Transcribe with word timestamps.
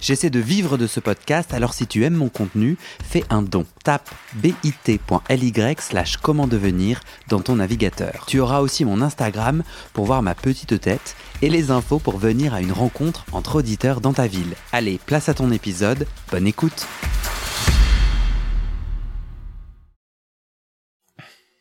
J'essaie 0.00 0.30
de 0.30 0.38
vivre 0.38 0.78
de 0.78 0.86
ce 0.86 1.00
podcast, 1.00 1.52
alors 1.52 1.74
si 1.74 1.86
tu 1.86 2.04
aimes 2.04 2.14
mon 2.14 2.28
contenu, 2.28 2.76
fais 3.02 3.24
un 3.30 3.42
don. 3.42 3.66
Tape 3.82 4.08
bit.ly 4.34 5.52
slash 5.80 6.18
comment 6.18 6.46
devenir 6.46 7.00
dans 7.28 7.40
ton 7.40 7.56
navigateur. 7.56 8.24
Tu 8.26 8.38
auras 8.38 8.60
aussi 8.60 8.84
mon 8.84 9.02
Instagram 9.02 9.64
pour 9.92 10.06
voir 10.06 10.22
ma 10.22 10.36
petite 10.36 10.80
tête 10.80 11.16
et 11.42 11.50
les 11.50 11.70
infos 11.72 11.98
pour 11.98 12.18
venir 12.18 12.54
à 12.54 12.60
une 12.60 12.72
rencontre 12.72 13.24
entre 13.32 13.56
auditeurs 13.56 14.00
dans 14.00 14.12
ta 14.12 14.28
ville. 14.28 14.54
Allez, 14.72 15.00
place 15.04 15.28
à 15.28 15.34
ton 15.34 15.50
épisode, 15.50 16.06
bonne 16.30 16.46
écoute 16.46 16.86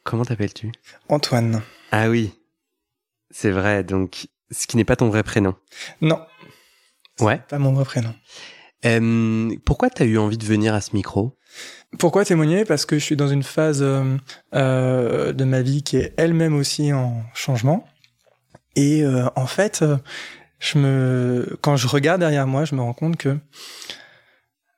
Comment 0.04 0.24
t'appelles-tu? 0.24 0.72
Antoine. 1.10 1.62
Ah 1.92 2.08
oui, 2.08 2.32
c'est 3.30 3.52
vrai, 3.52 3.84
donc 3.84 4.28
ce 4.52 4.66
qui 4.68 4.78
n'est 4.78 4.86
pas 4.86 4.96
ton 4.96 5.10
vrai 5.10 5.24
prénom? 5.24 5.56
Non. 6.00 6.22
Ouais. 7.20 7.42
Pas 7.50 7.60
mon 7.60 7.74
vrai 7.74 7.86
prénom. 7.86 8.14
Euh, 8.86 9.50
pourquoi 9.66 9.90
t'as 9.90 10.06
eu 10.06 10.18
envie 10.18 10.38
de 10.38 10.46
venir 10.46 10.74
à 10.74 10.82
ce 10.82 10.92
micro? 10.94 11.36
Pourquoi 11.98 12.26
témoigner? 12.26 12.66
Parce 12.66 12.86
que 12.86 13.00
je 13.00 13.04
suis 13.04 13.16
dans 13.16 13.28
une 13.28 13.44
phase 13.44 13.82
euh, 13.82 14.18
euh, 14.54 15.34
de 15.34 15.44
ma 15.46 15.62
vie 15.62 15.84
qui 15.84 15.98
est 15.98 16.14
elle-même 16.18 16.56
aussi 16.56 16.94
en 16.94 17.24
changement. 17.34 17.88
Et 18.76 19.04
euh, 19.04 19.26
en 19.36 19.48
fait, 19.48 19.82
euh, 19.82 19.98
je 20.60 20.78
me, 20.78 21.58
quand 21.62 21.76
je 21.76 21.88
regarde 21.88 22.20
derrière 22.20 22.46
moi, 22.46 22.66
je 22.66 22.76
me 22.76 22.82
rends 22.82 22.94
compte 22.94 23.18
que 23.18 23.38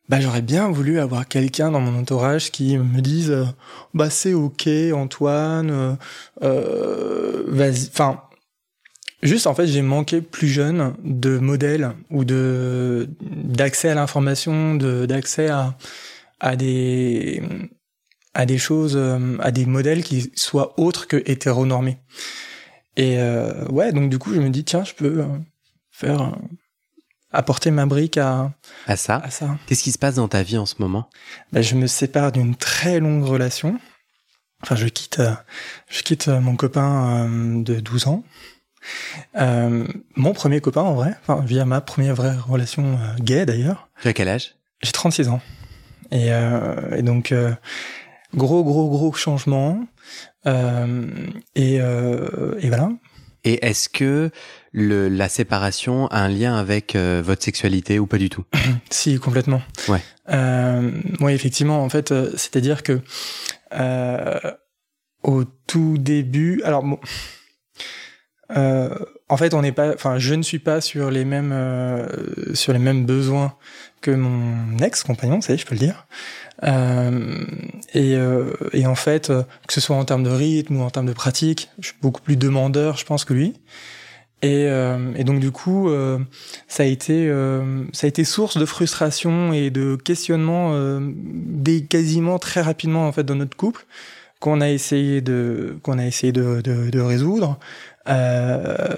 bah, 0.07 0.21
j'aurais 0.21 0.41
bien 0.41 0.69
voulu 0.69 0.99
avoir 0.99 1.27
quelqu'un 1.27 1.71
dans 1.71 1.81
mon 1.81 1.99
entourage 1.99 2.51
qui 2.51 2.77
me 2.77 3.01
dise 3.01 3.29
euh, 3.31 3.45
bah 3.93 4.09
c'est 4.09 4.33
ok 4.33 4.67
Antoine, 4.93 5.97
euh, 6.41 7.43
vas-y. 7.47 7.89
Enfin, 7.91 8.21
juste 9.23 9.47
en 9.47 9.55
fait, 9.55 9.67
j'ai 9.67 9.81
manqué 9.81 10.21
plus 10.21 10.47
jeune 10.47 10.95
de 11.03 11.37
modèles 11.37 11.91
ou 12.09 12.25
de 12.25 13.09
d'accès 13.21 13.89
à 13.89 13.95
l'information, 13.95 14.75
de 14.75 15.05
d'accès 15.05 15.49
à 15.49 15.75
à 16.39 16.55
des 16.55 17.41
à 18.33 18.45
des 18.45 18.57
choses, 18.57 18.97
à 19.39 19.51
des 19.51 19.65
modèles 19.65 20.03
qui 20.03 20.31
soient 20.35 20.79
autres 20.79 21.07
que 21.07 21.21
hétéronormés. 21.25 21.97
Et 22.99 23.17
euh, 23.17 23.65
ouais, 23.67 23.93
donc 23.93 24.09
du 24.09 24.19
coup, 24.19 24.33
je 24.33 24.41
me 24.41 24.49
dis, 24.49 24.65
tiens, 24.65 24.83
je 24.83 24.93
peux 24.93 25.21
euh, 25.21 25.25
faire 25.89 26.21
euh, 26.21 26.31
apporter 27.31 27.71
ma 27.71 27.85
brique 27.85 28.17
à, 28.17 28.51
à 28.87 28.97
ça. 28.97 29.21
À 29.23 29.29
ça. 29.29 29.57
Qu'est-ce 29.67 29.83
qui 29.83 29.93
se 29.93 29.97
passe 29.97 30.15
dans 30.15 30.27
ta 30.27 30.43
vie 30.43 30.57
en 30.57 30.65
ce 30.65 30.75
moment? 30.79 31.09
Ben, 31.53 31.61
Je 31.61 31.75
me 31.75 31.87
sépare 31.87 32.33
d'une 32.33 32.55
très 32.55 32.99
longue 32.99 33.23
relation. 33.23 33.79
Enfin, 34.61 34.75
je 34.75 34.87
quitte, 34.87 35.21
je 35.87 36.01
quitte 36.03 36.27
mon 36.27 36.57
copain 36.57 37.29
de 37.29 37.79
12 37.79 38.07
ans. 38.07 38.25
Euh, 39.35 39.85
mon 40.15 40.33
premier 40.33 40.61
copain 40.61 40.81
en 40.81 40.93
vrai, 40.93 41.15
enfin 41.21 41.43
via 41.45 41.65
ma 41.65 41.81
première 41.81 42.15
vraie 42.15 42.35
relation 42.35 42.97
gay 43.19 43.45
d'ailleurs. 43.45 43.89
Tu 44.01 44.07
as 44.07 44.13
quel 44.13 44.27
âge? 44.27 44.55
J'ai 44.81 44.91
36 44.91 45.29
ans. 45.29 45.41
Et, 46.11 46.31
euh, 46.31 46.95
et 46.95 47.01
donc 47.03 47.33
gros 48.35 48.63
gros 48.63 48.89
gros 48.89 49.13
changement. 49.13 49.85
Euh, 50.45 51.07
et, 51.55 51.79
euh, 51.81 52.55
et, 52.59 52.69
voilà. 52.69 52.89
Et 53.43 53.65
est-ce 53.65 53.89
que 53.89 54.31
le, 54.71 55.09
la 55.09 55.29
séparation 55.29 56.07
a 56.07 56.19
un 56.19 56.29
lien 56.29 56.55
avec 56.55 56.95
euh, 56.95 57.21
votre 57.23 57.43
sexualité 57.43 57.99
ou 57.99 58.07
pas 58.07 58.17
du 58.17 58.29
tout? 58.29 58.45
Si, 58.89 59.17
complètement. 59.19 59.61
Ouais. 59.87 60.01
Euh, 60.29 60.91
oui, 61.19 61.33
effectivement. 61.33 61.83
En 61.83 61.89
fait, 61.89 62.11
euh, 62.11 62.31
c'est-à-dire 62.35 62.83
que 62.83 63.01
au 65.23 65.43
tout 65.67 65.97
début, 65.97 66.61
alors 66.63 66.83
bon, 66.83 66.99
en 68.55 69.37
fait, 69.37 69.53
on 69.53 69.61
n'est 69.61 69.71
pas, 69.71 69.93
enfin, 69.93 70.17
je 70.17 70.33
ne 70.33 70.41
suis 70.41 70.59
pas 70.59 70.81
sur 70.81 71.11
les 71.11 71.25
mêmes 71.25 71.53
sur 72.53 72.73
les 72.73 72.79
mêmes 72.79 73.05
besoins 73.05 73.53
que 74.01 74.11
mon 74.11 74.77
ex-compagnon, 74.77 75.41
ça 75.41 75.53
y 75.53 75.55
est, 75.55 75.59
je 75.59 75.65
peux 75.65 75.75
le 75.75 75.79
dire. 75.79 76.07
Euh, 76.63 77.45
et, 77.93 78.15
euh, 78.15 78.53
et, 78.73 78.85
en 78.85 78.95
fait, 78.95 79.29
euh, 79.29 79.43
que 79.67 79.73
ce 79.73 79.81
soit 79.81 79.95
en 79.95 80.05
termes 80.05 80.23
de 80.23 80.29
rythme 80.29 80.77
ou 80.77 80.81
en 80.83 80.89
termes 80.89 81.05
de 81.05 81.13
pratique, 81.13 81.69
je 81.79 81.87
suis 81.87 81.97
beaucoup 82.01 82.21
plus 82.21 82.35
demandeur, 82.35 82.97
je 82.97 83.05
pense, 83.05 83.25
que 83.25 83.33
lui. 83.33 83.55
Et, 84.41 84.67
euh, 84.67 85.11
et 85.17 85.25
donc 85.25 85.41
du 85.41 85.51
coup, 85.51 85.89
euh, 85.89 86.17
ça 86.69 86.83
a 86.83 86.85
été 86.85 87.29
ça 87.91 88.05
a 88.05 88.07
été 88.07 88.23
source 88.23 88.57
de 88.57 88.65
frustration 88.65 89.51
et 89.51 89.69
de 89.69 89.97
questionnement 89.97 90.73
des 91.01 91.83
quasiment 91.83 92.39
très 92.39 92.61
rapidement 92.61 93.05
en 93.05 93.11
fait 93.11 93.25
dans 93.25 93.35
notre 93.35 93.57
couple 93.57 93.85
qu'on 94.39 94.61
a 94.61 94.69
essayé 94.69 95.19
de 95.19 95.77
qu'on 95.83 95.99
a 95.99 96.05
essayé 96.05 96.31
de, 96.31 96.61
de, 96.61 96.89
de 96.89 96.99
résoudre. 97.01 97.59
Euh, 98.07 98.95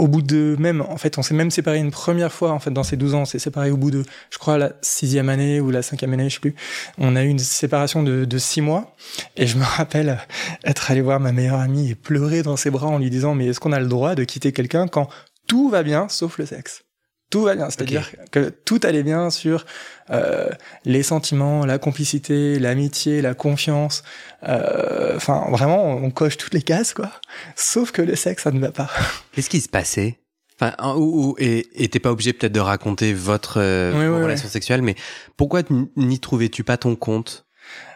au 0.00 0.08
bout 0.08 0.22
de 0.22 0.56
même, 0.58 0.80
en 0.80 0.96
fait, 0.96 1.18
on 1.18 1.22
s'est 1.22 1.34
même 1.34 1.50
séparé 1.50 1.78
une 1.78 1.90
première 1.90 2.32
fois, 2.32 2.52
en 2.52 2.58
fait, 2.58 2.70
dans 2.70 2.82
ces 2.82 2.96
12 2.96 3.14
ans, 3.14 3.22
on 3.22 3.24
s'est 3.26 3.38
séparé 3.38 3.70
au 3.70 3.76
bout 3.76 3.90
de, 3.90 4.02
je 4.30 4.38
crois, 4.38 4.56
la 4.56 4.72
sixième 4.80 5.28
année 5.28 5.60
ou 5.60 5.70
la 5.70 5.82
cinquième 5.82 6.14
année, 6.14 6.30
je 6.30 6.34
sais 6.34 6.40
plus. 6.40 6.54
On 6.96 7.16
a 7.16 7.22
eu 7.22 7.28
une 7.28 7.38
séparation 7.38 8.02
de, 8.02 8.24
de 8.24 8.38
six 8.38 8.62
mois. 8.62 8.96
Et 9.36 9.46
je 9.46 9.58
me 9.58 9.64
rappelle 9.64 10.18
être 10.64 10.90
allé 10.90 11.02
voir 11.02 11.20
ma 11.20 11.32
meilleure 11.32 11.60
amie 11.60 11.90
et 11.90 11.94
pleurer 11.94 12.42
dans 12.42 12.56
ses 12.56 12.70
bras 12.70 12.86
en 12.86 12.98
lui 12.98 13.10
disant, 13.10 13.34
mais 13.34 13.46
est-ce 13.46 13.60
qu'on 13.60 13.72
a 13.72 13.80
le 13.80 13.88
droit 13.88 14.14
de 14.14 14.24
quitter 14.24 14.52
quelqu'un 14.52 14.88
quand 14.88 15.08
tout 15.46 15.68
va 15.68 15.82
bien 15.82 16.08
sauf 16.08 16.38
le 16.38 16.46
sexe? 16.46 16.82
Tout 17.30 17.42
va 17.42 17.54
bien. 17.54 17.70
C'est-à-dire 17.70 18.10
que 18.30 18.50
tout 18.50 18.80
allait 18.82 19.02
bien 19.02 19.30
sur 19.30 19.64
euh, 20.10 20.48
les 20.84 21.02
sentiments, 21.02 21.64
la 21.64 21.78
complicité, 21.78 22.58
l'amitié, 22.58 23.22
la 23.22 23.34
confiance. 23.34 24.02
Euh, 24.48 25.16
enfin, 25.16 25.46
vraiment, 25.50 25.94
on 25.94 26.10
coche 26.10 26.36
toutes 26.36 26.54
les 26.54 26.62
cases, 26.62 26.92
quoi. 26.92 27.10
Sauf 27.56 27.92
que 27.92 28.02
le 28.02 28.16
sexe, 28.16 28.42
ça 28.42 28.50
ne 28.50 28.60
va 28.60 28.72
pas. 28.72 28.90
Qu'est-ce 29.32 29.50
qui 29.50 29.60
se 29.60 29.68
passait? 29.68 30.18
Enfin, 30.60 30.74
ou, 30.96 31.36
et 31.38 31.88
t'es 31.88 32.00
pas 32.00 32.10
obligé 32.10 32.34
peut-être 32.34 32.52
de 32.52 32.60
raconter 32.60 33.14
votre 33.14 33.58
euh, 33.58 34.20
relation 34.22 34.48
sexuelle, 34.48 34.82
mais 34.82 34.94
pourquoi 35.38 35.62
n'y 35.96 36.18
trouvais-tu 36.18 36.64
pas 36.64 36.76
ton 36.76 36.96
compte? 36.96 37.46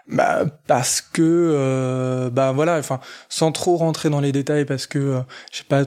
Bah 0.07 0.45
parce 0.67 1.01
que 1.01 1.23
euh, 1.23 2.29
bah 2.29 2.53
voilà 2.53 2.77
enfin 2.77 3.01
sans 3.31 3.53
trop 3.53 3.79
rentrer 3.79 4.11
dans 4.11 4.21
les 4.21 4.33
détails 4.33 4.67
parce 4.67 4.87
que 4.87 4.99
euh, 4.99 5.21
j'ai 5.51 5.65
pas 5.65 5.85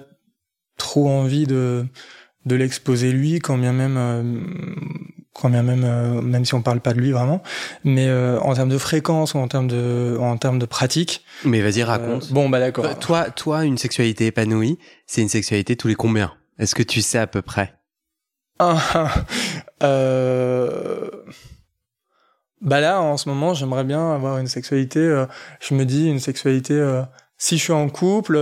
trop 0.75 1.08
envie 1.08 1.46
de 1.46 1.85
de 2.47 2.56
l'exposer 2.56 3.12
lui, 3.12 3.40
quand 3.40 3.58
bien 3.58 3.74
même, 3.74 3.97
euh, 3.97 4.24
quand 5.34 5.50
bien 5.50 5.63
même, 5.63 5.84
euh, 5.84 6.22
même 6.22 6.46
si 6.46 6.53
on 6.53 6.62
parle 6.62 6.80
pas 6.80 6.94
de 6.94 7.00
lui 7.00 7.12
vraiment, 7.12 7.44
mais 7.84 8.08
euh, 8.08 8.40
en 8.40 8.53
termes 8.56 8.69
de 8.69 8.78
fréquence 8.78 9.34
ou 9.34 9.38
en 9.38 9.47
termes 9.47 9.68
de, 9.68 10.18
en 10.19 10.38
termes 10.38 10.58
de 10.58 10.66
pratique. 10.66 11.24
Mais 11.44 11.62
vas-y 11.62 11.84
raconte. 11.84 12.31
bon 12.31 12.50
bah 12.50 12.59
d'accord. 12.59 12.97
Toi, 13.00 13.30
toi, 13.30 13.66
une 13.66 13.78
sexualité 13.78 14.28
épanouie, 14.28 14.80
c'est 15.06 15.22
une 15.22 15.30
sexualité 15.30 15.75
tous 15.75 15.90
les 15.90 15.96
combien? 15.96 16.34
Est-ce 16.58 16.74
que 16.74 16.84
tu 16.84 17.02
sais 17.02 17.19
à 17.19 17.28
peu 17.28 17.41
près? 17.41 17.75
Ah, 18.59 19.14
euh... 19.84 21.09
Bah 22.59 22.79
là, 22.79 23.02
en 23.02 23.18
ce 23.18 23.29
moment, 23.29 23.53
j'aimerais 23.53 23.84
bien 23.84 24.14
avoir 24.16 24.40
une 24.40 24.47
sexualité. 24.47 25.25
je 25.59 25.75
me 25.75 25.85
dis 25.85 26.08
une 26.08 26.19
sexualité. 26.19 26.74
si 27.38 27.59
je 27.59 27.64
suis 27.66 27.74
en 27.74 27.88
couple 27.88 28.40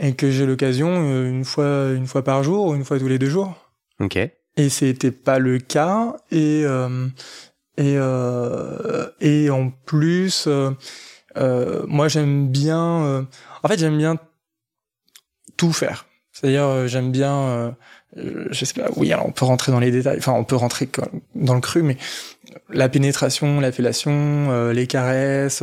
et 0.00 0.14
que 0.14 0.30
j'ai 0.30 0.46
l'occasion 0.46 0.88
euh, 0.90 1.28
une 1.28 1.44
fois 1.44 1.90
une 1.94 2.06
fois 2.06 2.24
par 2.24 2.42
jour 2.42 2.66
ou 2.66 2.74
une 2.74 2.84
fois 2.84 2.98
tous 2.98 3.08
les 3.08 3.18
deux 3.18 3.28
jours. 3.28 3.54
Ok. 4.00 4.16
Et 4.16 4.68
c'était 4.68 5.12
pas 5.12 5.38
le 5.38 5.58
cas 5.58 6.16
et 6.32 6.62
euh, 6.64 7.06
et 7.76 7.94
euh, 7.96 9.06
et 9.20 9.50
en 9.50 9.70
plus 9.70 10.46
euh, 10.46 10.70
euh 11.36 11.84
moi 11.86 12.08
j'aime 12.08 12.48
bien 12.48 13.26
en 13.62 13.68
fait 13.68 13.78
j'aime 13.78 13.98
bien 13.98 14.16
tout 15.56 15.72
faire. 15.72 16.06
C'est-à-dire 16.32 16.88
j'aime 16.88 17.12
bien 17.12 17.76
je 18.16 18.64
sais 18.64 18.80
pas 18.80 18.88
oui 18.96 19.12
alors 19.12 19.26
on 19.26 19.32
peut 19.32 19.44
rentrer 19.44 19.70
dans 19.70 19.80
les 19.80 19.90
détails 19.90 20.18
enfin 20.18 20.32
on 20.32 20.44
peut 20.44 20.56
rentrer 20.56 20.88
dans 21.34 21.54
le 21.54 21.60
cru 21.60 21.82
mais 21.82 21.98
la 22.70 22.88
pénétration, 22.88 23.60
la 23.60 23.70
fellation, 23.70 24.70
les 24.72 24.86
caresses 24.86 25.62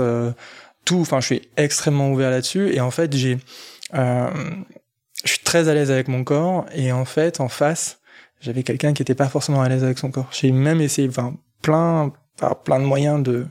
tout 0.85 0.99
enfin 0.99 1.19
je 1.19 1.25
suis 1.25 1.41
extrêmement 1.57 2.11
ouvert 2.11 2.29
là-dessus 2.29 2.73
et 2.73 2.79
en 2.79 2.91
fait 2.91 3.13
j'ai 3.15 3.33
euh, 3.33 3.37
je 3.93 4.63
suis 5.25 5.39
très 5.43 5.67
à 5.69 5.73
l'aise 5.73 5.91
avec 5.91 6.07
mon 6.07 6.23
corps 6.23 6.65
et 6.73 6.91
en 6.91 7.05
fait 7.05 7.39
en 7.39 7.47
face 7.49 7.99
j'avais 8.41 8.63
quelqu'un 8.63 8.93
qui 8.93 9.01
était 9.01 9.15
pas 9.15 9.29
forcément 9.29 9.61
à 9.61 9.69
l'aise 9.69 9.83
avec 9.83 9.97
son 9.97 10.11
corps. 10.11 10.29
J'ai 10.31 10.51
même 10.51 10.81
essayé, 10.81 11.07
enfin 11.09 11.35
plein, 11.61 12.13
par 12.37 12.61
plein 12.61 12.79
de 12.79 12.85
moyens 12.85 13.23
de, 13.23 13.47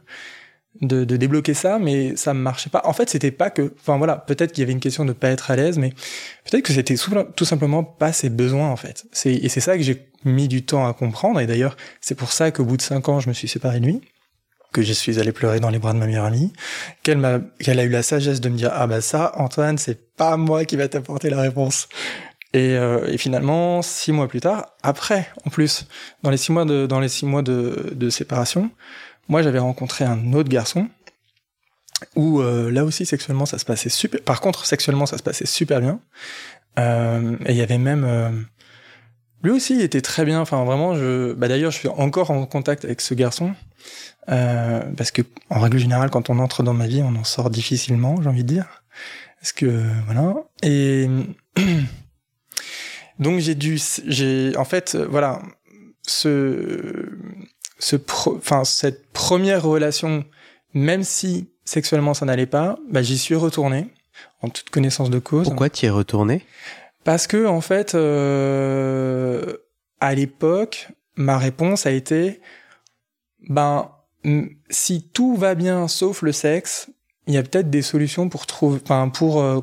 de, 0.81 1.05
de 1.05 1.17
débloquer 1.17 1.55
ça, 1.55 1.79
mais 1.79 2.17
ça 2.17 2.35
me 2.35 2.41
marchait 2.41 2.71
pas. 2.71 2.83
En 2.85 2.93
fait, 2.93 3.11
c'était 3.11 3.31
pas 3.31 3.51
que, 3.51 3.75
enfin 3.81 3.99
voilà, 3.99 4.17
peut-être 4.17 4.53
qu'il 4.53 4.63
y 4.63 4.65
avait 4.65 4.73
une 4.73 4.81
question 4.81 5.05
de 5.05 5.13
pas 5.13 5.29
être 5.29 5.51
à 5.51 5.57
l'aise, 5.57 5.79
mais 5.79 5.91
peut-être 6.45 6.65
que 6.65 6.73
c'était 6.73 6.95
tout 6.95 7.45
simplement 7.45 7.83
pas 7.83 8.13
ses 8.13 8.31
besoins 8.31 8.71
en 8.71 8.77
fait. 8.77 9.07
C'est 9.13 9.35
et 9.35 9.49
c'est 9.49 9.61
ça 9.61 9.77
que 9.77 9.83
j'ai 9.83 10.09
mis 10.25 10.49
du 10.49 10.65
temps 10.65 10.87
à 10.87 10.93
comprendre. 10.93 11.41
Et 11.41 11.47
d'ailleurs, 11.47 11.77
c'est 12.01 12.15
pour 12.15 12.33
ça 12.33 12.51
qu'au 12.51 12.65
bout 12.65 12.77
de 12.77 12.83
cinq 12.83 13.09
ans, 13.09 13.21
je 13.21 13.29
me 13.29 13.35
suis 13.35 13.49
séparé 13.49 13.81
de 13.81 13.87
lui 13.87 14.01
que 14.73 14.83
je 14.83 14.93
suis 14.93 15.19
allé 15.19 15.33
pleurer 15.33 15.61
dans 15.61 15.71
les 15.71 15.79
bras 15.79 15.93
de 15.93 15.99
ma 15.99 16.07
meilleure 16.07 16.25
amie, 16.25 16.53
qu'elle 17.03 17.19
m'a, 17.19 17.41
qu'elle 17.59 17.79
a 17.79 17.85
eu 17.85 17.89
la 17.89 18.03
sagesse 18.03 18.41
de 18.41 18.49
me 18.49 18.57
dire 18.57 18.71
ah 18.73 18.87
bah 18.87 19.01
ça 19.01 19.33
Antoine 19.37 19.79
c'est 19.79 20.15
pas 20.17 20.37
moi 20.37 20.65
qui 20.65 20.77
va 20.77 20.89
t'apporter 20.89 21.31
la 21.31 21.41
réponse. 21.41 21.89
Et, 22.53 22.77
euh, 22.77 23.07
et, 23.07 23.19
finalement, 23.19 23.83
six 23.83 24.13
mois 24.13 24.29
plus 24.29 24.41
tard, 24.41 24.73
après, 24.83 25.29
en 25.45 25.51
plus, 25.51 25.87
dans 26.23 26.31
les 26.31 26.39
six 26.39 26.53
mois 26.53 26.65
de, 26.65 26.87
dans 26.87 27.01
les 27.01 27.09
six 27.09 27.27
mois 27.27 27.43
de, 27.43 27.93
de 27.95 28.09
séparation, 28.09 28.71
moi, 29.29 29.43
j'avais 29.43 29.59
rencontré 29.59 30.07
un 30.07 30.33
autre 30.33 30.49
garçon 30.49 30.89
où 32.15 32.41
euh, 32.41 32.71
là 32.71 32.85
aussi 32.85 33.05
sexuellement 33.07 33.47
ça 33.47 33.59
se 33.59 33.65
passait 33.65 33.89
super. 33.89 34.23
Par 34.23 34.41
contre, 34.41 34.65
sexuellement 34.67 35.07
ça 35.07 35.19
se 35.19 35.23
passait 35.23 35.47
super 35.47 35.81
bien. 35.81 36.01
Euh, 36.79 37.37
et 37.47 37.53
il 37.53 37.57
y 37.57 37.63
avait 37.63 37.79
même 37.79 38.47
lui 39.43 39.51
aussi 39.51 39.75
il 39.75 39.81
était 39.81 40.03
très 40.03 40.25
bien. 40.25 40.41
Enfin 40.41 40.65
vraiment, 40.65 40.95
je. 40.95 41.33
Bah 41.33 41.49
d'ailleurs, 41.49 41.71
je 41.71 41.79
suis 41.79 41.89
encore 41.89 42.31
en 42.31 42.45
contact 42.47 42.85
avec 42.85 43.01
ce 43.01 43.15
garçon 43.15 43.55
euh, 44.29 44.83
parce 44.97 45.11
que 45.11 45.23
en 45.51 45.61
règle 45.61 45.79
générale, 45.79 46.11
quand 46.11 46.31
on 46.31 46.39
entre 46.39 46.63
dans 46.63 46.75
ma 46.75 46.87
vie, 46.87 47.03
on 47.03 47.15
en 47.17 47.25
sort 47.25 47.51
difficilement, 47.51 48.21
j'ai 48.23 48.29
envie 48.29 48.43
de 48.45 48.49
dire. 48.49 48.83
Parce 49.41 49.53
que 49.53 49.83
voilà. 50.07 50.35
Et 50.63 51.09
donc 53.19 53.41
j'ai 53.41 53.55
dû, 53.55 53.79
j'ai 54.07 54.57
en 54.57 54.65
fait 54.65 54.97
voilà 54.97 55.43
ce 56.03 57.09
ce 57.79 57.97
enfin 58.27 58.65
cette 58.65 59.07
première 59.13 59.63
relation, 59.63 60.25
même 60.75 61.05
si 61.05 61.51
sexuellement 61.65 62.15
ça 62.15 62.27
n'allait 62.27 62.47
pas, 62.47 62.79
bah, 62.91 63.03
j'y 63.03 63.19
suis 63.19 63.35
retourné 63.35 63.89
en 64.43 64.49
toute 64.49 64.71
connaissance 64.71 65.11
de 65.11 65.19
cause. 65.19 65.47
Pourquoi 65.47 65.71
tu 65.71 65.85
y 65.85 65.89
es 65.89 65.91
retourné? 65.91 66.45
Parce 67.05 67.27
que 67.27 67.47
en 67.47 67.61
fait, 67.61 67.95
euh, 67.95 69.57
à 70.01 70.15
l'époque, 70.15 70.89
ma 71.15 71.39
réponse 71.39 71.87
a 71.87 71.91
été, 71.91 72.41
ben 73.49 73.91
si 74.71 75.09
tout 75.13 75.37
va 75.37 75.55
bien 75.55 75.89
sauf 75.89 76.23
le 76.23 76.33
sexe, 76.33 76.91
il 77.27 77.35
y 77.35 77.37
a 77.37 77.43
peut-être 77.43 77.71
des 77.71 77.83
solutions 77.83 78.29
pour 78.29 78.47
trouver, 78.47 78.81
enfin 78.83 79.09
pour 79.09 79.41
euh, 79.41 79.61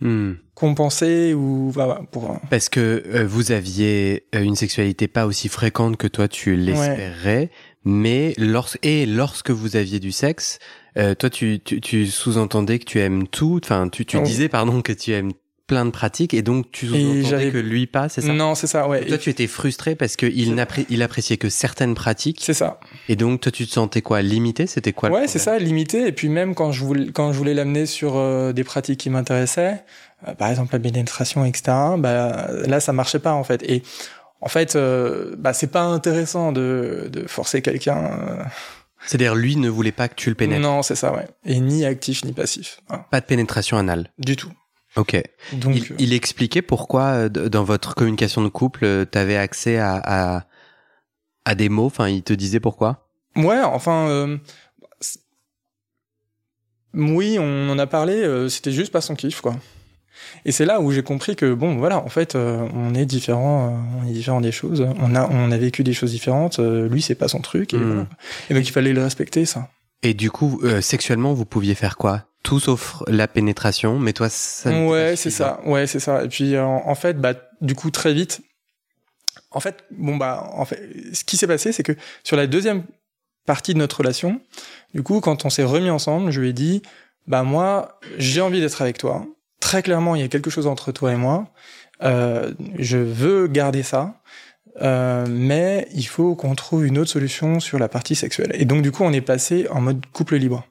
hmm. 0.00 0.32
compenser 0.54 1.34
ou 1.34 1.72
pour. 2.10 2.30
Euh, 2.30 2.34
Parce 2.50 2.68
que 2.68 3.24
vous 3.24 3.52
aviez 3.52 4.26
une 4.32 4.56
sexualité 4.56 5.08
pas 5.08 5.26
aussi 5.26 5.48
fréquente 5.48 5.96
que 5.96 6.06
toi 6.06 6.28
tu 6.28 6.56
l'espérais, 6.56 7.50
mais 7.84 8.34
lorsque 8.38 8.78
et 8.84 9.06
lorsque 9.06 9.50
vous 9.50 9.76
aviez 9.76 10.00
du 10.00 10.12
sexe, 10.12 10.58
euh, 10.98 11.14
toi, 11.14 11.30
tu, 11.30 11.60
tu, 11.60 11.80
tu 11.80 12.06
sous-entendais 12.06 12.78
que 12.78 12.84
tu 12.84 13.00
aimes 13.00 13.26
tout. 13.26 13.60
Enfin, 13.62 13.88
tu, 13.88 14.04
tu 14.04 14.20
disais, 14.22 14.48
pardon, 14.48 14.82
que 14.82 14.92
tu 14.92 15.12
aimes 15.12 15.32
plein 15.72 15.86
de 15.86 15.90
pratiques 15.90 16.34
et 16.34 16.42
donc 16.42 16.70
tu 16.70 16.86
sous-entendais 16.86 17.50
que 17.50 17.56
lui 17.56 17.86
pas, 17.86 18.10
c'est 18.10 18.20
ça? 18.20 18.32
Non, 18.32 18.54
c'est 18.54 18.66
ça, 18.66 18.86
ouais. 18.86 19.06
toi, 19.06 19.16
tu 19.16 19.30
étais 19.30 19.46
frustré 19.46 19.94
parce 19.94 20.16
que 20.16 20.26
il, 20.26 20.62
il 20.90 21.02
appréciait 21.02 21.38
que 21.38 21.48
certaines 21.48 21.94
pratiques. 21.94 22.40
C'est 22.42 22.52
ça. 22.52 22.78
Et 23.08 23.16
donc, 23.16 23.40
toi, 23.40 23.50
tu 23.50 23.66
te 23.66 23.72
sentais 23.72 24.02
quoi? 24.02 24.20
Limité? 24.20 24.66
C'était 24.66 24.92
quoi 24.92 25.08
Ouais, 25.08 25.28
c'est 25.28 25.38
ça, 25.38 25.58
limité. 25.58 26.06
Et 26.06 26.12
puis 26.12 26.28
même 26.28 26.54
quand 26.54 26.72
je 26.72 26.84
voulais, 26.84 27.06
quand 27.10 27.32
je 27.32 27.38
voulais 27.38 27.54
l'amener 27.54 27.86
sur 27.86 28.16
euh, 28.16 28.52
des 28.52 28.64
pratiques 28.64 29.00
qui 29.00 29.08
m'intéressaient, 29.08 29.82
euh, 30.28 30.34
par 30.34 30.50
exemple 30.50 30.74
la 30.74 30.80
pénétration, 30.80 31.46
etc. 31.46 31.62
Bah 31.96 32.48
là, 32.66 32.80
ça 32.80 32.92
marchait 32.92 33.18
pas 33.18 33.32
en 33.32 33.44
fait. 33.44 33.62
Et 33.62 33.82
en 34.42 34.48
fait, 34.48 34.76
bah 35.38 35.54
c'est 35.54 35.70
pas 35.70 35.84
intéressant 35.84 36.52
de, 36.52 37.08
de 37.10 37.26
forcer 37.26 37.62
quelqu'un 37.62 38.44
c'est-à-dire, 39.06 39.34
lui 39.34 39.56
ne 39.56 39.68
voulait 39.68 39.92
pas 39.92 40.08
que 40.08 40.14
tu 40.14 40.28
le 40.28 40.36
pénètres? 40.36 40.62
Non, 40.62 40.82
c'est 40.82 40.94
ça, 40.94 41.12
ouais. 41.12 41.26
Et 41.44 41.58
ni 41.58 41.84
actif 41.84 42.24
ni 42.24 42.32
passif. 42.32 42.80
Pas 43.10 43.20
de 43.20 43.26
pénétration 43.26 43.76
anale? 43.76 44.10
Du 44.18 44.36
tout. 44.36 44.52
Ok. 44.96 45.22
Donc, 45.54 45.76
il, 45.76 45.94
il 45.98 46.12
expliquait 46.12 46.62
pourquoi 46.62 47.04
euh, 47.04 47.28
dans 47.28 47.64
votre 47.64 47.94
communication 47.94 48.42
de 48.42 48.48
couple, 48.48 48.84
euh, 48.84 49.04
tu 49.10 49.18
avais 49.18 49.36
accès 49.36 49.78
à, 49.78 49.94
à, 49.96 50.44
à, 51.44 51.54
des 51.54 51.68
mots. 51.68 51.86
Enfin, 51.86 52.08
il 52.08 52.22
te 52.22 52.32
disait 52.32 52.60
pourquoi? 52.60 53.08
Ouais, 53.36 53.60
enfin, 53.62 54.08
euh, 54.08 54.36
oui, 56.92 57.38
on 57.40 57.70
en 57.70 57.78
a 57.78 57.86
parlé. 57.86 58.48
C'était 58.50 58.72
juste 58.72 58.92
pas 58.92 59.00
son 59.00 59.14
kiff, 59.14 59.40
quoi. 59.40 59.56
Et 60.44 60.52
c'est 60.52 60.66
là 60.66 60.80
où 60.80 60.92
j'ai 60.92 61.02
compris 61.02 61.36
que 61.36 61.54
bon, 61.54 61.76
voilà, 61.76 61.98
en 62.04 62.08
fait, 62.08 62.34
euh, 62.34 62.68
on 62.74 62.94
est 62.94 63.06
différent, 63.06 63.82
on 63.98 64.06
est 64.06 64.12
différent 64.12 64.42
des 64.42 64.52
choses. 64.52 64.86
On 65.00 65.14
a, 65.14 65.26
on 65.30 65.50
a 65.50 65.56
vécu 65.56 65.84
des 65.84 65.94
choses 65.94 66.10
différentes. 66.10 66.58
Lui, 66.58 67.00
c'est 67.00 67.14
pas 67.14 67.28
son 67.28 67.40
truc. 67.40 67.72
Et, 67.72 67.78
hmm. 67.78 68.06
et, 68.50 68.54
donc 68.54 68.68
il 68.68 68.72
fallait 68.72 68.92
le 68.92 69.02
respecter, 69.02 69.46
ça. 69.46 69.70
Et 70.02 70.12
du 70.12 70.30
coup, 70.30 70.60
sexuellement, 70.82 71.32
vous 71.32 71.46
pouviez 71.46 71.74
faire 71.74 71.96
quoi? 71.96 72.26
Tout 72.42 72.60
sauf 72.60 73.02
la 73.06 73.28
pénétration, 73.28 73.98
mais 73.98 74.12
toi, 74.12 74.28
ça. 74.28 74.70
Ouais, 74.70 75.14
c'est 75.16 75.30
ça. 75.30 75.60
Ouais, 75.64 75.86
c'est 75.86 76.00
ça. 76.00 76.24
Et 76.24 76.28
puis 76.28 76.58
en, 76.58 76.94
fait, 76.94 77.20
bah, 77.20 77.34
du 77.60 77.74
coup, 77.74 77.90
très 77.90 78.12
vite. 78.12 78.40
En 79.50 79.60
fait, 79.60 79.84
bon 79.90 80.16
bah, 80.16 80.50
en 80.54 80.64
fait, 80.64 80.80
ce 81.12 81.24
qui 81.24 81.36
s'est 81.36 81.46
passé, 81.46 81.72
c'est 81.72 81.82
que 81.82 81.92
sur 82.24 82.36
la 82.36 82.46
deuxième 82.46 82.84
partie 83.46 83.74
de 83.74 83.78
notre 83.78 83.98
relation, 83.98 84.40
du 84.94 85.02
coup, 85.02 85.20
quand 85.20 85.44
on 85.44 85.50
s'est 85.50 85.64
remis 85.64 85.90
ensemble, 85.90 86.30
je 86.30 86.40
lui 86.40 86.48
ai 86.48 86.52
dit, 86.52 86.82
bah 87.26 87.42
moi, 87.42 88.00
j'ai 88.18 88.40
envie 88.40 88.60
d'être 88.60 88.82
avec 88.82 88.98
toi 88.98 89.26
très 89.62 89.82
clairement, 89.82 90.14
il 90.14 90.20
y 90.20 90.24
a 90.24 90.28
quelque 90.28 90.50
chose 90.50 90.66
entre 90.66 90.92
toi 90.92 91.12
et 91.12 91.16
moi. 91.16 91.48
Euh, 92.02 92.52
je 92.78 92.98
veux 92.98 93.46
garder 93.46 93.82
ça. 93.82 94.20
Euh, 94.82 95.26
mais 95.28 95.86
il 95.94 96.06
faut 96.06 96.34
qu'on 96.34 96.54
trouve 96.54 96.84
une 96.86 96.98
autre 96.98 97.10
solution 97.10 97.60
sur 97.60 97.78
la 97.78 97.88
partie 97.88 98.14
sexuelle. 98.14 98.50
Et 98.54 98.64
donc 98.64 98.82
du 98.82 98.90
coup, 98.90 99.04
on 99.04 99.12
est 99.12 99.22
passé 99.22 99.66
en 99.70 99.80
mode 99.80 100.04
couple 100.12 100.36
libre. 100.36 100.66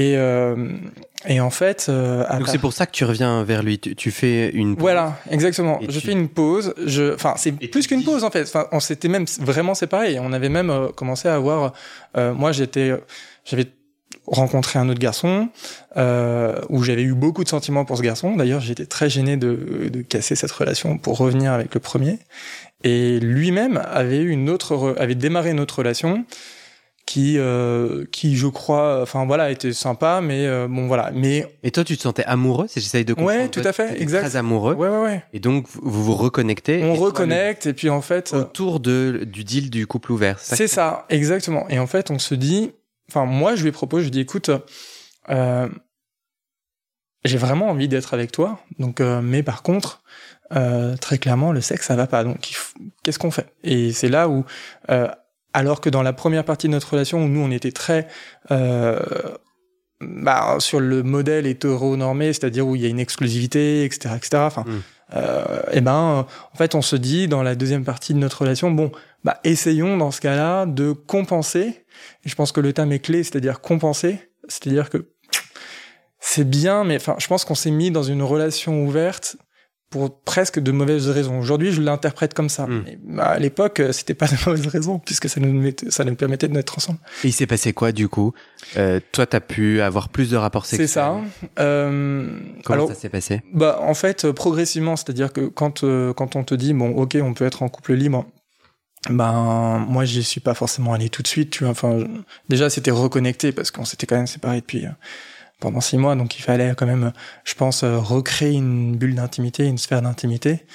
Et, 0.00 0.16
euh, 0.16 0.56
et 1.28 1.40
en 1.40 1.50
fait, 1.50 1.86
euh, 1.90 2.24
donc 2.38 2.48
c'est 2.48 2.56
pour 2.56 2.72
ça 2.72 2.86
que 2.86 2.92
tu 2.92 3.04
reviens 3.04 3.44
vers 3.44 3.62
lui. 3.62 3.78
Tu, 3.78 4.10
fais 4.10 4.48
une 4.48 4.74
pause. 4.74 4.80
voilà, 4.80 5.18
exactement. 5.30 5.78
je 5.86 6.00
fais 6.00 6.12
une 6.12 6.30
pause. 6.30 6.72
Je, 6.86 7.14
enfin, 7.14 7.34
c'est 7.36 7.52
plus 7.52 7.86
qu'une 7.86 8.02
pause 8.02 8.24
en 8.24 8.30
fait. 8.30 8.44
Enfin, 8.44 8.66
on 8.72 8.80
s'était 8.80 9.08
même 9.08 9.26
vraiment 9.40 9.74
séparés. 9.74 10.18
On 10.18 10.32
avait 10.32 10.48
même 10.48 10.70
euh, 10.70 10.88
commencé 10.88 11.28
à 11.28 11.34
avoir. 11.34 11.74
Euh, 12.16 12.32
moi, 12.32 12.52
j'étais, 12.52 12.94
j'avais 13.44 13.66
rencontré 14.26 14.78
un 14.78 14.88
autre 14.88 14.98
garçon 14.98 15.50
euh, 15.98 16.58
où 16.70 16.82
j'avais 16.82 17.02
eu 17.02 17.12
beaucoup 17.12 17.44
de 17.44 17.50
sentiments 17.50 17.84
pour 17.84 17.98
ce 17.98 18.02
garçon. 18.02 18.36
D'ailleurs, 18.36 18.60
j'étais 18.62 18.86
très 18.86 19.10
gêné 19.10 19.36
de, 19.36 19.90
de, 19.92 20.00
casser 20.00 20.36
cette 20.36 20.52
relation 20.52 20.96
pour 20.96 21.18
revenir 21.18 21.52
avec 21.52 21.74
le 21.74 21.80
premier. 21.80 22.18
Et 22.82 23.20
lui-même 23.20 23.82
avait 23.92 24.20
eu 24.20 24.30
une 24.30 24.48
autre, 24.48 24.94
avait 24.98 25.14
démarré 25.14 25.50
une 25.50 25.60
autre 25.60 25.80
relation 25.80 26.24
qui, 27.10 27.38
euh, 27.38 28.04
qui 28.12 28.36
je 28.36 28.46
crois, 28.46 29.02
enfin 29.02 29.26
voilà, 29.26 29.50
était 29.50 29.72
sympa, 29.72 30.20
mais 30.22 30.46
euh, 30.46 30.68
bon 30.68 30.86
voilà. 30.86 31.10
Mais 31.12 31.44
et 31.64 31.72
toi, 31.72 31.82
tu 31.82 31.96
te 31.96 32.02
sentais 32.02 32.22
amoureux 32.22 32.66
C'est 32.68 32.80
j'essaye 32.80 33.04
de 33.04 33.14
comprendre. 33.14 33.36
Ouais, 33.36 33.48
tout 33.48 33.62
à 33.64 33.72
fait, 33.72 34.00
exact. 34.00 34.20
Très 34.20 34.36
amoureux. 34.36 34.74
Ouais, 34.74 34.88
ouais, 34.88 35.02
ouais. 35.02 35.24
Et 35.32 35.40
donc 35.40 35.66
vous 35.72 36.04
vous 36.04 36.14
reconnectez. 36.14 36.84
On 36.84 36.94
reconnecte 36.94 37.66
et 37.66 37.72
puis 37.72 37.90
en 37.90 38.00
fait 38.00 38.32
autour 38.32 38.78
de 38.78 39.24
du 39.26 39.42
deal 39.42 39.70
du 39.70 39.88
couple 39.88 40.12
ouvert. 40.12 40.38
C'est 40.38 40.68
ça, 40.68 41.06
exactement. 41.08 41.68
Et 41.68 41.80
en 41.80 41.88
fait, 41.88 42.12
on 42.12 42.20
se 42.20 42.36
dit, 42.36 42.70
enfin 43.10 43.24
moi 43.24 43.56
je 43.56 43.64
lui 43.64 43.72
propose, 43.72 44.02
je 44.02 44.04
lui 44.04 44.12
dis 44.12 44.20
écoute, 44.20 44.52
euh, 45.30 45.68
j'ai 47.24 47.38
vraiment 47.38 47.70
envie 47.70 47.88
d'être 47.88 48.14
avec 48.14 48.30
toi, 48.30 48.60
donc 48.78 49.00
euh, 49.00 49.20
mais 49.20 49.42
par 49.42 49.64
contre 49.64 50.04
euh, 50.52 50.96
très 50.96 51.18
clairement 51.18 51.50
le 51.50 51.60
sexe 51.60 51.86
ça 51.88 51.96
va 51.96 52.06
pas, 52.06 52.22
donc 52.22 52.38
qu'est-ce 53.02 53.18
qu'on 53.18 53.32
fait? 53.32 53.52
Et 53.64 53.92
c'est 53.92 54.08
là 54.08 54.28
où 54.28 54.44
euh, 54.90 55.08
alors 55.52 55.80
que 55.80 55.90
dans 55.90 56.02
la 56.02 56.12
première 56.12 56.44
partie 56.44 56.66
de 56.66 56.72
notre 56.72 56.90
relation 56.92 57.24
où 57.24 57.28
nous 57.28 57.40
on 57.40 57.50
était 57.50 57.72
très 57.72 58.06
euh, 58.50 58.98
bah, 60.00 60.56
sur 60.60 60.80
le 60.80 61.02
modèle 61.02 61.46
hétéronormé, 61.46 62.32
c'est-à-dire 62.32 62.66
où 62.66 62.74
il 62.74 62.82
y 62.82 62.86
a 62.86 62.88
une 62.88 63.00
exclusivité, 63.00 63.84
etc., 63.84 64.14
etc. 64.16 64.42
Enfin, 64.46 64.64
mm. 64.66 64.82
euh, 65.16 65.62
et 65.72 65.80
ben, 65.80 66.26
en 66.52 66.56
fait, 66.56 66.74
on 66.74 66.82
se 66.82 66.96
dit 66.96 67.28
dans 67.28 67.42
la 67.42 67.54
deuxième 67.54 67.84
partie 67.84 68.14
de 68.14 68.18
notre 68.18 68.40
relation, 68.40 68.70
bon, 68.70 68.92
bah, 69.24 69.40
essayons 69.44 69.98
dans 69.98 70.10
ce 70.10 70.20
cas-là 70.22 70.64
de 70.66 70.92
compenser. 70.92 71.84
Et 72.24 72.28
je 72.28 72.34
pense 72.34 72.52
que 72.52 72.60
le 72.60 72.72
terme 72.72 72.92
est 72.92 73.00
clé, 73.00 73.22
c'est-à-dire 73.22 73.60
compenser, 73.60 74.30
c'est-à-dire 74.48 74.88
que 74.88 75.10
c'est 76.18 76.48
bien, 76.48 76.84
mais 76.84 76.96
enfin, 76.96 77.16
je 77.18 77.26
pense 77.26 77.44
qu'on 77.44 77.54
s'est 77.54 77.70
mis 77.70 77.90
dans 77.90 78.02
une 78.02 78.22
relation 78.22 78.84
ouverte 78.84 79.36
pour 79.90 80.20
presque 80.20 80.60
de 80.60 80.70
mauvaises 80.70 81.08
raisons. 81.08 81.40
Aujourd'hui, 81.40 81.72
je 81.72 81.82
l'interprète 81.82 82.32
comme 82.32 82.48
ça. 82.48 82.66
Hmm. 82.66 82.84
Mais 83.04 83.22
à 83.22 83.38
l'époque, 83.40 83.80
euh, 83.80 83.92
c'était 83.92 84.14
pas 84.14 84.26
de 84.26 84.36
mauvaises 84.46 84.68
raisons 84.68 85.00
puisque 85.00 85.28
ça 85.28 85.40
nous 85.40 85.72
ça 85.88 86.04
nous 86.04 86.14
permettait 86.14 86.46
de 86.46 86.56
être 86.56 86.78
ensemble. 86.78 87.00
Et 87.24 87.28
il 87.28 87.32
s'est 87.32 87.48
passé 87.48 87.72
quoi 87.72 87.90
du 87.90 88.08
coup? 88.08 88.32
Euh, 88.76 89.00
Toi, 89.10 89.26
t'as 89.26 89.40
pu 89.40 89.80
avoir 89.80 90.08
plus 90.08 90.30
de 90.30 90.36
rapports 90.36 90.64
sexuels. 90.64 90.88
C'est 90.88 90.94
ça. 90.94 91.20
Euh, 91.58 92.38
Comment 92.64 92.86
ça 92.86 92.94
s'est 92.94 93.08
passé? 93.08 93.42
Bah, 93.52 93.80
en 93.82 93.94
fait, 93.94 94.24
euh, 94.24 94.32
progressivement, 94.32 94.94
c'est-à-dire 94.94 95.32
que 95.32 95.48
quand 95.48 95.84
quand 96.14 96.36
on 96.36 96.44
te 96.44 96.54
dit 96.54 96.72
bon, 96.72 96.90
ok, 96.90 97.18
on 97.20 97.34
peut 97.34 97.44
être 97.44 97.62
en 97.64 97.68
couple 97.68 97.94
libre. 97.94 98.26
Ben 99.08 99.78
moi 99.88 100.04
j'y 100.04 100.22
suis 100.22 100.40
pas 100.40 100.52
forcément 100.52 100.92
allé 100.92 101.08
tout 101.08 101.22
de 101.22 101.26
suite 101.26 101.48
tu 101.48 101.64
vois 101.64 101.70
enfin 101.70 102.00
déjà 102.50 102.68
c'était 102.68 102.90
reconnecté 102.90 103.50
parce 103.50 103.70
qu'on 103.70 103.86
s'était 103.86 104.06
quand 104.06 104.16
même 104.16 104.26
séparés 104.26 104.60
depuis 104.60 104.84
pendant 105.60 105.80
six 105.80 105.98
mois, 105.98 106.16
donc 106.16 106.38
il 106.38 106.42
fallait 106.42 106.74
quand 106.76 106.86
même, 106.86 107.12
je 107.44 107.54
pense, 107.54 107.84
euh, 107.84 107.98
recréer 107.98 108.52
une 108.52 108.96
bulle 108.96 109.14
d'intimité, 109.14 109.66
une 109.66 109.78
sphère 109.78 110.02
d'intimité. 110.02 110.66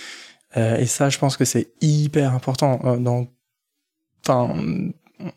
Euh, 0.55 0.77
et 0.77 0.85
ça, 0.85 1.09
je 1.09 1.17
pense 1.17 1.35
que 1.35 1.43
c'est 1.43 1.73
hyper 1.81 2.33
important. 2.33 2.79
Euh, 2.85 2.97
dans, 2.97 3.27
enfin, 4.25 4.55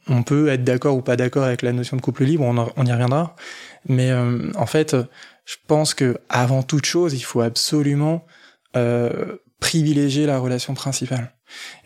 on 0.06 0.22
peut 0.22 0.48
être 0.48 0.64
d'accord 0.64 0.96
ou 0.96 1.02
pas 1.02 1.16
d'accord 1.16 1.44
avec 1.44 1.62
la 1.62 1.72
notion 1.72 1.96
de 1.96 2.02
couple 2.02 2.24
libre, 2.24 2.44
on, 2.44 2.86
y 2.86 2.92
reviendra. 2.92 3.34
Mais 3.88 4.12
en 4.12 4.66
fait, 4.66 4.96
je 5.44 5.56
pense 5.66 5.94
que 5.94 6.18
avant 6.28 6.62
toute 6.62 6.84
chose, 6.84 7.14
il 7.14 7.22
faut 7.22 7.40
absolument 7.40 8.26
privilégier 9.60 10.26
la 10.26 10.40
relation 10.40 10.74
principale. 10.74 11.32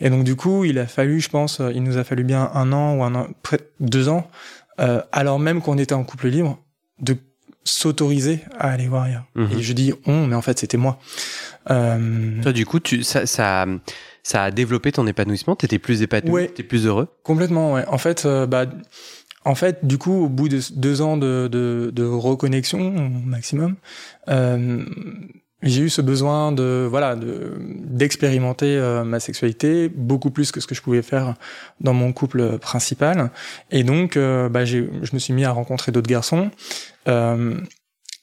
Et 0.00 0.08
donc 0.08 0.24
du 0.24 0.36
coup, 0.36 0.64
il 0.64 0.78
a 0.78 0.86
fallu, 0.86 1.20
je 1.20 1.28
pense, 1.28 1.60
il 1.74 1.82
nous 1.82 1.98
a 1.98 2.04
fallu 2.04 2.24
bien 2.24 2.50
un 2.54 2.72
an 2.72 2.96
ou 2.96 3.04
un 3.04 3.14
an, 3.14 3.28
près 3.42 3.60
deux 3.78 4.08
ans, 4.08 4.26
alors 4.78 5.38
même 5.38 5.60
qu'on 5.60 5.76
était 5.76 5.94
en 5.94 6.02
couple 6.02 6.28
libre, 6.28 6.58
de 6.98 7.14
s'autoriser 7.64 8.40
à 8.58 8.70
aller 8.70 8.88
voir 8.88 9.04
ailleurs. 9.04 9.24
Mhm. 9.34 9.58
Et 9.58 9.62
je 9.62 9.72
dis 9.72 9.92
on, 10.06 10.26
mais 10.26 10.34
en 10.36 10.42
fait 10.42 10.58
c'était 10.58 10.76
moi. 10.76 10.98
Euh, 11.70 12.42
Toi, 12.42 12.52
du 12.52 12.66
coup, 12.66 12.80
tu, 12.80 13.02
ça, 13.04 13.24
ça, 13.26 13.66
ça 14.24 14.42
a 14.44 14.50
développé 14.50 14.90
ton 14.92 15.06
épanouissement? 15.06 15.54
T'étais 15.54 15.78
plus 15.78 16.02
épanoui, 16.02 16.32
Ouais. 16.32 16.48
t'es 16.48 16.64
plus 16.64 16.86
heureux? 16.86 17.08
Complètement, 17.22 17.74
ouais. 17.74 17.84
En 17.86 17.98
fait, 17.98 18.26
euh, 18.26 18.46
bah, 18.46 18.66
en 19.44 19.54
fait, 19.54 19.84
du 19.86 19.96
coup, 19.98 20.24
au 20.24 20.28
bout 20.28 20.48
de 20.48 20.60
deux 20.74 21.00
ans 21.02 21.16
de, 21.16 21.48
de, 21.50 21.90
de 21.94 22.04
reconnexion 22.04 22.96
au 22.96 23.26
maximum, 23.28 23.76
euh, 24.28 24.84
j'ai 25.62 25.82
eu 25.82 25.90
ce 25.90 26.02
besoin 26.02 26.50
de 26.52 26.86
voilà 26.90 27.14
de 27.14 27.56
d'expérimenter 27.60 28.76
euh, 28.76 29.04
ma 29.04 29.20
sexualité 29.20 29.88
beaucoup 29.88 30.30
plus 30.30 30.50
que 30.50 30.60
ce 30.60 30.66
que 30.66 30.74
je 30.74 30.82
pouvais 30.82 31.02
faire 31.02 31.34
dans 31.80 31.92
mon 31.92 32.12
couple 32.12 32.58
principal. 32.58 33.30
Et 33.70 33.84
donc, 33.84 34.16
euh, 34.16 34.48
bah, 34.48 34.64
je 34.64 34.80
me 35.12 35.18
suis 35.18 35.32
mis 35.32 35.44
à 35.44 35.52
rencontrer 35.52 35.92
d'autres 35.92 36.08
garçons. 36.08 36.50
Euh, 37.08 37.60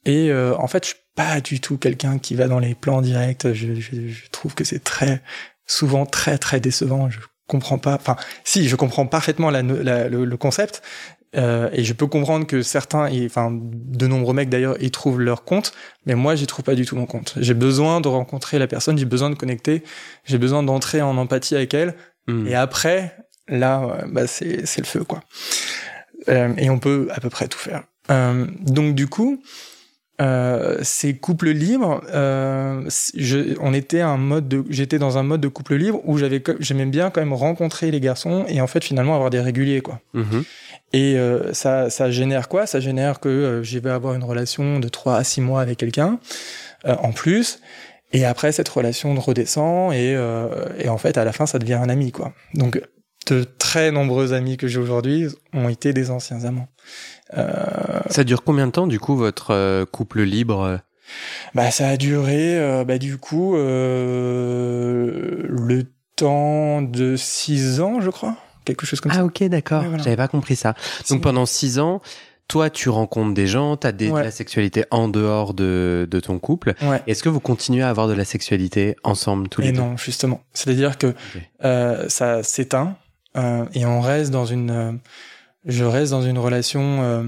et 0.06 0.34
en 0.34 0.68
fait, 0.68 0.86
je 0.86 0.90
suis 0.90 1.00
pas 1.16 1.40
du 1.42 1.60
tout 1.60 1.78
quelqu'un 1.78 2.18
qui 2.18 2.34
va 2.34 2.48
dans 2.48 2.60
les 2.60 2.74
plans 2.74 3.02
directs. 3.02 3.54
Je, 3.54 4.30
trouve 4.32 4.56
que 4.56 4.64
c'est 4.64 4.84
très 4.84 5.22
souvent 5.68 6.06
très 6.06 6.38
très 6.38 6.60
décevant. 6.60 7.10
Je 7.10 7.20
comprends 7.48 7.78
pas. 7.78 7.96
Enfin, 7.96 8.16
si, 8.44 8.68
je 8.68 8.76
comprends 8.76 9.06
parfaitement 9.06 9.52
le, 9.52 10.36
concept. 10.36 10.82
Euh, 11.36 11.70
et 11.74 11.84
je 11.84 11.94
peux 11.94 12.08
comprendre 12.08 12.48
que 12.48 12.62
certains, 12.64 13.08
et, 13.08 13.26
enfin, 13.26 13.50
de 13.52 14.08
nombreux 14.08 14.34
mecs 14.34 14.50
d'ailleurs, 14.50 14.82
y 14.82 14.90
trouvent 14.90 15.20
leur 15.22 15.44
compte, 15.44 15.74
mais 16.06 16.16
moi, 16.16 16.36
j'y 16.36 16.48
trouve 16.48 16.64
pas 16.66 16.76
du 16.76 16.86
tout 16.86 16.96
mon 16.96 17.06
compte. 17.06 17.36
J'ai 17.38 17.54
besoin 17.54 18.02
de 18.02 18.08
rencontrer 18.08 18.58
la 18.58 18.68
personne, 18.68 18.98
j'ai 18.98 19.06
besoin 19.06 19.30
de 19.30 19.36
connecter, 19.36 19.84
j'ai 20.26 20.38
besoin 20.40 20.64
d'entrer 20.64 21.02
en 21.02 21.18
empathie 21.18 21.56
avec 21.56 21.74
elle, 21.74 21.96
Mm. 22.28 22.48
et 22.48 22.56
après, 22.56 23.16
là, 23.48 24.06
bah, 24.08 24.28
c'est 24.28 24.66
c'est 24.66 24.82
le 24.82 24.86
feu, 24.86 25.04
quoi. 25.04 25.22
Euh, 26.28 26.54
et 26.58 26.70
on 26.70 26.80
peut 26.80 27.08
à 27.12 27.20
peu 27.20 27.30
près 27.30 27.48
tout 27.48 27.58
faire. 27.58 27.84
Euh, 28.12 28.46
donc 28.62 28.96
du 28.96 29.08
coup, 29.08 29.42
euh, 30.22 30.78
ces 30.82 31.16
couples 31.16 31.50
libres, 31.50 32.02
euh, 32.14 32.90
je, 33.16 33.56
on 33.62 33.74
était 33.74 34.02
un 34.02 34.18
mode 34.18 34.48
de, 34.48 34.64
j'étais 34.70 35.00
dans 35.00 35.18
un 35.18 35.24
mode 35.24 35.42
de 35.42 35.48
couple 35.48 35.76
libre 35.76 36.02
où 36.04 36.18
j'avais, 36.18 36.44
j'aimais 36.60 36.86
bien 36.86 37.10
quand 37.10 37.22
même 37.22 37.34
rencontrer 37.34 37.90
les 37.92 38.00
garçons 38.00 38.46
et 38.48 38.60
en 38.60 38.68
fait 38.68 38.84
finalement 38.84 39.16
avoir 39.16 39.30
des 39.30 39.40
réguliers 39.40 39.82
quoi. 39.82 40.02
Mhm. 40.14 40.44
Et 40.92 41.18
euh, 41.18 41.54
ça, 41.54 41.90
ça 41.90 42.10
génère 42.10 42.50
quoi? 42.50 42.66
Ça 42.66 42.80
génère 42.80 43.20
que 43.20 43.30
euh, 43.30 43.64
je 43.64 43.78
vais 43.80 43.92
avoir 43.92 44.16
une 44.16 44.24
relation 44.24 44.80
de 44.80 44.88
3 44.88 45.18
à 45.18 45.24
6 45.24 45.42
mois 45.42 45.62
avec 45.62 45.78
quelqu'un 45.78 46.20
euh, 46.86 46.96
en 46.96 47.12
plus. 47.12 47.60
Et 48.12 48.26
après, 48.26 48.52
cette 48.52 48.70
relation 48.70 49.14
redescend 49.16 49.94
et, 49.94 50.16
euh, 50.16 50.48
et 50.80 50.90
en 50.90 50.98
fait, 50.98 51.18
à 51.18 51.26
la 51.26 51.32
fin, 51.32 51.46
ça 51.46 51.60
devient 51.60 51.76
un 51.76 51.90
ami, 51.90 52.12
quoi. 52.12 52.34
Donc, 52.56 52.82
de 53.28 53.44
très 53.44 53.92
nombreux 53.92 54.34
amis 54.34 54.58
que 54.58 54.68
j'ai 54.68 54.80
aujourd'hui 54.80 55.28
ont 55.54 55.70
été 55.70 55.94
des 55.94 56.10
anciens 56.10 56.46
amants. 56.46 56.70
Euh, 57.38 58.00
Ça 58.10 58.24
dure 58.24 58.44
combien 58.44 58.68
de 58.68 58.72
temps, 58.72 58.88
du 58.88 59.00
coup, 59.00 59.16
votre 59.16 59.52
euh, 59.52 59.86
couple 59.86 60.22
libre? 60.24 60.80
Bah, 61.56 61.72
ça 61.72 61.88
a 61.90 61.98
duré, 61.98 62.58
euh, 62.60 62.84
bah, 62.84 62.98
du 62.98 63.18
coup, 63.18 63.56
euh, 63.56 65.46
le 65.48 65.84
temps 66.16 66.82
de 66.82 67.16
6 67.16 67.82
ans, 67.82 68.02
je 68.02 68.10
crois. 68.10 68.36
Quelque 68.66 68.86
chose 68.86 69.00
comme 69.02 69.12
Ah, 69.12 69.16
ça. 69.20 69.26
ok, 69.26 69.44
d'accord. 69.46 69.82
Ouais, 69.82 69.88
voilà. 69.88 70.04
J'avais 70.04 70.16
pas 70.18 70.28
compris 70.28 70.56
ça. 70.56 70.76
Six 71.04 71.14
Donc, 71.14 71.24
pendant 71.24 71.46
six 71.46 71.80
ans, 71.80 72.02
toi, 72.48 72.70
tu 72.70 72.90
rencontres 72.90 73.34
des 73.34 73.48
gens, 73.48 73.78
t'as 73.78 73.92
des, 73.92 74.10
Ouais. 74.12 74.20
de 74.22 74.26
la 74.26 74.32
sexualité 74.32 74.86
en 74.92 75.08
dehors 75.08 75.54
de, 75.54 76.08
de 76.10 76.20
ton 76.20 76.40
couple. 76.40 76.74
Ouais. 76.82 77.02
Est-ce 77.08 77.24
que 77.24 77.30
vous 77.30 77.40
continuez 77.40 77.82
à 77.84 77.90
avoir 77.90 78.08
de 78.08 78.14
la 78.14 78.26
sexualité 78.26 78.96
ensemble 79.04 79.50
tous 79.50 79.62
les 79.62 79.70
Et 79.70 79.72
deux? 79.72 79.80
non, 79.80 79.98
justement. 79.98 80.42
C'est-à-dire 80.54 80.98
que 80.98 81.14
euh, 81.64 82.08
ça 82.10 82.44
s'éteint 82.44 82.96
euh, 83.38 83.66
et 83.74 83.86
on 83.86 84.02
reste 84.02 84.32
dans 84.32 84.46
une. 84.46 84.72
euh, 84.72 84.92
je 85.70 85.84
reste 85.84 86.12
dans 86.12 86.22
une 86.22 86.38
relation 86.38 87.02
euh, 87.02 87.24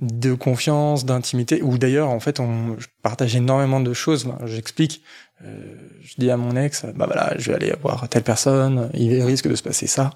de 0.00 0.34
confiance, 0.34 1.04
d'intimité, 1.04 1.62
où 1.62 1.78
d'ailleurs, 1.78 2.10
en 2.10 2.20
fait, 2.20 2.40
on 2.40 2.78
je 2.78 2.86
partage 3.02 3.34
énormément 3.34 3.80
de 3.80 3.92
choses. 3.92 4.28
J'explique. 4.44 5.02
Euh, 5.44 5.74
je 6.02 6.14
dis 6.18 6.30
à 6.30 6.36
mon 6.36 6.56
ex, 6.56 6.84
bah 6.96 7.06
voilà, 7.06 7.34
je 7.38 7.50
vais 7.50 7.56
aller 7.56 7.72
voir 7.80 8.08
telle 8.08 8.24
personne, 8.24 8.90
il 8.94 9.22
risque 9.22 9.48
de 9.48 9.54
se 9.54 9.62
passer 9.62 9.86
ça, 9.86 10.10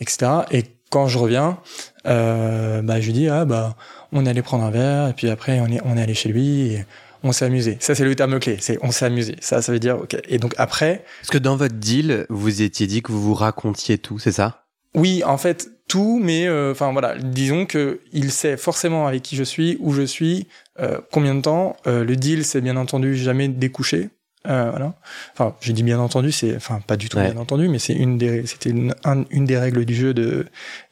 etc. 0.00 0.26
Et 0.50 0.64
quand 0.90 1.06
je 1.06 1.18
reviens, 1.18 1.58
euh, 2.06 2.82
bah 2.82 3.00
je 3.00 3.06
lui 3.06 3.12
dis 3.12 3.28
ah 3.28 3.44
bah 3.44 3.76
on 4.10 4.26
est 4.26 4.28
allé 4.28 4.42
prendre 4.42 4.64
un 4.64 4.70
verre 4.70 5.08
et 5.08 5.12
puis 5.12 5.28
après 5.30 5.60
on 5.60 5.66
est 5.66 5.80
on 5.84 5.96
est 5.96 6.02
allé 6.02 6.14
chez 6.14 6.30
lui 6.30 6.72
et 6.72 6.84
on 7.22 7.30
s'est 7.30 7.44
amusé. 7.44 7.76
Ça 7.80 7.94
c'est 7.94 8.04
le 8.04 8.16
terme 8.16 8.40
clé, 8.40 8.56
c'est 8.60 8.76
on 8.82 8.90
s'est 8.90 9.04
amusé. 9.04 9.36
Ça 9.40 9.62
ça 9.62 9.70
veut 9.70 9.78
dire 9.78 9.98
ok. 9.98 10.16
Et 10.28 10.38
donc 10.38 10.52
après, 10.58 11.04
Parce 11.20 11.30
que 11.30 11.38
dans 11.38 11.56
votre 11.56 11.76
deal, 11.76 12.26
vous 12.28 12.62
étiez 12.62 12.88
dit 12.88 13.02
que 13.02 13.12
vous 13.12 13.22
vous 13.22 13.34
racontiez 13.34 13.98
tout, 13.98 14.18
c'est 14.18 14.32
ça? 14.32 14.65
Oui 14.94 15.22
en 15.24 15.38
fait 15.38 15.68
tout, 15.88 16.18
mais 16.22 16.46
euh, 16.46 16.72
enfin 16.72 16.90
voilà, 16.92 17.16
disons 17.16 17.64
que 17.66 18.00
il 18.12 18.30
sait 18.32 18.56
forcément 18.56 19.06
avec 19.06 19.22
qui 19.22 19.36
je 19.36 19.44
suis, 19.44 19.76
où 19.80 19.92
je 19.92 20.02
suis, 20.02 20.48
euh, 20.80 20.98
combien 21.12 21.34
de 21.34 21.42
temps. 21.42 21.76
Euh, 21.86 22.04
le 22.04 22.16
deal 22.16 22.44
c'est 22.44 22.60
bien 22.60 22.76
entendu 22.76 23.16
jamais 23.16 23.48
découcher. 23.48 24.10
Euh, 24.48 24.70
voilà. 24.70 24.94
Enfin, 25.32 25.56
j'ai 25.60 25.72
dit 25.72 25.82
bien 25.82 25.98
entendu, 25.98 26.30
c'est, 26.30 26.54
enfin, 26.54 26.80
pas 26.86 26.96
du 26.96 27.08
tout 27.08 27.16
Ouais. 27.18 27.32
bien 27.32 27.40
entendu, 27.40 27.68
mais 27.68 27.80
c'est 27.80 27.94
une 27.94 28.16
des, 28.16 28.46
c'était 28.46 28.70
une, 28.70 28.94
un- 29.04 29.24
une 29.30 29.44
des 29.44 29.58
règles 29.58 29.84
du 29.84 29.94
jeu 29.94 30.14
de, 30.14 30.46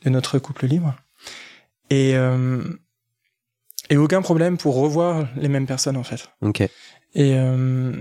de 0.05 0.11
notre 0.11 0.41
couple 0.41 0.67
libre. 0.67 0.97
Et, 1.91 2.17
euh, 2.17 2.63
et 3.91 3.97
aucun 3.97 4.23
problème 4.23 4.57
pour 4.57 4.75
revoir 4.75 5.29
les 5.37 5.49
mêmes 5.49 5.67
personnes, 5.67 5.97
en 5.97 6.03
fait. 6.03 6.29
Ok. 6.41 6.63
Et, 6.63 6.71
euh, 7.15 7.93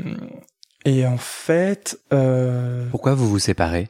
et 0.86 1.06
en 1.06 1.18
fait, 1.18 2.00
euh, 2.14 2.88
Pourquoi 2.90 3.14
vous 3.14 3.30
vous 3.30 3.38
séparez? 3.40 3.90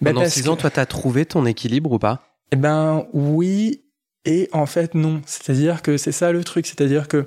Ben 0.00 0.10
Pendant 0.12 0.20
parce 0.22 0.34
six 0.34 0.42
que- 0.44 0.48
ans, 0.48 0.56
toi, 0.56 0.70
t'as 0.70 0.86
trouvé 0.86 1.26
ton 1.26 1.46
équilibre 1.46 1.92
ou 1.92 1.98
pas? 1.98 2.22
Eh 2.52 2.56
ben 2.56 3.06
oui 3.12 3.82
et 4.24 4.48
en 4.52 4.66
fait 4.66 4.94
non. 4.94 5.22
C'est-à-dire 5.26 5.82
que 5.82 5.96
c'est 5.96 6.12
ça 6.12 6.32
le 6.32 6.42
truc. 6.44 6.66
C'est-à-dire 6.66 7.08
que 7.08 7.26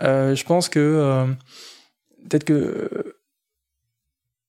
euh, 0.00 0.34
je 0.34 0.44
pense 0.44 0.68
que 0.68 0.78
euh, 0.80 1.26
peut-être 2.28 2.44
que 2.44 3.16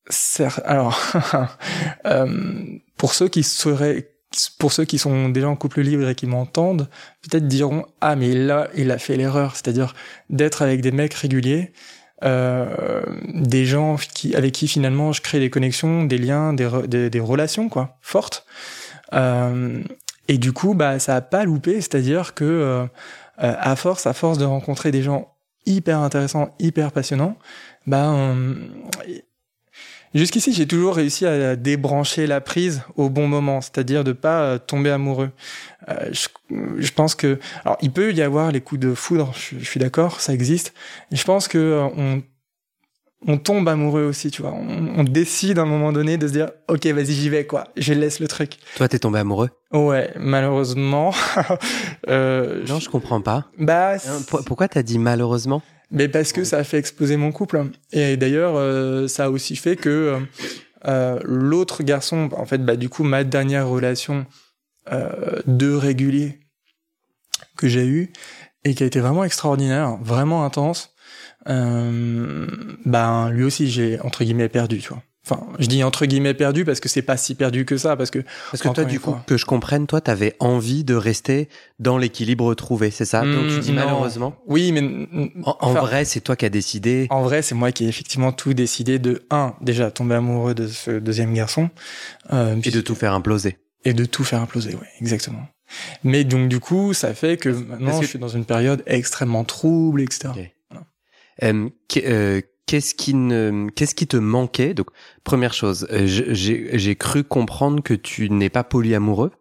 cer- 0.10 0.62
alors 0.66 1.00
euh, 2.06 2.64
pour 2.98 3.14
ceux 3.14 3.28
qui 3.30 3.44
seraient 3.44 4.10
pour 4.58 4.74
ceux 4.74 4.86
qui 4.86 4.98
sont 4.98 5.30
déjà 5.30 5.48
en 5.48 5.56
couple 5.56 5.82
libre 5.82 6.10
et 6.10 6.16
qui 6.16 6.26
m'entendent, 6.26 6.90
peut-être 7.22 7.48
diront 7.48 7.86
ah 8.02 8.16
mais 8.16 8.34
là 8.34 8.68
il 8.76 8.90
a 8.90 8.98
fait 8.98 9.16
l'erreur, 9.16 9.56
c'est-à-dire 9.56 9.94
d'être 10.32 10.64
avec 10.64 10.82
des 10.82 10.92
mecs 10.92 11.14
réguliers, 11.14 11.72
euh, 11.72 11.72
des 12.22 13.66
gens 13.66 13.98
qui 14.14 14.36
avec 14.36 14.54
qui 14.54 14.68
finalement 14.68 15.12
je 15.12 15.22
crée 15.22 15.40
des 15.40 15.50
connexions, 15.50 16.04
des 16.06 16.18
liens, 16.18 16.54
des, 16.54 16.70
des, 16.88 17.10
des 17.10 17.20
relations 17.20 17.70
quoi 17.70 17.98
fortes. 18.02 18.46
Euh, 19.14 19.84
et 20.28 20.38
du 20.38 20.54
coup, 20.54 20.74
bah, 20.74 21.00
ça 21.00 21.16
a 21.18 21.22
pas 21.22 21.44
loupé, 21.44 21.76
c'est-à-dire 21.82 22.34
que 22.34 22.46
euh, 22.46 22.84
euh, 22.84 23.56
à 23.60 23.76
force, 23.76 24.08
à 24.08 24.14
force 24.14 24.38
de 24.38 24.46
rencontrer 24.46 24.92
des 24.92 25.02
gens 25.04 25.36
hyper 25.66 26.00
intéressants, 26.00 26.56
hyper 26.60 26.92
passionnants, 26.92 27.38
bah, 27.88 28.10
on- 28.10 28.56
jusqu'ici, 30.14 30.54
j'ai 30.54 30.68
toujours 30.68 30.96
réussi 30.96 31.26
à 31.26 31.56
débrancher 31.56 32.28
la 32.28 32.42
prise 32.42 32.82
au 32.96 33.10
bon 33.10 33.28
moment, 33.28 33.62
c'est-à-dire 33.62 34.04
de 34.04 34.12
pas 34.12 34.42
euh, 34.44 34.58
tomber 34.58 34.90
amoureux. 34.92 35.32
Euh, 35.90 36.10
je, 36.12 36.28
je 36.78 36.92
pense 36.92 37.16
que, 37.16 37.40
alors, 37.66 37.78
il 37.82 37.92
peut 37.92 38.12
y 38.14 38.22
avoir 38.22 38.52
les 38.52 38.62
coups 38.62 38.82
de 38.82 38.94
foudre, 38.94 39.34
je, 39.38 39.60
je 39.60 39.66
suis 39.66 39.80
d'accord, 39.80 40.22
ça 40.22 40.34
existe. 40.34 40.74
Et 41.12 41.16
je 41.16 41.24
pense 41.24 41.48
que 41.48 41.58
euh, 41.58 41.84
on 41.98 42.22
on 43.26 43.38
tombe 43.38 43.70
amoureux 43.70 44.04
aussi, 44.04 44.32
tu 44.32 44.42
vois. 44.42 44.52
On, 44.52 45.00
on 45.00 45.04
décide 45.06 45.58
à 45.58 45.62
un 45.62 45.66
moment 45.66 45.94
donné 45.94 46.18
de 46.18 46.28
se 46.28 46.34
dire, 46.34 46.50
ok, 46.68 46.86
vas-y, 46.88 47.14
j'y 47.14 47.30
vais, 47.30 47.46
quoi. 47.46 47.70
Je 47.78 47.94
laisse 47.94 48.20
le 48.20 48.28
truc. 48.28 48.58
Toi, 48.76 48.90
t'es 48.90 49.00
tombé 49.00 49.20
amoureux? 49.20 49.50
Ouais, 49.72 50.12
malheureusement. 50.20 51.14
euh, 52.10 52.66
Non, 52.68 52.82
je 52.82 52.90
comprends 52.90 53.22
pas. 53.22 53.46
Bah, 53.58 53.94
Hein, 53.94 54.22
pour- 54.28 54.44
Pourquoi 54.44 54.68
t'as 54.68 54.84
dit 54.84 55.00
malheureusement? 55.00 55.62
Mais 55.94 56.10
parce 56.10 56.34
que 56.34 56.44
ça 56.44 56.58
a 56.58 56.64
fait 56.66 56.80
exploser 56.80 57.16
mon 57.16 57.32
couple. 57.32 57.64
Et 57.94 58.18
d'ailleurs, 58.18 58.56
euh, 58.58 59.08
ça 59.08 59.26
a 59.26 59.30
aussi 59.30 59.56
fait 59.56 59.78
que 59.78 59.90
euh, 59.90 60.20
euh, 60.86 61.20
l'autre 61.24 61.84
garçon, 61.84 62.30
en 62.36 62.46
fait, 62.46 62.58
bah, 62.58 62.76
du 62.76 62.90
coup, 62.90 63.04
ma 63.04 63.24
dernière 63.24 63.70
relation 63.70 64.26
euh, 64.92 65.42
de 65.46 65.74
régulier 65.74 66.40
que 67.56 67.68
j'ai 67.68 67.86
eue 67.86 68.12
et 68.66 68.74
qui 68.74 68.84
a 68.84 68.86
été 68.88 69.00
vraiment 69.00 69.24
extraordinaire, 69.24 69.98
vraiment 70.02 70.44
intense, 70.44 70.94
euh, 71.48 72.48
ben 72.86 73.30
lui 73.30 73.44
aussi 73.44 73.70
j'ai 73.70 74.00
entre 74.02 74.24
guillemets 74.24 74.50
perdu, 74.50 74.80
tu 74.80 74.90
vois. 74.90 75.04
Enfin, 75.26 75.48
je 75.58 75.68
dis 75.68 75.84
entre 75.86 76.06
guillemets 76.06 76.34
perdu 76.34 76.66
parce 76.66 76.82
que 76.82 76.90
c'est 76.90 77.02
pas 77.02 77.16
si 77.16 77.34
perdu 77.36 77.64
que 77.64 77.78
ça, 77.78 77.96
parce 77.96 78.12
que 78.12 78.20
Parce 78.52 78.62
que 78.62 78.68
toi, 78.68 78.84
du 78.84 79.00
coup, 79.00 79.12
fois. 79.12 79.24
que 79.26 79.38
je 79.38 79.46
comprenne, 79.46 79.88
toi, 79.88 80.02
t'avais 80.02 80.36
envie 80.40 80.84
de 80.84 80.96
rester 80.96 81.48
dans 81.80 81.98
l'équilibre 81.98 82.54
trouvé, 82.56 82.92
c'est 82.92 83.06
ça? 83.06 83.22
Donc 83.22 83.48
tu 83.48 83.56
Hmm, 83.56 83.60
dis 83.62 83.72
non. 83.72 83.76
malheureusement. 83.86 84.36
oui, 84.48 84.74
mais 84.74 84.82
En, 85.62 85.74
vrai, 85.74 86.04
c'est 86.04 86.20
toi 86.20 86.36
qui 86.36 86.46
as 86.46 86.50
décidé. 86.50 87.08
En 87.10 87.22
vrai, 87.22 87.42
c'est 87.42 87.56
moi 87.56 87.72
qui 87.72 87.86
ai 87.86 87.88
effectivement 87.88 88.34
tout 88.34 88.54
décidé 88.54 89.00
de 89.00 89.26
un 89.30 89.56
déjà 89.62 89.92
tomber 89.92 90.16
amoureux 90.16 90.54
de 90.56 90.68
ce 90.68 90.92
deuxième 90.92 91.34
garçon 91.34 91.70
euh, 92.34 92.58
Et 92.62 92.72
de 92.72 92.82
tout 92.82 92.96
faire 92.96 93.14
imploser. 93.14 93.58
et 93.86 93.94
de 93.94 94.04
tout 94.04 94.26
faire 94.26 94.42
imploser, 94.42 94.76
oui, 94.80 94.88
exactement. 95.00 95.48
Mais 96.04 96.26
donc 96.26 96.50
du 96.50 96.60
coup, 96.60 96.94
ça 96.94 97.14
fait 97.14 97.38
que 97.38 97.48
maintenant 97.48 97.98
que- 97.98 98.06
je 98.06 98.10
suis 98.10 98.20
dans 98.20 98.28
une 98.28 98.44
période 98.46 98.84
extrêmement 98.88 99.46
trouble, 99.46 100.02
etc. 100.02 100.34
Euh, 101.42 102.42
Qu'est-ce 102.66 102.96
qui 102.96 103.14
ne, 103.14 103.70
qu'est-ce 103.76 103.94
qui 103.94 104.08
te 104.08 104.18
manquait? 104.18 104.74
Donc, 104.74 104.88
première 105.24 105.54
chose, 105.54 105.88
euh, 105.92 106.04
j'ai 106.06 106.70
j'ai 106.80 106.96
cru 106.96 107.24
comprendre 107.24 107.84
que 107.84 107.94
tu 107.94 108.30
n'es 108.30 108.50
pas 108.50 108.64
polyamoureux. 108.64 109.32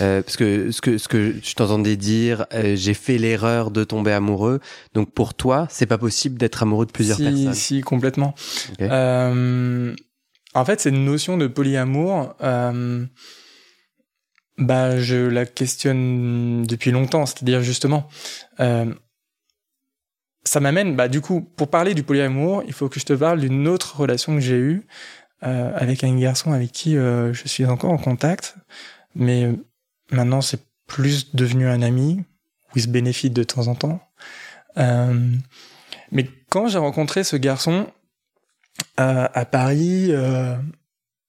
Euh, 0.00 0.22
parce 0.22 0.36
que 0.36 0.70
ce 0.70 0.80
que 0.80 0.98
ce 0.98 1.08
que 1.08 1.34
je 1.42 1.54
t'entendais 1.54 1.96
dire, 1.96 2.46
euh, 2.52 2.76
j'ai 2.76 2.94
fait 2.94 3.18
l'erreur 3.18 3.70
de 3.70 3.84
tomber 3.84 4.12
amoureux. 4.12 4.60
Donc 4.94 5.12
pour 5.12 5.34
toi, 5.34 5.66
c'est 5.70 5.86
pas 5.86 5.98
possible 5.98 6.36
d'être 6.36 6.62
amoureux 6.62 6.86
de 6.86 6.92
plusieurs 6.92 7.16
si, 7.16 7.24
personnes. 7.24 7.54
Si, 7.54 7.80
complètement. 7.80 8.34
Ok. 8.72 8.82
Euh, 8.82 9.94
en 10.54 10.64
fait, 10.64 10.80
cette 10.80 10.94
notion 10.94 11.36
de 11.38 11.46
polyamour, 11.46 12.34
euh, 12.42 13.06
bah, 14.58 14.98
je 14.98 15.16
la 15.16 15.46
questionne 15.46 16.64
depuis 16.64 16.90
longtemps. 16.90 17.26
C'est-à-dire 17.26 17.62
justement, 17.62 18.08
euh, 18.60 18.92
ça 20.44 20.60
m'amène, 20.60 20.96
bah, 20.96 21.08
du 21.08 21.20
coup, 21.20 21.40
pour 21.40 21.68
parler 21.68 21.94
du 21.94 22.02
polyamour, 22.02 22.62
il 22.66 22.72
faut 22.72 22.88
que 22.88 22.98
je 22.98 23.04
te 23.04 23.12
parle 23.12 23.40
d'une 23.40 23.68
autre 23.68 23.96
relation 24.00 24.34
que 24.34 24.40
j'ai 24.40 24.56
eue 24.56 24.86
euh, 25.44 25.70
avec 25.76 26.02
un 26.02 26.18
garçon 26.18 26.52
avec 26.52 26.72
qui 26.72 26.96
euh, 26.96 27.32
je 27.32 27.46
suis 27.46 27.64
encore 27.64 27.92
en 27.92 27.98
contact, 27.98 28.56
mais 29.14 29.44
euh, 29.44 29.52
maintenant 30.10 30.40
c'est 30.40 30.60
plus 30.88 31.32
devenu 31.32 31.68
un 31.68 31.80
ami 31.80 32.24
où 32.70 32.72
il 32.74 32.82
se 32.82 32.88
bénéficie 32.88 33.30
de 33.30 33.44
temps 33.44 33.68
en 33.68 33.76
temps. 33.76 34.00
Mais 36.10 36.28
quand 36.50 36.68
j'ai 36.68 36.78
rencontré 36.78 37.22
ce 37.24 37.36
garçon 37.36 37.86
à 38.96 39.44
Paris, 39.44 40.12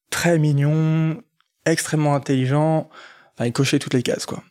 très 0.10 0.38
mignon, 0.38 1.22
extrêmement 1.66 2.16
intelligent, 2.16 2.90
enfin, 3.34 3.48
il 3.48 3.54
cochait 3.54 3.80
toutes 3.80 3.96
les 3.96 4.04
cases 4.04 4.26
quoi. 4.26 4.44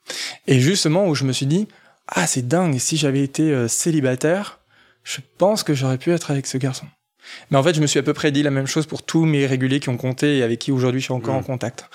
Et 0.47 0.61
justement 0.61 1.07
où 1.07 1.15
je 1.15 1.25
me 1.25 1.33
suis 1.33 1.47
dit 1.47 1.69
ah 2.09 2.27
c'est 2.27 2.47
dingue, 2.47 2.79
si 2.79 2.97
j'avais 2.97 3.23
été 3.23 3.53
euh, 3.53 3.69
célibataire, 3.69 4.61
je 5.05 5.21
pense 5.39 5.63
que 5.63 5.75
j'aurais 5.75 5.99
pu 5.99 6.11
être 6.11 6.31
avec 6.31 6.47
ce 6.47 6.59
garçon. 6.59 6.87
Mais 7.51 7.59
en 7.59 7.63
fait, 7.63 7.75
je 7.75 7.81
me 7.81 7.87
suis 7.87 7.99
à 7.99 8.03
peu 8.03 8.15
près 8.15 8.33
dit 8.33 8.43
la 8.43 8.51
même 8.51 8.67
chose 8.67 8.87
pour 8.87 9.03
tous 9.03 9.25
mes 9.27 9.47
réguliers 9.47 9.81
qui 9.81 9.91
ont 9.91 9.97
compté 9.99 10.39
et 10.39 10.43
avec 10.43 10.59
qui 10.59 10.73
aujourd'hui 10.73 11.01
je 11.01 11.05
suis 11.05 11.13
encore 11.13 11.35
Mm. 11.35 11.39
en 11.39 11.43
contact. 11.43 11.91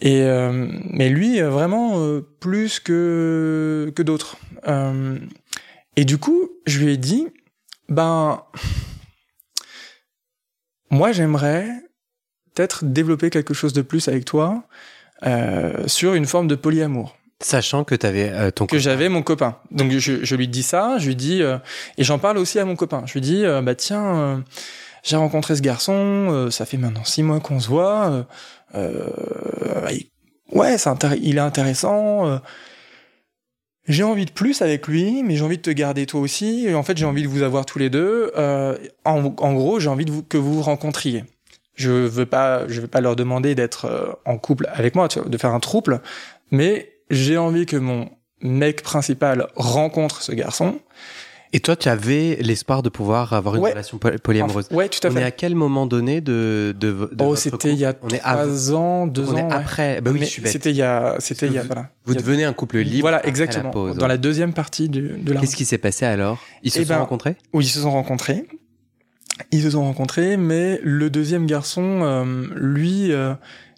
Et 0.00 0.22
euh, 0.22 0.68
mais 0.90 1.08
lui, 1.08 1.40
euh, 1.40 1.48
vraiment 1.48 2.00
euh, 2.00 2.20
plus 2.40 2.80
que 2.80 3.92
que 3.94 4.02
d'autres. 4.02 4.36
Euh, 4.68 5.18
et 5.96 6.04
du 6.04 6.18
coup, 6.18 6.50
je 6.66 6.80
lui 6.80 6.92
ai 6.92 6.96
dit, 6.96 7.28
ben, 7.88 8.42
moi, 10.90 11.12
j'aimerais 11.12 11.68
peut-être 12.54 12.84
développer 12.84 13.30
quelque 13.30 13.54
chose 13.54 13.72
de 13.72 13.82
plus 13.82 14.08
avec 14.08 14.24
toi 14.24 14.64
euh, 15.24 15.86
sur 15.86 16.14
une 16.14 16.26
forme 16.26 16.48
de 16.48 16.54
polyamour 16.54 17.16
Sachant 17.42 17.84
que 17.84 17.94
t'avais 17.94 18.30
euh, 18.30 18.50
ton 18.50 18.66
que 18.66 18.78
j'avais 18.78 19.08
mon 19.08 19.22
copain. 19.22 19.56
Donc 19.70 19.90
je, 19.92 20.24
je 20.24 20.36
lui 20.36 20.48
dis 20.48 20.62
ça, 20.62 20.96
je 20.98 21.08
lui 21.08 21.16
dis 21.16 21.42
euh, 21.42 21.58
et 21.98 22.04
j'en 22.04 22.18
parle 22.18 22.38
aussi 22.38 22.58
à 22.58 22.64
mon 22.64 22.76
copain. 22.76 23.02
Je 23.06 23.14
lui 23.14 23.20
dis 23.20 23.44
euh, 23.44 23.60
bah 23.62 23.74
tiens, 23.74 24.16
euh, 24.16 24.36
j'ai 25.02 25.16
rencontré 25.16 25.56
ce 25.56 25.62
garçon, 25.62 25.92
euh, 25.96 26.50
ça 26.50 26.64
fait 26.66 26.76
maintenant 26.76 27.04
six 27.04 27.22
mois 27.22 27.40
qu'on 27.40 27.58
se 27.60 27.68
voit. 27.68 28.26
il- 28.74 30.06
ouais, 30.52 30.78
c'est 30.78 30.90
il 31.20 31.36
est 31.36 31.40
intéressant. 31.40 32.26
euh, 32.28 32.38
j'ai 33.88 34.04
envie 34.04 34.26
de 34.26 34.30
plus 34.30 34.62
avec 34.62 34.86
lui, 34.86 35.24
mais 35.24 35.34
j'ai 35.36 35.42
envie 35.44 35.56
de 35.56 35.62
te 35.62 35.70
garder 35.70 36.06
toi 36.06 36.20
aussi. 36.20 36.66
Et 36.68 36.74
en 36.74 36.84
fait, 36.84 36.96
j'ai 36.96 37.04
envie 37.04 37.24
de 37.24 37.28
vous 37.28 37.42
avoir 37.42 37.66
tous 37.66 37.80
les 37.80 37.90
deux. 37.90 38.30
Euh, 38.36 38.78
en, 39.04 39.24
en 39.38 39.52
gros, 39.54 39.80
j'ai 39.80 39.88
envie 39.88 40.04
de 40.04 40.12
vous, 40.12 40.22
que 40.22 40.36
vous 40.38 40.54
vous 40.54 40.62
rencontriez. 40.62 41.24
Je 41.74 41.90
veux 41.90 42.26
pas, 42.26 42.68
je 42.68 42.80
veux 42.80 42.86
pas 42.86 43.00
leur 43.00 43.16
demander 43.16 43.54
d'être 43.56 43.86
euh, 43.86 44.12
en 44.24 44.38
couple 44.38 44.68
avec 44.72 44.94
moi, 44.94 45.08
tu 45.08 45.18
vois, 45.18 45.28
de 45.28 45.36
faire 45.36 45.52
un 45.52 45.58
trouble, 45.58 46.00
mais 46.52 46.91
j'ai 47.12 47.38
envie 47.38 47.64
que 47.66 47.76
mon 47.76 48.10
mec 48.40 48.82
principal 48.82 49.46
rencontre 49.54 50.20
ce 50.22 50.32
garçon. 50.32 50.80
Et 51.54 51.60
toi, 51.60 51.76
tu 51.76 51.90
avais 51.90 52.38
l'espoir 52.40 52.82
de 52.82 52.88
pouvoir 52.88 53.34
avoir 53.34 53.54
une 53.56 53.60
Ouais. 53.62 53.72
relation 53.72 53.98
poly- 53.98 54.16
polyamoureuse. 54.18 54.68
Ouais, 54.70 54.88
tout 54.88 55.06
à 55.06 55.10
On 55.10 55.12
fait. 55.12 55.20
est 55.20 55.24
à 55.24 55.30
quel 55.30 55.54
moment 55.54 55.84
donné 55.86 56.22
de, 56.22 56.74
de, 56.80 56.92
de 56.92 57.08
oh, 57.20 57.24
votre 57.24 57.36
c'était 57.42 57.68
il 57.74 57.78
y 57.78 57.84
a 57.84 57.94
On 58.00 58.08
est 58.08 58.18
trois 58.20 58.72
ans, 58.72 59.06
deux 59.06 59.26
on 59.28 59.34
ans. 59.34 59.36
est 59.36 59.42
ouais. 59.44 59.52
après. 59.52 60.00
Bah 60.00 60.10
oui, 60.12 60.20
Mais 60.20 60.24
je 60.26 60.30
suis 60.30 60.40
bête. 60.42 60.50
C'était 60.50 60.70
il 60.70 60.76
y 60.76 60.82
a, 60.82 61.16
c'était 61.18 61.46
il 61.48 61.52
y 61.52 61.58
a, 61.58 61.60
Vous- 61.60 61.66
voilà. 61.68 61.90
Vous 62.06 62.14
devenez 62.14 62.44
un 62.44 62.54
couple 62.54 62.78
libre. 62.78 63.02
Voilà, 63.02 63.24
exactement. 63.26 63.64
La 63.64 63.70
pause, 63.70 63.96
Dans 63.96 64.02
ouais. 64.02 64.08
la 64.08 64.16
deuxième 64.16 64.54
partie 64.54 64.88
de, 64.88 65.16
de 65.22 65.32
la. 65.34 65.40
Qu'est-ce 65.40 65.54
qui 65.56 65.66
s'est 65.66 65.76
passé 65.76 66.06
alors? 66.06 66.38
Ils 66.62 66.70
se 66.70 66.78
Eh 66.80 66.84
sont 66.84 66.88
ben, 66.94 66.98
rencontrés? 67.00 67.36
où 67.52 67.60
ils 67.60 67.68
se 67.68 67.80
sont 67.80 67.90
rencontrés. 67.90 68.46
Ils 69.50 69.62
se 69.62 69.70
sont 69.70 69.82
rencontrés, 69.82 70.38
mais 70.38 70.80
le 70.82 71.10
deuxième 71.10 71.44
garçon, 71.46 72.00
euh, 72.02 72.46
lui, 72.54 73.12
euh, 73.12 73.34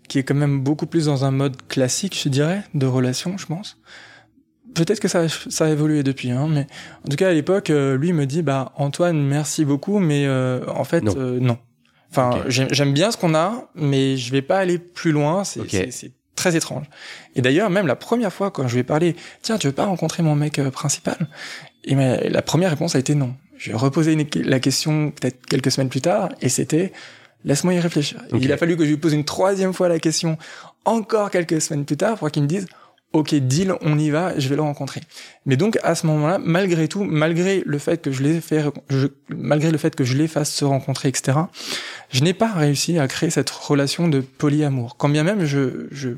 qui 0.08 0.18
est 0.18 0.22
quand 0.22 0.34
même 0.34 0.60
beaucoup 0.60 0.86
plus 0.86 1.06
dans 1.06 1.24
un 1.24 1.30
mode 1.30 1.56
classique, 1.68 2.18
je 2.22 2.28
dirais, 2.28 2.62
de 2.74 2.86
relation, 2.86 3.36
je 3.38 3.46
pense. 3.46 3.78
Peut-être 4.74 4.98
que 5.00 5.08
ça, 5.08 5.20
a- 5.22 5.28
ça 5.28 5.66
a 5.66 5.70
évolué 5.70 6.02
depuis, 6.02 6.30
hein, 6.30 6.48
mais 6.50 6.66
en 7.04 7.08
tout 7.08 7.16
cas 7.16 7.28
à 7.28 7.32
l'époque, 7.32 7.70
euh, 7.70 7.96
lui 7.96 8.12
me 8.12 8.26
dit, 8.26 8.42
bah 8.42 8.72
Antoine, 8.76 9.22
merci 9.22 9.64
beaucoup, 9.64 9.98
mais 10.00 10.26
euh, 10.26 10.64
en 10.68 10.84
fait, 10.84 11.02
Non. 11.02 11.14
euh, 11.16 11.38
non. 11.40 11.58
Enfin, 12.10 12.44
j'aime- 12.48 12.92
bien 12.92 13.10
ce 13.10 13.16
qu'on 13.16 13.34
a, 13.34 13.68
mais 13.74 14.16
je 14.16 14.30
vais 14.30 14.42
pas 14.42 14.58
aller 14.58 14.78
plus 14.78 15.10
loin. 15.12 15.42
C'est 15.44 15.62
très 16.36 16.56
étrange. 16.56 16.86
Et 17.36 17.42
d'ailleurs, 17.42 17.70
même 17.70 17.86
la 17.86 17.96
première 17.96 18.32
fois 18.32 18.50
quand 18.50 18.66
je 18.68 18.74
lui 18.74 18.80
ai 18.80 18.84
parlé, 18.84 19.14
tiens, 19.42 19.56
tu 19.58 19.66
veux 19.68 19.72
pas 19.72 19.86
rencontrer 19.86 20.22
mon 20.22 20.34
mec 20.34 20.58
euh, 20.58 20.70
principal? 20.70 21.28
Et 21.84 21.94
ma- 21.94 22.16
la 22.16 22.42
première 22.42 22.70
réponse 22.70 22.94
a 22.96 22.98
été 22.98 23.14
non. 23.14 23.34
Je 23.56 23.66
lui 23.66 23.72
ai 23.72 23.78
reposé 23.78 24.12
une- 24.12 24.26
la 24.44 24.58
question 24.60 25.10
peut-être 25.12 25.44
quelques 25.46 25.70
semaines 25.70 25.88
plus 25.88 26.00
tard, 26.00 26.30
et 26.40 26.48
c'était 26.48 26.92
laisse-moi 27.44 27.74
y 27.74 27.80
réfléchir. 27.80 28.20
Il 28.38 28.52
a 28.52 28.56
fallu 28.56 28.76
que 28.76 28.84
je 28.84 28.90
lui 28.90 28.96
pose 28.96 29.12
une 29.12 29.24
troisième 29.24 29.72
fois 29.72 29.88
la 29.88 29.98
question, 29.98 30.36
encore 30.84 31.30
quelques 31.30 31.60
semaines 31.60 31.84
plus 31.84 31.96
tard, 31.96 32.18
pour 32.18 32.30
qu'il 32.30 32.42
me 32.42 32.48
dise 32.48 32.66
ok, 33.12 33.32
deal, 33.36 33.74
on 33.80 33.96
y 33.96 34.10
va, 34.10 34.36
je 34.40 34.48
vais 34.48 34.56
le 34.56 34.62
rencontrer. 34.62 35.00
Mais 35.46 35.56
donc 35.56 35.78
à 35.84 35.94
ce 35.94 36.04
moment-là, 36.08 36.38
malgré 36.42 36.88
tout, 36.88 37.04
malgré 37.04 37.62
le 37.64 37.78
fait 37.78 38.02
que 38.02 38.10
je 38.10 38.24
l'ai 38.24 38.40
fait, 38.40 38.64
je- 38.90 39.06
malgré 39.28 39.70
le 39.70 39.78
fait 39.78 39.94
que 39.94 40.02
je 40.02 40.16
les 40.16 40.26
fasse 40.26 40.52
se 40.52 40.64
rencontrer, 40.64 41.10
etc., 41.10 41.38
je 42.10 42.24
n'ai 42.24 42.34
pas 42.34 42.52
réussi 42.52 42.98
à 42.98 43.06
créer 43.06 43.30
cette 43.30 43.50
relation 43.50 44.08
de 44.08 44.18
polyamour. 44.18 44.96
Quand 44.96 45.08
bien 45.08 45.22
même, 45.22 45.44
je, 45.44 45.86
je, 45.92 46.08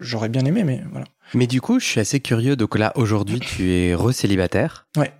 j'aurais 0.00 0.30
bien 0.30 0.42
aimé, 0.46 0.64
mais 0.64 0.82
voilà. 0.90 1.04
Mais 1.34 1.46
du 1.46 1.60
coup, 1.60 1.80
je 1.80 1.84
suis 1.84 2.00
assez 2.00 2.20
curieux. 2.20 2.56
Donc 2.56 2.78
là, 2.78 2.92
aujourd'hui, 2.96 3.40
tu 3.40 3.70
es 3.70 3.94
re-célibataire. 3.94 4.86
Ouais. 4.96 5.12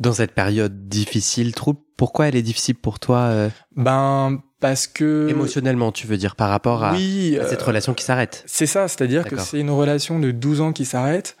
Dans 0.00 0.14
cette 0.14 0.32
période 0.32 0.88
difficile, 0.88 1.54
trouble, 1.54 1.80
pourquoi 1.98 2.28
elle 2.28 2.36
est 2.36 2.42
difficile 2.42 2.76
pour 2.76 2.98
toi 3.00 3.18
euh, 3.18 3.50
Ben 3.76 4.40
parce 4.60 4.86
que 4.86 5.28
émotionnellement, 5.28 5.90
tu 5.90 6.06
veux 6.06 6.16
dire, 6.16 6.36
par 6.36 6.50
rapport 6.50 6.84
à, 6.84 6.92
oui, 6.92 7.38
à 7.40 7.46
cette 7.48 7.62
euh, 7.62 7.66
relation 7.66 7.94
qui 7.94 8.04
s'arrête 8.04 8.44
C'est 8.46 8.66
ça, 8.66 8.88
c'est-à-dire 8.88 9.24
que 9.24 9.38
c'est 9.38 9.58
une 9.58 9.70
relation 9.70 10.18
de 10.18 10.30
12 10.30 10.60
ans 10.60 10.72
qui 10.72 10.84
s'arrête, 10.84 11.36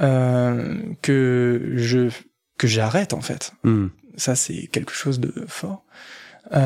euh, 0.00 0.78
que 1.02 1.72
je 1.74 2.08
que 2.58 2.66
j'arrête 2.66 3.12
en 3.12 3.20
fait. 3.20 3.52
Hmm. 3.62 3.88
Ça 4.16 4.34
c'est 4.34 4.66
quelque 4.68 4.92
chose 4.92 5.20
de 5.20 5.32
fort. 5.46 5.84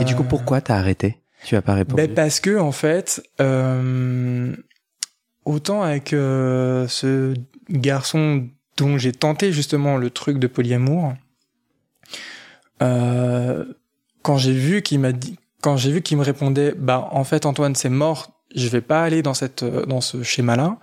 Et 0.01 0.05
du 0.05 0.14
coup, 0.16 0.23
Euh, 0.23 0.29
pourquoi 0.29 0.61
t'as 0.61 0.77
arrêté? 0.77 1.21
Tu 1.45 1.55
as 1.55 1.62
pas 1.62 1.75
répondu. 1.75 2.01
ben 2.03 2.12
parce 2.12 2.40
que 2.40 2.59
en 2.59 2.73
fait, 2.73 3.23
euh, 3.40 4.55
autant 5.45 5.83
avec 5.83 6.09
ce 6.11 7.35
garçon 7.71 8.49
dont 8.77 8.99
j'ai 8.99 9.12
tenté 9.12 9.53
justement 9.53 9.97
le 9.97 10.11
truc 10.11 10.38
de 10.38 10.47
polyamour, 10.47 11.14
euh, 12.83 13.64
quand 14.23 14.37
j'ai 14.38 14.53
vu 14.53 14.83
qu'il 14.83 15.01
m'a 15.01 15.12
dit, 15.12 15.38
quand 15.62 15.77
j'ai 15.77 15.90
vu 15.90 16.03
qu'il 16.03 16.16
me 16.19 16.23
répondait, 16.23 16.75
bah 16.77 17.09
en 17.12 17.25
fait 17.25 17.47
Antoine 17.47 17.75
c'est 17.75 17.88
mort, 17.88 18.33
je 18.55 18.69
vais 18.69 18.81
pas 18.81 19.03
aller 19.03 19.23
dans 19.23 19.35
cette 19.35 19.62
euh, 19.62 19.85
dans 19.87 20.01
ce 20.01 20.23
schéma-là. 20.23 20.79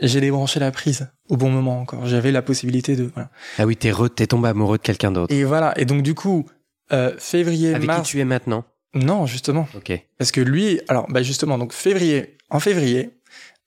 J'ai 0.00 0.20
débranché 0.20 0.60
la 0.60 0.70
prise 0.70 1.08
au 1.30 1.36
bon 1.38 1.48
moment 1.48 1.80
encore. 1.80 2.06
J'avais 2.06 2.30
la 2.30 2.42
possibilité 2.42 2.96
de 2.96 3.04
voilà. 3.14 3.30
Ah 3.58 3.64
oui, 3.64 3.76
t'es, 3.76 3.90
re- 3.90 4.10
t'es 4.10 4.26
tombé 4.26 4.48
amoureux 4.50 4.76
de 4.76 4.82
quelqu'un 4.82 5.10
d'autre. 5.10 5.32
Et 5.32 5.44
voilà. 5.44 5.72
Et 5.80 5.86
donc 5.86 6.02
du 6.02 6.14
coup, 6.14 6.44
euh, 6.92 7.14
février, 7.18 7.74
Avec 7.74 7.86
mars. 7.86 8.02
qui 8.02 8.10
tu 8.12 8.20
es 8.20 8.24
maintenant? 8.26 8.64
Non, 8.94 9.24
justement. 9.26 9.66
Ok. 9.74 9.92
Parce 10.18 10.32
que 10.32 10.40
lui, 10.42 10.80
alors 10.88 11.06
bah 11.08 11.22
justement, 11.22 11.56
donc 11.56 11.72
février, 11.72 12.36
en 12.50 12.60
février 12.60 13.10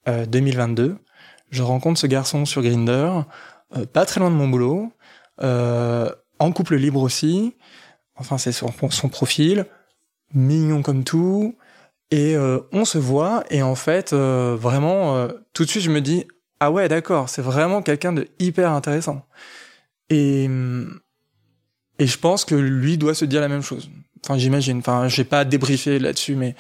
euh, 0.08 0.26
2022, 0.28 0.98
je 1.50 1.64
rencontre 1.64 2.00
ce 2.00 2.06
garçon 2.08 2.46
sur 2.46 2.62
Grinder, 2.62 3.12
euh, 3.76 3.86
pas 3.88 4.06
très 4.06 4.20
loin 4.20 4.30
de 4.30 4.36
mon 4.36 4.48
boulot, 4.48 4.92
euh, 5.42 6.10
en 6.38 6.52
couple 6.52 6.76
libre 6.76 7.02
aussi. 7.02 7.56
Enfin, 8.16 8.38
c'est 8.38 8.52
son, 8.52 8.72
son 8.92 9.10
profil, 9.10 9.66
mignon 10.34 10.82
comme 10.82 11.04
tout. 11.04 11.56
Et 12.12 12.36
euh, 12.36 12.60
on 12.72 12.86
se 12.86 12.98
voit, 12.98 13.44
et 13.52 13.62
en 13.62 13.76
fait, 13.76 14.14
euh, 14.14 14.58
vraiment, 14.60 15.16
euh, 15.16 15.28
tout 15.54 15.64
de 15.64 15.70
suite, 15.70 15.84
je 15.84 15.92
me 15.92 16.02
dis, 16.02 16.26
ah 16.60 16.72
ouais, 16.72 16.88
d'accord, 16.88 17.30
c'est 17.30 17.44
vraiment 17.44 17.84
quelqu'un 17.84 18.14
de 18.14 18.28
hyper 18.40 18.72
intéressant. 18.72 19.26
Et, 20.10 20.50
et 22.00 22.08
je 22.08 22.18
pense 22.18 22.46
que 22.46 22.56
lui 22.56 22.98
doit 22.98 23.14
se 23.14 23.26
dire 23.26 23.42
la 23.42 23.48
même 23.48 23.62
chose. 23.62 23.92
Enfin, 24.24 24.40
j'imagine. 24.40 24.80
Enfin, 24.80 25.08
j'ai 25.08 25.24
pas 25.24 25.46
débriefé 25.46 26.00
là-dessus, 26.00 26.36
mais 26.36 26.56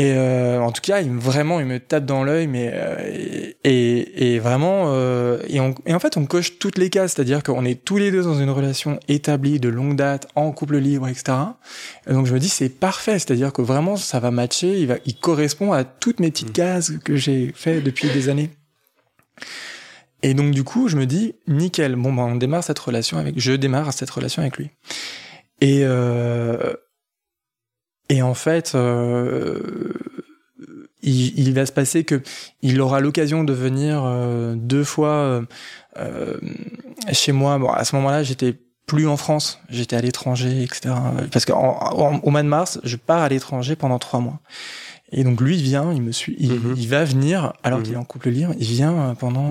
et 0.00 0.12
euh, 0.14 0.60
en 0.60 0.70
tout 0.70 0.80
cas, 0.80 1.00
il 1.00 1.10
me, 1.10 1.18
vraiment, 1.20 1.58
il 1.58 1.66
me 1.66 1.80
tape 1.80 2.04
dans 2.04 2.22
l'œil, 2.22 2.46
mais 2.46 2.70
euh, 2.72 3.50
et, 3.64 4.34
et, 4.34 4.38
vraiment, 4.38 4.92
euh, 4.94 5.42
et, 5.48 5.58
on- 5.58 5.74
et 5.86 5.92
en 5.94 5.98
fait, 5.98 6.16
on 6.16 6.24
coche 6.24 6.60
toutes 6.60 6.78
les 6.78 6.88
cases, 6.88 7.14
c'est-à-dire 7.14 7.42
qu'on 7.42 7.64
est 7.64 7.82
tous 7.84 7.96
les 7.96 8.12
deux 8.12 8.22
dans 8.22 8.38
une 8.38 8.50
relation 8.50 9.00
établie 9.08 9.58
de 9.58 9.68
longue 9.68 9.96
date, 9.96 10.28
en 10.36 10.52
couple 10.52 10.76
libre, 10.76 11.08
etc. 11.08 11.36
Et 12.08 12.12
donc 12.12 12.26
je 12.26 12.32
me 12.34 12.38
dis, 12.38 12.48
c'est 12.48 12.68
parfait, 12.68 13.18
c'est-à-dire 13.18 13.52
que 13.52 13.60
vraiment, 13.60 13.96
ça 13.96 14.20
va 14.20 14.30
matcher, 14.30 14.78
il 14.78 14.86
va, 14.86 14.94
il 15.04 15.16
correspond 15.16 15.72
à 15.72 15.82
toutes 15.82 16.20
mes 16.20 16.30
petites 16.30 16.52
cases 16.52 16.92
que 17.04 17.16
j'ai 17.16 17.50
fait 17.56 17.80
depuis 17.80 18.08
des 18.10 18.28
années. 18.28 18.50
Et 20.22 20.34
donc 20.34 20.52
du 20.52 20.62
coup, 20.64 20.86
je 20.88 20.96
me 20.96 21.06
dis, 21.06 21.34
nickel, 21.48 21.96
bon 21.96 22.12
ben 22.12 22.22
on 22.22 22.36
démarre 22.36 22.62
cette 22.62 22.78
relation 22.78 23.18
avec, 23.18 23.34
je 23.38 23.52
démarre 23.52 23.92
cette 23.92 24.10
relation 24.10 24.42
avec 24.42 24.58
lui. 24.58 24.70
Et 25.60 25.80
euh, 25.82 26.74
et 28.08 28.22
en 28.22 28.34
fait, 28.34 28.72
euh, 28.74 29.60
il, 31.02 31.52
va 31.52 31.66
se 31.66 31.72
passer 31.72 32.04
que 32.04 32.22
il 32.62 32.80
aura 32.80 33.00
l'occasion 33.00 33.44
de 33.44 33.52
venir 33.52 34.02
euh, 34.04 34.54
deux 34.56 34.84
fois 34.84 35.42
euh, 35.98 36.36
chez 37.12 37.32
moi. 37.32 37.58
Bon, 37.58 37.70
à 37.70 37.84
ce 37.84 37.94
moment-là, 37.96 38.22
j'étais 38.22 38.56
plus 38.86 39.06
en 39.06 39.18
France, 39.18 39.60
j'étais 39.68 39.96
à 39.96 40.00
l'étranger, 40.00 40.62
etc. 40.62 40.94
Parce 41.30 41.44
qu'au 41.44 42.30
mois 42.30 42.42
de 42.42 42.48
mars, 42.48 42.80
je 42.84 42.96
pars 42.96 43.22
à 43.22 43.28
l'étranger 43.28 43.76
pendant 43.76 43.98
trois 43.98 44.20
mois. 44.20 44.40
Et 45.12 45.24
donc 45.24 45.40
lui 45.40 45.56
il 45.56 45.62
vient, 45.62 45.90
il 45.92 46.02
me 46.02 46.12
suit, 46.12 46.36
il, 46.38 46.52
mhm. 46.52 46.74
va 46.86 47.04
venir 47.04 47.54
alors 47.62 47.82
qu'il 47.82 47.94
est 47.94 47.98
en 47.98 48.04
couple 48.04 48.28
libre, 48.28 48.52
il 48.58 48.66
vient 48.66 49.14
pendant 49.18 49.50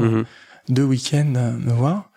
deux 0.70 0.84
week-ends 0.84 1.26
me 1.26 1.72
voir. 1.72 2.12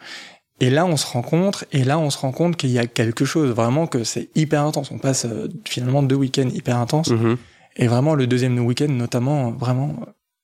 Et 0.61 0.69
là, 0.69 0.85
on 0.85 0.97
se 0.97 1.07
rencontre, 1.07 1.65
et 1.73 1.85
là, 1.85 1.99
on 1.99 2.11
se 2.11 2.19
rend 2.19 2.33
compte 2.33 2.57
qu'il 2.57 2.71
y 2.71 2.79
a 2.79 2.87
quelque 2.87 3.25
chose, 3.25 3.51
vraiment 3.51 3.87
que 3.87 4.05
c'est 4.05 4.29
hyper 4.35 4.63
intense. 4.63 4.91
On 4.91 4.99
passe 4.99 5.25
euh, 5.25 5.49
finalement 5.65 6.03
deux 6.03 6.17
week-ends 6.17 6.51
hyper 6.53 6.77
intenses. 6.77 7.11
Mhm. 7.11 7.39
Et 7.77 7.89
vraiment, 7.89 8.15
le 8.15 8.27
deuxième 8.27 8.59
week-end, 8.59 8.89
notamment, 8.89 9.53
vraiment, 9.53 9.97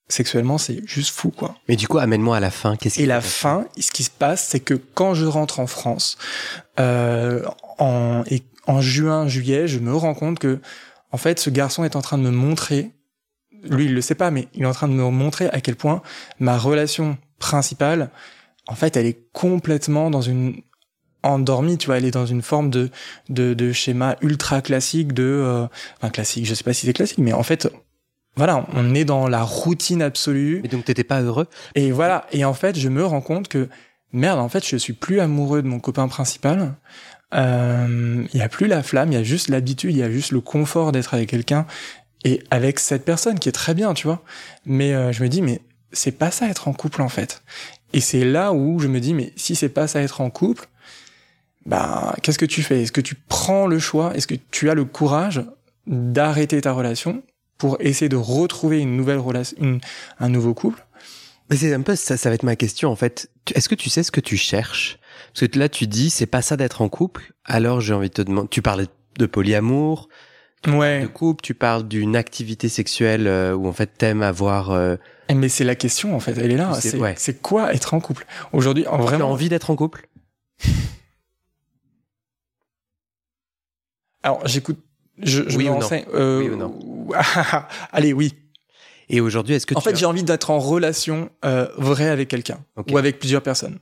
sexuellement, 0.09 0.57
c'est 0.57 0.81
juste 0.87 1.15
fou, 1.15 1.31
quoi. 1.31 1.55
Mais 1.69 1.77
du 1.77 1.87
coup, 1.87 1.99
amène-moi 1.99 2.37
à 2.37 2.41
la 2.41 2.51
fin. 2.51 2.77
Qu'est-ce 2.77 3.01
Et 3.01 3.05
la 3.05 3.21
fin, 3.21 3.67
ce 3.79 3.91
qui 3.91 4.05
se 4.05 4.11
passe, 4.11 4.47
c'est 4.47 4.61
que 4.61 4.75
quand 4.95 5.13
je 5.13 5.27
rentre 5.27 5.61
en 5.61 5.67
France, 5.67 6.17
euh, 6.81 7.45
en, 7.79 8.23
et 8.31 8.43
en 8.67 8.81
juin, 8.81 9.29
juillet, 9.29 9.69
je 9.69 9.79
me 9.79 9.95
rends 9.95 10.15
compte 10.15 10.39
que, 10.39 10.61
en 11.13 11.19
fait, 11.19 11.39
ce 11.39 11.51
garçon 11.51 11.85
est 11.85 11.95
en 11.95 12.01
train 12.03 12.17
de 12.17 12.23
me 12.23 12.31
montrer, 12.31 12.93
lui, 13.65 13.87
il 13.87 13.95
le 13.95 14.01
sait 14.01 14.15
pas, 14.15 14.31
mais 14.31 14.49
il 14.55 14.63
est 14.63 14.67
en 14.67 14.73
train 14.73 14.89
de 14.89 14.95
me 14.95 15.11
montrer 15.11 15.49
à 15.51 15.61
quel 15.61 15.77
point 15.77 16.01
ma 16.39 16.57
relation 16.57 17.19
principale, 17.39 18.11
en 18.67 18.75
fait, 18.75 18.97
elle 18.97 19.07
est 19.07 19.29
complètement 19.33 20.11
dans 20.11 20.23
une 20.23 20.61
endormie, 21.23 21.79
tu 21.79 21.87
vois, 21.87 21.99
elle 21.99 22.05
est 22.05 22.11
dans 22.13 22.27
une 22.27 22.43
forme 22.43 22.71
de 22.71 22.91
de, 23.29 23.55
de 23.55 23.73
schéma 23.73 24.17
ultra 24.21 24.63
classique 24.63 25.13
de 25.13 25.25
euh, 25.25 25.67
enfin 25.97 26.11
classique, 26.11 26.47
je 26.47 26.55
sais 26.55 26.65
pas 26.65 26.73
si 26.73 26.87
c'est 26.87 26.93
classique 26.93 27.19
mais 27.19 27.33
en 27.33 27.43
fait 27.43 27.69
voilà, 28.37 28.67
on 28.75 28.95
est 28.95 29.07
dans 29.07 29.29
la 29.29 29.43
routine 29.43 30.03
absolue. 30.03 30.61
Et 30.63 30.69
donc 30.69 30.85
t'étais 30.85 31.05
pas 31.05 31.23
heureux? 31.23 31.47
Et 31.75 31.91
voilà, 31.91 32.27
et 32.33 32.45
en 32.45 32.53
fait, 32.53 32.79
je 32.79 32.89
me 32.91 33.05
rends 33.05 33.23
compte 33.23 33.49
que 33.49 33.69
merde, 34.13 34.39
en 34.39 34.49
fait, 34.49 34.67
je 34.67 34.77
suis 34.77 34.93
plus 34.93 35.21
amoureux 35.21 35.63
de 35.63 35.67
mon 35.67 35.81
copain 35.81 36.07
principal. 36.07 36.75
Euh, 37.35 38.25
il 38.33 38.39
y 38.39 38.43
a 38.43 38.49
plus 38.49 38.67
la 38.67 38.83
flamme, 38.83 39.11
il 39.11 39.15
y 39.15 39.19
a 39.19 39.23
juste 39.23 39.49
l'habitude, 39.49 39.91
il 39.93 39.99
y 39.99 40.03
a 40.03 40.11
juste 40.11 40.33
le 40.33 40.41
confort 40.41 40.93
d'être 40.93 41.15
avec 41.15 41.31
quelqu'un 41.31 41.67
et 42.25 42.43
avec 42.51 42.79
cette 42.79 43.05
personne 43.05 43.39
qui 43.39 43.49
est 43.49 43.53
très 43.53 43.75
bien, 43.75 43.95
tu 43.95 44.07
vois. 44.07 44.23
Mais 44.67 44.95
euh, 44.95 45.13
je 45.13 45.23
me 45.23 45.29
dis 45.29 45.41
mais 45.41 45.61
c'est 45.93 46.13
pas 46.13 46.31
ça 46.31 46.47
être 46.49 46.69
en 46.69 46.73
couple 46.75 47.03
en 47.03 47.09
fait. 47.09 47.43
Et 47.93 48.01
c'est 48.01 48.25
là 48.25 48.53
où 48.53 48.79
je 48.79 48.89
me 48.89 49.01
dis, 49.01 49.15
mais 49.15 49.33
si 49.37 49.55
c'est 49.55 49.69
pas 49.69 49.87
ça 49.87 50.01
être 50.01 50.21
en 50.21 50.31
couple, 50.31 50.69
bah, 51.65 52.15
qu'est-ce 52.23 52.39
que 52.39 52.45
tu 52.45 52.63
fais? 52.63 52.83
Est-ce 52.83 52.93
que 52.93 53.01
tu 53.01 53.15
prends 53.15 53.67
le 53.67 53.79
choix? 53.79 54.15
Est-ce 54.15 54.27
que 54.27 54.35
tu 54.51 54.71
as 54.71 54.75
le 54.75 54.85
courage 54.85 55.43
d'arrêter 55.87 56.61
ta 56.61 56.73
relation 56.73 57.23
pour 57.59 57.77
essayer 57.81 58.09
de 58.09 58.17
retrouver 58.17 58.81
une 58.81 58.97
nouvelle 58.97 59.19
relation, 59.19 59.81
un 60.19 60.29
nouveau 60.29 60.55
couple? 60.55 60.85
Mais 61.49 61.57
c'est 61.57 61.73
un 61.73 61.83
peu 61.83 61.95
ça, 61.95 62.17
ça 62.17 62.29
va 62.29 62.35
être 62.35 62.43
ma 62.43 62.57
question 62.57 62.91
en 62.91 62.97
fait. 62.97 63.31
Est-ce 63.55 63.69
que 63.69 63.77
tu 63.77 63.89
sais 63.89 64.03
ce 64.03 64.11
que 64.11 64.21
tu 64.21 64.37
cherches? 64.37 64.99
Parce 65.33 65.47
que 65.49 65.59
là, 65.59 65.69
tu 65.69 65.87
dis, 65.87 66.11
c'est 66.11 66.27
pas 66.27 66.43
ça 66.43 66.57
d'être 66.57 66.83
en 66.83 66.89
couple. 66.89 67.33
Alors, 67.45 67.81
j'ai 67.81 67.95
envie 67.95 68.09
de 68.09 68.15
te 68.15 68.23
demander. 68.23 68.49
Tu 68.49 68.63
parlais 68.63 68.87
de 69.19 69.27
polyamour, 69.27 70.09
ouais. 70.67 71.03
de 71.03 71.07
couple. 71.07 71.43
Tu 71.43 71.55
parles 71.55 71.87
d'une 71.87 72.17
activité 72.17 72.69
sexuelle 72.69 73.27
euh, 73.27 73.55
où 73.55 73.67
en 73.67 73.73
fait 73.73 73.91
t'aimes 73.99 74.23
avoir 74.23 74.71
euh, 74.71 74.97
eh, 75.29 75.35
mais 75.35 75.49
c'est 75.49 75.65
la 75.65 75.75
question 75.75 76.15
en 76.15 76.21
fait, 76.21 76.39
elle 76.39 76.53
est 76.53 76.57
là. 76.57 76.73
C'est 77.17 77.43
quoi 77.43 77.75
être 77.75 77.95
en 77.95 78.01
couple? 78.01 78.27
Aujourd'hui 78.53 78.87
en 78.87 78.99
vraiment... 78.99 79.29
As 79.29 79.33
envie 79.33 79.49
d'être 79.49 79.71
en 79.71 79.77
couple? 79.77 80.09
Alors 84.23 84.47
j'écoute, 84.47 84.79
je, 85.23 85.49
je 85.49 85.57
oui 85.57 85.65
me 85.65 85.71
ou 85.71 85.75
renseigne. 85.75 86.05
Euh... 86.15 86.39
Oui 86.39 86.49
ou 86.51 86.57
non? 86.57 86.79
Allez, 87.93 88.13
oui. 88.13 88.35
Et 89.09 89.21
aujourd'hui, 89.21 89.55
est-ce 89.55 89.67
que 89.67 89.77
en 89.77 89.81
fait 89.81 89.97
j'ai 89.97 90.07
envie 90.07 90.25
d'être 90.25 90.51
en 90.51 90.59
relation 90.59 91.31
vraie 91.77 92.09
avec 92.09 92.29
quelqu'un 92.29 92.59
ou 92.91 92.99
avec 92.99 93.19
plusieurs 93.19 93.43
personnes. 93.43 93.79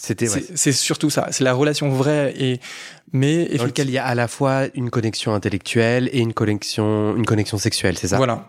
C'était 0.00 0.30
ouais. 0.30 0.44
c'est 0.54 0.72
surtout 0.72 1.10
ça, 1.10 1.26
c'est 1.32 1.42
la 1.42 1.52
relation 1.52 1.88
vraie 1.90 2.32
et 2.38 2.60
mais 3.12 3.46
dans 3.56 3.64
lequel 3.64 3.88
il 3.88 3.92
y 3.92 3.98
a 3.98 4.04
à 4.04 4.14
la 4.14 4.28
fois 4.28 4.66
une 4.74 4.90
connexion 4.90 5.34
intellectuelle 5.34 6.08
et 6.12 6.20
une 6.20 6.34
connexion 6.34 7.16
une 7.16 7.26
connexion 7.26 7.58
sexuelle, 7.58 7.98
c'est 7.98 8.08
ça? 8.08 8.16
Voilà. 8.16 8.48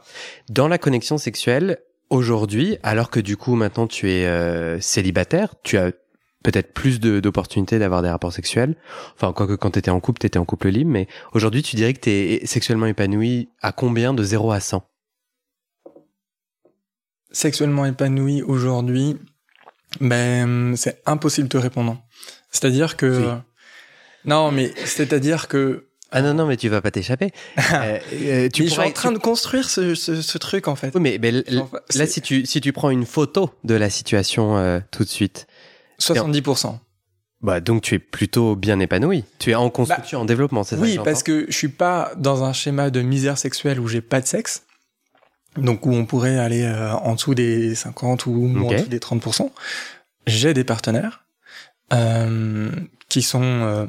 Dans 0.50 0.68
la 0.68 0.78
connexion 0.78 1.18
sexuelle, 1.18 1.80
aujourd'hui, 2.12 2.78
alors 2.84 3.10
que 3.10 3.20
du 3.20 3.36
coup 3.36 3.56
maintenant 3.56 3.88
tu 3.88 4.12
es 4.12 4.28
euh, 4.28 4.80
célibataire, 4.80 5.56
tu 5.64 5.78
as 5.80 5.92
peut-être 6.44 6.72
plus 6.72 7.00
d'opportunités 7.00 7.80
d'avoir 7.80 8.04
des 8.04 8.10
rapports 8.10 8.32
sexuels. 8.32 8.76
Enfin, 9.16 9.34
quoique 9.34 9.56
quand 9.56 9.72
tu 9.72 9.80
étais 9.80 9.92
en 9.92 10.00
couple, 10.00 10.20
tu 10.20 10.28
étais 10.28 10.40
en 10.40 10.46
couple 10.46 10.70
libre, 10.70 10.92
mais 10.92 11.08
aujourd'hui 11.34 11.64
tu 11.64 11.76
dirais 11.76 11.94
que 11.94 12.02
tu 12.02 12.12
es 12.12 12.46
sexuellement 12.46 12.86
épanoui 12.86 13.50
à 13.62 13.72
combien 13.72 14.14
de 14.14 14.24
0 14.24 14.52
à 14.52 14.60
100 14.60 14.84
Sexuellement 17.32 17.86
épanoui 17.86 18.44
aujourd'hui, 18.44 19.18
ben 20.00 20.76
c'est 20.76 21.02
impossible 21.06 21.48
de 21.48 21.58
répondre. 21.58 22.02
C'est-à-dire 22.52 22.98
que... 22.98 23.36
Non, 24.26 24.52
mais 24.52 24.74
c'est-à-dire 24.86 25.48
que 25.48 25.90
ah 26.12 26.22
non, 26.24 26.34
non, 26.34 26.48
mais 26.48 26.58
tu 26.58 26.70
vas 26.70 26.82
pas 26.82 26.90
t'échapper. 26.90 27.32
euh, 27.74 28.00
euh 28.14 28.50
tu 28.50 28.64
je 28.64 28.70
suis 28.70 28.80
en 28.80 28.92
train 28.92 29.12
de 29.12 29.20
construire 29.20 29.70
ce, 29.70 29.94
ce, 29.94 30.22
ce, 30.22 30.38
truc, 30.40 30.68
en 30.68 30.76
fait. 30.76 30.92
Oui, 30.96 31.02
mais, 31.02 31.20
mais 31.22 31.32
là, 31.32 32.08
si 32.08 32.22
tu, 32.22 32.46
si 32.48 32.62
tu 32.62 32.74
prends 32.74 32.90
une 32.90 33.06
photo 33.06 33.52
de 33.64 33.76
la 33.76 33.92
situation 33.92 34.58
euh, 34.58 34.80
tout 34.92 35.04
de 35.04 35.10
suite. 35.10 35.46
70%. 36.02 36.80
Bah, 37.42 37.62
donc 37.62 37.84
tu 37.84 37.96
es 37.96 38.00
plutôt 38.00 38.56
bien 38.56 38.80
épanoui. 38.80 39.24
Tu 39.38 39.52
es 39.52 39.56
en 39.56 39.70
construction, 39.70 40.20
bah, 40.20 40.24
en 40.24 40.26
développement, 40.26 40.64
c'est 40.64 40.76
ça 40.76 40.82
Oui, 40.82 41.00
parce 41.04 41.24
que 41.24 41.46
je 41.48 41.56
suis 41.56 41.70
pas 41.70 42.12
dans 42.18 42.44
un 42.44 42.54
schéma 42.54 42.90
de 42.90 43.02
misère 43.02 43.38
sexuelle 43.38 43.80
où 43.80 43.88
j'ai 43.88 44.02
pas 44.02 44.20
de 44.20 44.28
sexe. 44.28 44.64
Donc 45.58 45.86
où 45.86 45.92
on 45.92 46.06
pourrait 46.06 46.38
aller 46.38 46.64
euh, 46.64 46.94
en 46.94 47.16
dessous 47.16 47.36
des 47.36 47.76
50 47.76 48.26
ou 48.26 48.54
en 48.58 48.70
dessous 48.72 48.90
des 48.90 49.00
30%. 49.00 49.50
J'ai 50.28 50.54
des 50.54 50.64
partenaires 50.64 51.26
euh, 51.92 52.72
qui 53.08 53.22
sont 53.22 53.88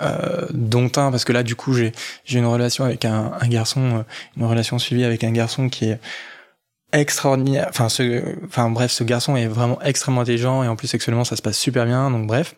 euh, 0.00 0.46
dont 0.50 0.86
un 0.96 1.10
parce 1.10 1.24
que 1.24 1.32
là 1.32 1.42
du 1.42 1.56
coup 1.56 1.74
j'ai 1.74 1.92
j'ai 2.24 2.38
une 2.38 2.46
relation 2.46 2.84
avec 2.84 3.04
un, 3.04 3.32
un 3.40 3.48
garçon, 3.48 3.80
euh, 3.80 4.02
une 4.36 4.44
relation 4.44 4.78
suivie 4.78 5.04
avec 5.04 5.24
un 5.24 5.32
garçon 5.32 5.68
qui 5.68 5.86
est 5.86 5.98
extraordinaire. 6.92 7.66
Enfin, 7.68 7.88
ce, 7.88 8.36
enfin 8.44 8.70
bref, 8.70 8.92
ce 8.92 9.02
garçon 9.02 9.36
est 9.36 9.48
vraiment 9.48 9.80
extrêmement 9.82 10.20
intelligent 10.20 10.62
et 10.62 10.68
en 10.68 10.76
plus 10.76 10.86
sexuellement 10.88 11.24
ça 11.24 11.36
se 11.36 11.42
passe 11.42 11.58
super 11.58 11.84
bien. 11.84 12.10
Donc 12.10 12.26
bref. 12.26 12.54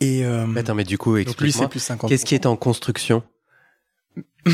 Et 0.00 0.24
euh, 0.24 0.46
attends, 0.56 0.74
mais 0.74 0.84
du 0.84 0.98
coup, 0.98 1.16
explique-moi. 1.16 1.68
Qu'est-ce 2.08 2.24
qui 2.24 2.34
est 2.34 2.46
en 2.46 2.56
construction? 2.56 3.22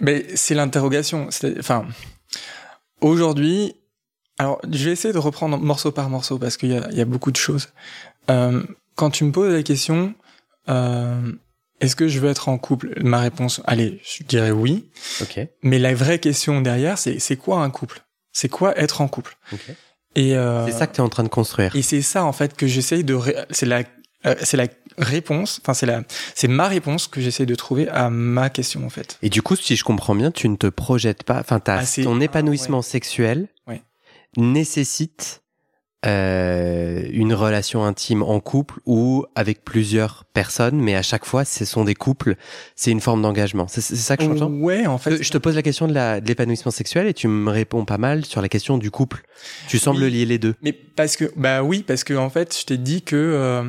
Mais 0.00 0.26
c'est 0.34 0.54
l'interrogation. 0.54 1.28
Enfin, 1.58 1.86
aujourd'hui, 3.00 3.74
alors 4.38 4.60
je 4.70 4.84
vais 4.84 4.92
essayer 4.92 5.14
de 5.14 5.18
reprendre 5.18 5.58
morceau 5.58 5.92
par 5.92 6.10
morceau 6.10 6.38
parce 6.38 6.56
qu'il 6.56 6.70
y 6.70 6.76
a, 6.76 6.88
il 6.90 6.98
y 6.98 7.00
a 7.00 7.04
beaucoup 7.04 7.30
de 7.30 7.36
choses. 7.36 7.68
Euh, 8.30 8.62
quand 8.96 9.10
tu 9.10 9.24
me 9.24 9.32
poses 9.32 9.52
la 9.52 9.62
question, 9.62 10.14
euh, 10.68 11.32
est-ce 11.80 11.96
que 11.96 12.08
je 12.08 12.18
veux 12.18 12.30
être 12.30 12.48
en 12.48 12.58
couple? 12.58 12.94
Ma 13.02 13.20
réponse, 13.20 13.60
allez, 13.66 14.00
je 14.04 14.24
dirais 14.24 14.50
oui. 14.50 14.90
Okay. 15.22 15.50
Mais 15.62 15.78
la 15.78 15.94
vraie 15.94 16.18
question 16.18 16.60
derrière, 16.60 16.98
c'est 16.98 17.18
c'est 17.18 17.36
quoi 17.36 17.62
un 17.62 17.70
couple? 17.70 18.02
C'est 18.32 18.48
quoi 18.48 18.76
être 18.78 19.00
en 19.00 19.08
couple? 19.08 19.36
Okay. 19.52 19.74
Et 20.16 20.36
euh, 20.36 20.66
c'est 20.66 20.72
ça 20.72 20.86
que 20.86 20.94
tu 20.94 21.00
es 21.00 21.04
en 21.04 21.08
train 21.08 21.24
de 21.24 21.28
construire. 21.28 21.74
Et 21.74 21.82
c'est 21.82 22.02
ça 22.02 22.24
en 22.24 22.32
fait 22.32 22.56
que 22.56 22.66
j'essaye 22.66 23.04
de 23.04 23.18
c'est 23.50 23.66
la 23.66 23.82
euh, 24.26 24.34
c'est 24.42 24.56
la 24.56 24.66
réponse, 24.98 25.60
enfin 25.62 25.74
c'est 25.74 25.86
la 25.86 26.02
c'est 26.34 26.48
ma 26.48 26.68
réponse 26.68 27.08
que 27.08 27.20
j'essaye 27.20 27.46
de 27.46 27.54
trouver 27.54 27.88
à 27.88 28.10
ma 28.10 28.50
question 28.50 28.84
en 28.86 28.90
fait. 28.90 29.18
Et 29.22 29.28
du 29.28 29.42
coup, 29.42 29.56
si 29.56 29.76
je 29.76 29.84
comprends 29.84 30.14
bien, 30.14 30.30
tu 30.30 30.48
ne 30.48 30.56
te 30.56 30.66
projettes 30.66 31.24
pas, 31.24 31.40
enfin 31.40 31.60
ah, 31.66 31.82
ton 32.02 32.20
épanouissement 32.20 32.82
sexuel 32.82 33.48
ouais. 33.66 33.82
nécessite 34.36 35.42
euh, 36.06 37.02
une 37.12 37.32
relation 37.32 37.82
intime 37.84 38.22
en 38.22 38.38
couple 38.38 38.80
ou 38.84 39.24
avec 39.34 39.64
plusieurs 39.64 40.24
personnes, 40.34 40.78
mais 40.78 40.94
à 40.94 41.02
chaque 41.02 41.24
fois, 41.24 41.46
ce 41.46 41.64
sont 41.64 41.84
des 41.84 41.94
couples. 41.94 42.36
C'est 42.76 42.90
une 42.90 43.00
forme 43.00 43.22
d'engagement. 43.22 43.68
C'est 43.68 43.80
ça 43.80 44.16
que 44.18 44.24
je 44.24 44.28
comprends? 44.28 44.50
Ouais, 44.50 44.86
en 44.86 44.98
fait. 44.98 45.22
Je 45.22 45.30
te 45.30 45.38
pose 45.38 45.54
la 45.54 45.62
question 45.62 45.88
de 45.88 46.20
l'épanouissement 46.26 46.72
sexuel 46.72 47.06
et 47.06 47.14
tu 47.14 47.26
me 47.26 47.50
réponds 47.50 47.86
pas 47.86 47.96
mal 47.96 48.26
sur 48.26 48.42
la 48.42 48.50
question 48.50 48.76
du 48.76 48.90
couple. 48.90 49.22
Tu 49.66 49.78
sembles 49.78 50.04
lier 50.04 50.26
les 50.26 50.38
deux. 50.38 50.54
Mais 50.62 50.72
parce 50.72 51.16
que, 51.16 51.32
bah 51.36 51.62
oui, 51.62 51.82
parce 51.86 52.04
que 52.04 52.12
en 52.12 52.28
fait, 52.28 52.54
je 52.58 52.66
t'ai 52.66 52.76
dit 52.76 53.00
que 53.00 53.16
euh, 53.16 53.64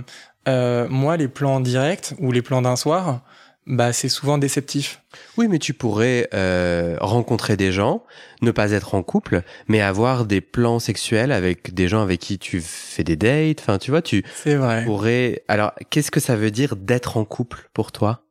euh, 0.47 0.87
moi, 0.89 1.17
les 1.17 1.27
plans 1.27 1.59
directs 1.59 2.13
ou 2.19 2.31
les 2.31 2.41
plans 2.41 2.61
d'un 2.61 2.75
soir, 2.75 3.21
bah 3.67 3.93
c'est 3.93 4.09
souvent 4.09 4.37
déceptif. 4.37 5.01
Oui, 5.37 5.47
mais 5.47 5.57
tu 5.57 5.73
pourrais 5.73 6.29
euh, 6.33 6.97
rencontrer 7.01 7.57
des 7.57 7.71
gens, 7.71 8.03
ne 8.41 8.51
pas 8.51 8.71
être 8.71 8.93
en 8.93 9.01
couple, 9.01 9.41
mais 9.67 9.81
avoir 9.81 10.25
des 10.25 10.41
plans 10.41 10.79
sexuels 10.79 11.31
avec 11.31 11.73
des 11.73 11.87
gens 11.87 12.01
avec 12.01 12.19
qui 12.19 12.37
tu 12.37 12.61
fais 12.61 13.03
des 13.03 13.15
dates. 13.15 13.59
Enfin, 13.61 13.79
tu 13.79 13.89
vois, 13.89 14.01
tu 14.01 14.23
vrai. 14.45 14.85
pourrais. 14.85 15.43
Alors, 15.47 15.71
qu'est-ce 15.89 16.11
que 16.11 16.19
ça 16.19 16.35
veut 16.35 16.51
dire 16.51 16.75
d'être 16.75 17.17
en 17.17 17.25
couple 17.25 17.69
pour 17.73 17.91
toi? 17.91 18.21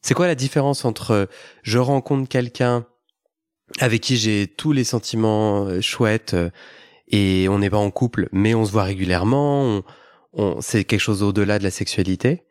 C'est 0.00 0.14
quoi 0.14 0.26
la 0.26 0.34
différence 0.34 0.84
entre 0.84 1.28
je 1.62 1.78
rencontre 1.78 2.28
quelqu'un 2.28 2.86
avec 3.80 4.02
qui 4.02 4.16
j'ai 4.16 4.46
tous 4.46 4.72
les 4.72 4.84
sentiments 4.84 5.64
euh, 5.64 5.80
chouettes 5.80 6.34
euh, 6.34 6.50
et 7.08 7.48
on 7.48 7.58
n'est 7.58 7.70
pas 7.70 7.78
en 7.78 7.90
couple, 7.90 8.28
mais 8.32 8.54
on 8.54 8.64
se 8.64 8.72
voit 8.72 8.84
régulièrement. 8.84 9.62
On, 9.62 9.82
c'est 10.60 10.84
quelque 10.84 11.00
chose 11.00 11.22
au-delà 11.22 11.58
de 11.58 11.64
la 11.64 11.70
sexualité. 11.70 12.42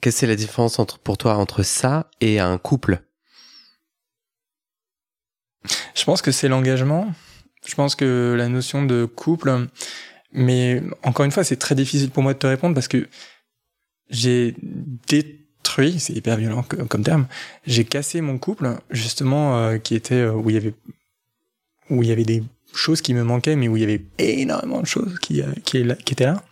Qu'est-ce 0.00 0.16
que 0.16 0.20
c'est 0.20 0.26
la 0.26 0.36
différence 0.36 0.78
entre, 0.78 0.98
pour 0.98 1.16
toi 1.16 1.36
entre 1.36 1.62
ça 1.62 2.10
et 2.20 2.38
un 2.38 2.58
couple? 2.58 3.02
Je 5.94 6.04
pense 6.04 6.22
que 6.22 6.30
c'est 6.30 6.48
l'engagement. 6.48 7.12
Je 7.66 7.74
pense 7.74 7.94
que 7.94 8.34
la 8.36 8.48
notion 8.48 8.84
de 8.84 9.06
couple, 9.06 9.68
mais 10.32 10.82
encore 11.02 11.24
une 11.24 11.32
fois, 11.32 11.44
c'est 11.44 11.56
très 11.56 11.74
difficile 11.74 12.10
pour 12.10 12.22
moi 12.22 12.34
de 12.34 12.38
te 12.38 12.46
répondre 12.46 12.74
parce 12.74 12.88
que 12.88 13.08
j'ai 14.08 14.54
détruit, 15.08 15.98
c'est 15.98 16.12
hyper 16.12 16.36
violent 16.36 16.62
comme 16.62 17.02
terme, 17.02 17.26
j'ai 17.66 17.84
cassé 17.84 18.20
mon 18.20 18.38
couple 18.38 18.76
justement 18.90 19.58
euh, 19.58 19.78
qui 19.78 19.96
était 19.96 20.14
euh, 20.14 20.32
où 20.32 20.48
il 20.48 20.54
y 20.54 20.56
avait 20.56 20.74
où 21.90 22.02
il 22.02 22.08
y 22.08 22.12
avait 22.12 22.24
des 22.24 22.42
choses 22.72 23.00
qui 23.00 23.14
me 23.14 23.24
manquaient, 23.24 23.56
mais 23.56 23.68
où 23.68 23.76
il 23.76 23.80
y 23.80 23.84
avait 23.84 24.04
énormément 24.18 24.80
de 24.80 24.86
choses 24.86 25.18
qui 25.18 25.40
euh, 25.40 25.52
étaient 25.56 26.24
là, 26.24 26.44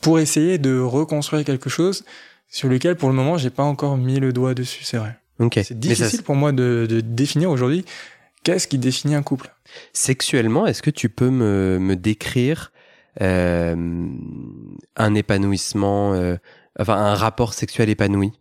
pour 0.00 0.18
essayer 0.18 0.58
de 0.58 0.78
reconstruire 0.78 1.44
quelque 1.44 1.70
chose 1.70 2.04
sur 2.48 2.68
lequel 2.68 2.96
pour 2.96 3.08
le 3.08 3.14
moment 3.14 3.36
j'ai 3.38 3.50
pas 3.50 3.62
encore 3.62 3.96
mis 3.96 4.20
le 4.20 4.32
doigt 4.32 4.54
dessus, 4.54 4.84
c'est 4.84 4.98
vrai. 4.98 5.16
Okay. 5.38 5.64
C'est 5.64 5.78
difficile 5.78 6.22
pour 6.22 6.36
moi 6.36 6.52
de, 6.52 6.86
de 6.88 7.00
définir 7.00 7.50
aujourd'hui 7.50 7.84
qu'est-ce 8.44 8.68
qui 8.68 8.78
définit 8.78 9.16
un 9.16 9.22
couple. 9.22 9.52
Sexuellement, 9.92 10.66
est-ce 10.66 10.82
que 10.82 10.90
tu 10.90 11.08
peux 11.08 11.30
me, 11.30 11.78
me 11.80 11.96
décrire 11.96 12.70
euh, 13.20 13.74
un 14.96 15.14
épanouissement, 15.14 16.14
euh, 16.14 16.36
enfin 16.78 16.94
un 16.94 17.14
rapport 17.14 17.54
sexuel 17.54 17.88
épanoui? 17.88 18.32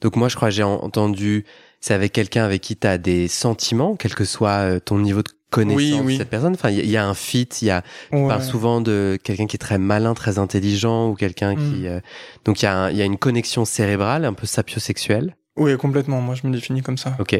Donc 0.00 0.16
moi, 0.16 0.28
je 0.28 0.34
crois 0.34 0.50
j'ai 0.50 0.64
entendu, 0.64 1.44
c'est 1.82 1.92
avec 1.92 2.12
quelqu'un 2.12 2.44
avec 2.44 2.62
qui 2.62 2.76
tu 2.76 2.86
as 2.86 2.96
des 2.96 3.28
sentiments, 3.28 3.96
quel 3.96 4.14
que 4.14 4.24
soit 4.24 4.60
euh, 4.62 4.80
ton 4.80 4.98
niveau 4.98 5.22
de 5.22 5.28
connaissance 5.50 6.06
de 6.06 6.16
cette 6.16 6.30
personne. 6.30 6.54
Enfin, 6.54 6.70
il 6.70 6.88
y, 6.88 6.96
a 6.96 7.06
un 7.06 7.12
fit. 7.12 7.48
Il 7.60 7.66
y 7.66 7.70
a, 7.70 7.82
tu 8.10 8.26
parles 8.26 8.42
souvent 8.42 8.80
de 8.80 9.18
quelqu'un 9.22 9.46
qui 9.46 9.56
est 9.56 9.58
très 9.58 9.76
malin, 9.76 10.14
très 10.14 10.38
intelligent, 10.38 11.10
ou 11.10 11.14
quelqu'un 11.14 11.54
qui. 11.54 11.86
Mm. 11.86 12.00
donc 12.46 12.62
il 12.62 12.64
y 12.64 12.68
a, 12.68 12.90
il 12.90 12.96
y 12.96 13.02
a 13.02 13.04
une 13.04 13.18
connexion 13.18 13.66
cérébrale, 13.66 14.24
un 14.24 14.32
peu 14.32 14.46
sapiosexuelle. 14.46 15.36
Oui, 15.56 15.76
complètement. 15.76 16.20
Moi, 16.20 16.34
je 16.34 16.46
me 16.46 16.52
définis 16.52 16.82
comme 16.82 16.96
ça. 16.96 17.14
Ok. 17.18 17.34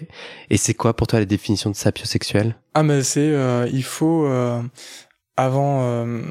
Et 0.50 0.56
c'est 0.58 0.74
quoi 0.74 0.94
pour 0.94 1.06
toi 1.06 1.18
la 1.18 1.24
définition 1.24 1.70
de 1.70 1.76
sapiosexuel? 1.76 2.56
Ah, 2.74 2.82
mais 2.82 3.02
c'est 3.02 3.20
euh, 3.20 3.66
il 3.72 3.84
faut 3.84 4.26
euh, 4.26 4.60
avant 5.36 5.82
euh, 5.82 6.22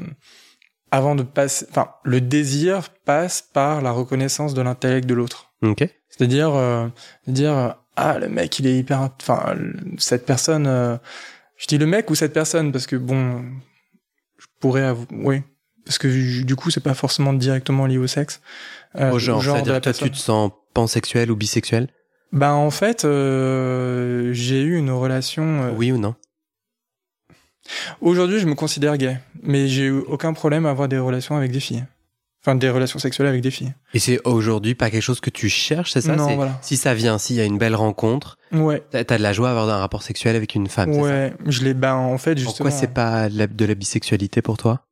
avant 0.92 1.16
de 1.16 1.24
passer. 1.24 1.66
Enfin, 1.70 1.88
le 2.04 2.20
désir 2.20 2.90
passe 3.04 3.42
par 3.42 3.82
la 3.82 3.90
reconnaissance 3.90 4.54
de 4.54 4.62
l'intellect 4.62 5.08
de 5.08 5.14
l'autre. 5.14 5.52
Ok. 5.62 5.88
C'est-à-dire 6.08 6.54
euh, 6.54 6.88
dire 7.26 7.76
ah 7.96 8.18
le 8.18 8.28
mec 8.28 8.58
il 8.58 8.66
est 8.66 8.78
hyper. 8.78 9.00
Enfin 9.00 9.56
cette 9.98 10.26
personne. 10.26 10.66
Euh, 10.66 10.96
je 11.56 11.66
dis 11.66 11.78
le 11.78 11.86
mec 11.86 12.10
ou 12.10 12.14
cette 12.14 12.32
personne 12.32 12.72
parce 12.72 12.86
que 12.86 12.96
bon, 12.96 13.42
je 14.38 14.46
pourrais 14.60 14.82
avouer. 14.82 15.06
Oui. 15.12 15.42
Parce 15.84 15.98
que 15.98 16.42
du 16.42 16.56
coup, 16.56 16.70
c'est 16.70 16.82
pas 16.82 16.94
forcément 16.94 17.32
directement 17.32 17.86
lié 17.86 17.98
au 17.98 18.06
sexe. 18.06 18.40
au 18.94 19.18
genre, 19.18 19.40
genre 19.40 19.56
c'est-à-dire 19.56 19.80
que 19.80 19.90
toi, 19.90 19.92
tu 19.92 20.10
te 20.10 20.16
sens 20.16 20.52
pansexuel 20.74 21.30
ou 21.30 21.36
bisexuel? 21.36 21.88
Ben 22.32 22.52
en 22.52 22.70
fait, 22.70 23.04
euh, 23.04 24.32
j'ai 24.32 24.62
eu 24.62 24.76
une 24.76 24.90
relation. 24.90 25.64
Euh, 25.64 25.72
oui 25.76 25.92
ou 25.92 25.98
non? 25.98 26.14
Aujourd'hui, 28.00 28.40
je 28.40 28.46
me 28.46 28.54
considère 28.54 28.96
gay, 28.96 29.18
mais 29.42 29.68
j'ai 29.68 29.84
eu 29.84 29.98
aucun 29.98 30.32
problème 30.32 30.66
à 30.66 30.70
avoir 30.70 30.88
des 30.88 30.98
relations 30.98 31.36
avec 31.36 31.52
des 31.52 31.60
filles. 31.60 31.84
Enfin, 32.44 32.56
des 32.56 32.70
relations 32.70 32.98
sexuelles 32.98 33.28
avec 33.28 33.40
des 33.40 33.52
filles. 33.52 33.72
Et 33.94 34.00
c'est 34.00 34.18
aujourd'hui 34.26 34.74
pas 34.74 34.90
quelque 34.90 35.02
chose 35.02 35.20
que 35.20 35.30
tu 35.30 35.48
cherches, 35.48 35.92
c'est 35.92 36.00
ça? 36.00 36.16
Non, 36.16 36.34
voilà. 36.34 36.58
Si 36.60 36.76
ça 36.76 36.92
vient, 36.92 37.16
s'il 37.16 37.36
y 37.36 37.40
a 37.40 37.44
une 37.44 37.56
belle 37.56 37.76
rencontre, 37.76 38.36
ouais. 38.50 38.82
t'as 38.90 39.04
de 39.04 39.22
la 39.22 39.32
joie 39.32 39.48
à 39.48 39.50
avoir 39.52 39.68
un 39.68 39.78
rapport 39.78 40.02
sexuel 40.02 40.34
avec 40.34 40.56
une 40.56 40.66
femme. 40.66 40.90
Ouais, 40.90 41.32
ça? 41.38 41.44
Je 41.46 41.62
l'ai. 41.62 41.72
Ben 41.72 41.94
en 41.94 42.18
fait, 42.18 42.36
justement. 42.36 42.68
Pourquoi 42.68 42.70
c'est 42.72 42.92
pas 42.92 43.28
de 43.28 43.64
la 43.64 43.74
bisexualité 43.76 44.42
pour 44.42 44.56
toi? 44.56 44.86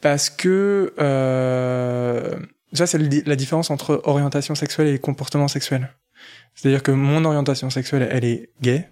Parce 0.00 0.30
que 0.30 0.94
euh, 1.00 2.38
ça, 2.72 2.86
c'est 2.86 3.26
la 3.26 3.36
différence 3.36 3.70
entre 3.70 4.00
orientation 4.04 4.54
sexuelle 4.54 4.86
et 4.86 4.98
comportement 5.00 5.48
sexuel. 5.48 5.90
C'est-à-dire 6.54 6.84
que 6.84 6.92
mon 6.92 7.24
orientation 7.24 7.70
sexuelle, 7.70 8.08
elle 8.10 8.24
est 8.24 8.50
gay, 8.62 8.88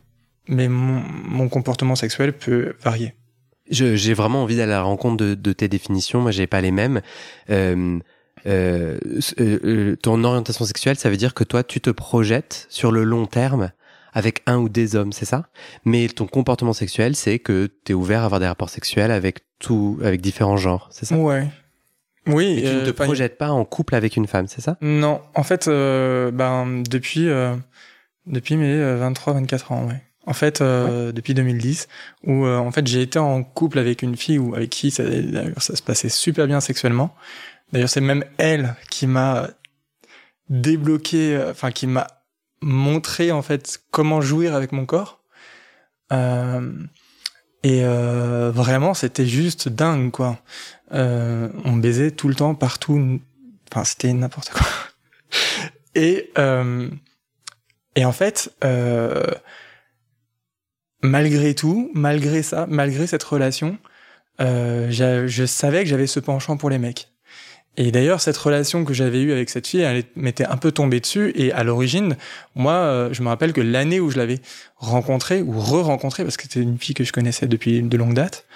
mais 0.49 0.69
mon, 0.69 1.01
mon 1.05 1.49
comportement 1.49 1.95
sexuel 1.95 2.33
peut 2.33 2.75
varier. 2.83 3.15
J'ai 3.71 4.15
vraiment 4.15 4.43
envie 4.43 4.57
d'aller 4.57 4.73
à 4.73 4.77
la 4.77 4.83
rencontre 4.83 5.17
de, 5.17 5.35
de 5.35 5.53
tes 5.53 5.69
définitions. 5.69 6.21
Moi, 6.21 6.31
j'ai 6.31 6.47
pas 6.47 6.61
les 6.61 6.71
mêmes. 6.71 7.01
Euh, 7.51 7.99
euh, 8.47 8.99
euh, 9.41 9.59
euh, 9.65 9.97
ton 9.97 10.23
orientation 10.25 10.65
sexuelle, 10.65 10.97
ça 10.97 11.11
veut 11.11 11.17
dire 11.17 11.35
que 11.35 11.45
toi, 11.45 11.63
tu 11.63 11.81
te 11.81 11.91
projettes 11.91 12.67
sur 12.69 12.93
le 12.93 13.05
long 13.05 13.27
terme 13.27 13.73
avec 14.13 14.43
un 14.47 14.59
ou 14.59 14.69
des 14.69 14.97
hommes, 14.97 15.13
c'est 15.13 15.27
ça? 15.27 15.49
Mais 15.85 16.09
ton 16.09 16.27
comportement 16.27 16.73
sexuel, 16.73 17.15
c'est 17.15 17.39
que 17.39 17.69
tu 17.85 17.93
es 17.93 17.95
ouvert 17.95 18.23
à 18.23 18.25
avoir 18.25 18.41
des 18.41 18.47
rapports 18.47 18.71
sexuels 18.71 19.11
avec 19.11 19.41
tout, 19.59 19.99
avec 20.03 20.21
différents 20.21 20.57
genres, 20.57 20.89
c'est 20.91 21.07
ça? 21.07 21.17
Ouais. 21.17 21.49
Oui. 22.27 22.59
Et 22.59 22.63
tu 22.63 22.75
ne 22.75 22.87
te 22.87 22.91
projettes 22.91 23.39
pas 23.39 23.51
en 23.51 23.65
couple 23.65 23.95
avec 23.95 24.17
une 24.17 24.27
femme, 24.27 24.49
c'est 24.49 24.61
ça? 24.61 24.77
Non, 24.81 25.21
en 25.35 25.43
fait, 25.43 25.69
euh, 25.69 26.31
ben 26.31 26.83
depuis 26.89 27.29
euh, 27.29 27.55
depuis 28.27 28.57
mes 28.57 28.77
23-24 28.77 29.73
ans, 29.73 29.87
ouais. 29.87 30.03
En 30.29 30.35
fait, 30.35 30.61
euh, 30.61 31.07
ouais. 31.07 31.13
depuis 31.15 31.33
2010, 31.33 31.89
où 32.25 32.47
en 32.47 32.71
fait 32.71 32.87
j'ai 32.87 33.01
été 33.01 33.19
en 33.19 33.43
couple 33.43 33.79
avec 33.79 34.03
une 34.03 34.15
fille 34.15 34.39
ou 34.39 34.55
avec 34.55 34.69
qui 34.69 34.91
ça, 34.91 35.03
ça 35.57 35.75
se 35.75 35.83
passait 35.83 36.11
super 36.11 36.47
bien 36.47 36.61
sexuellement. 36.61 37.15
D'ailleurs, 37.73 37.89
c'est 37.89 38.03
même 38.03 38.25
elle 38.37 38.77
qui 38.91 39.07
m'a 39.07 39.49
débloqué, 40.51 41.43
enfin 41.51 41.71
qui 41.71 41.87
m'a 41.87 42.07
montré 42.61 43.33
en 43.33 43.41
fait 43.41 43.81
comment 43.91 44.21
jouir 44.21 44.55
avec 44.55 44.73
mon 44.73 44.85
corps. 44.85 45.23
Euh, 46.13 46.73
et 47.63 47.81
euh, 47.85 48.51
vraiment, 48.53 48.95
c'était 48.95 49.27
juste 49.27 49.69
dingue, 49.69 50.11
quoi. 50.11 50.39
Euh, 50.93 51.49
on 51.65 51.77
baisait 51.77 52.11
tout 52.11 52.29
le 52.29 52.35
temps, 52.35 52.55
partout. 52.55 53.21
Enfin, 53.71 53.85
c'était 53.85 54.13
n'importe 54.13 54.51
quoi. 54.51 54.67
Et 55.95 56.31
euh, 56.39 56.89
et 57.97 58.05
en 58.05 58.13
fait, 58.13 58.55
euh, 58.63 59.25
malgré 61.03 61.55
tout, 61.55 61.91
malgré 61.95 62.43
ça, 62.43 62.67
malgré 62.69 63.07
cette 63.07 63.23
relation, 63.23 63.79
euh, 64.41 64.89
je 64.91 65.47
savais 65.47 65.83
que 65.85 65.89
j'avais 65.89 66.07
ce 66.07 66.21
penchant 66.21 66.57
pour 66.57 66.71
les 66.71 66.79
mecs. 66.79 67.09
Et 67.81 67.93
d'ailleurs, 67.93 68.21
cette 68.21 68.37
relation 68.37 68.85
que 68.85 68.93
j'avais 68.93 69.23
eue 69.23 69.31
avec 69.31 69.49
cette 69.51 69.69
fille, 69.69 69.83
elle 69.83 70.03
m'était 70.17 70.45
un 70.45 70.57
peu 70.57 70.73
tombée 70.73 70.99
dessus. 70.99 71.33
Et 71.37 71.53
à 71.53 71.63
l'origine, 71.63 72.17
moi, 72.57 72.73
euh, 72.73 73.13
je 73.13 73.23
me 73.23 73.29
rappelle 73.29 73.53
que 73.53 73.61
l'année 73.61 74.01
où 74.01 74.11
je 74.11 74.19
l'avais 74.19 74.41
rencontrée, 74.77 75.43
ou 75.43 75.61
re-rencontrée, 75.61 76.25
parce 76.25 76.37
que 76.37 76.43
c'était 76.43 76.61
une 76.61 76.77
fille 76.77 76.97
que 76.97 77.05
je 77.05 77.13
connaissais 77.13 77.47
depuis 77.47 77.81
de 77.81 77.97
longue 77.97 78.15
date, 78.15 78.47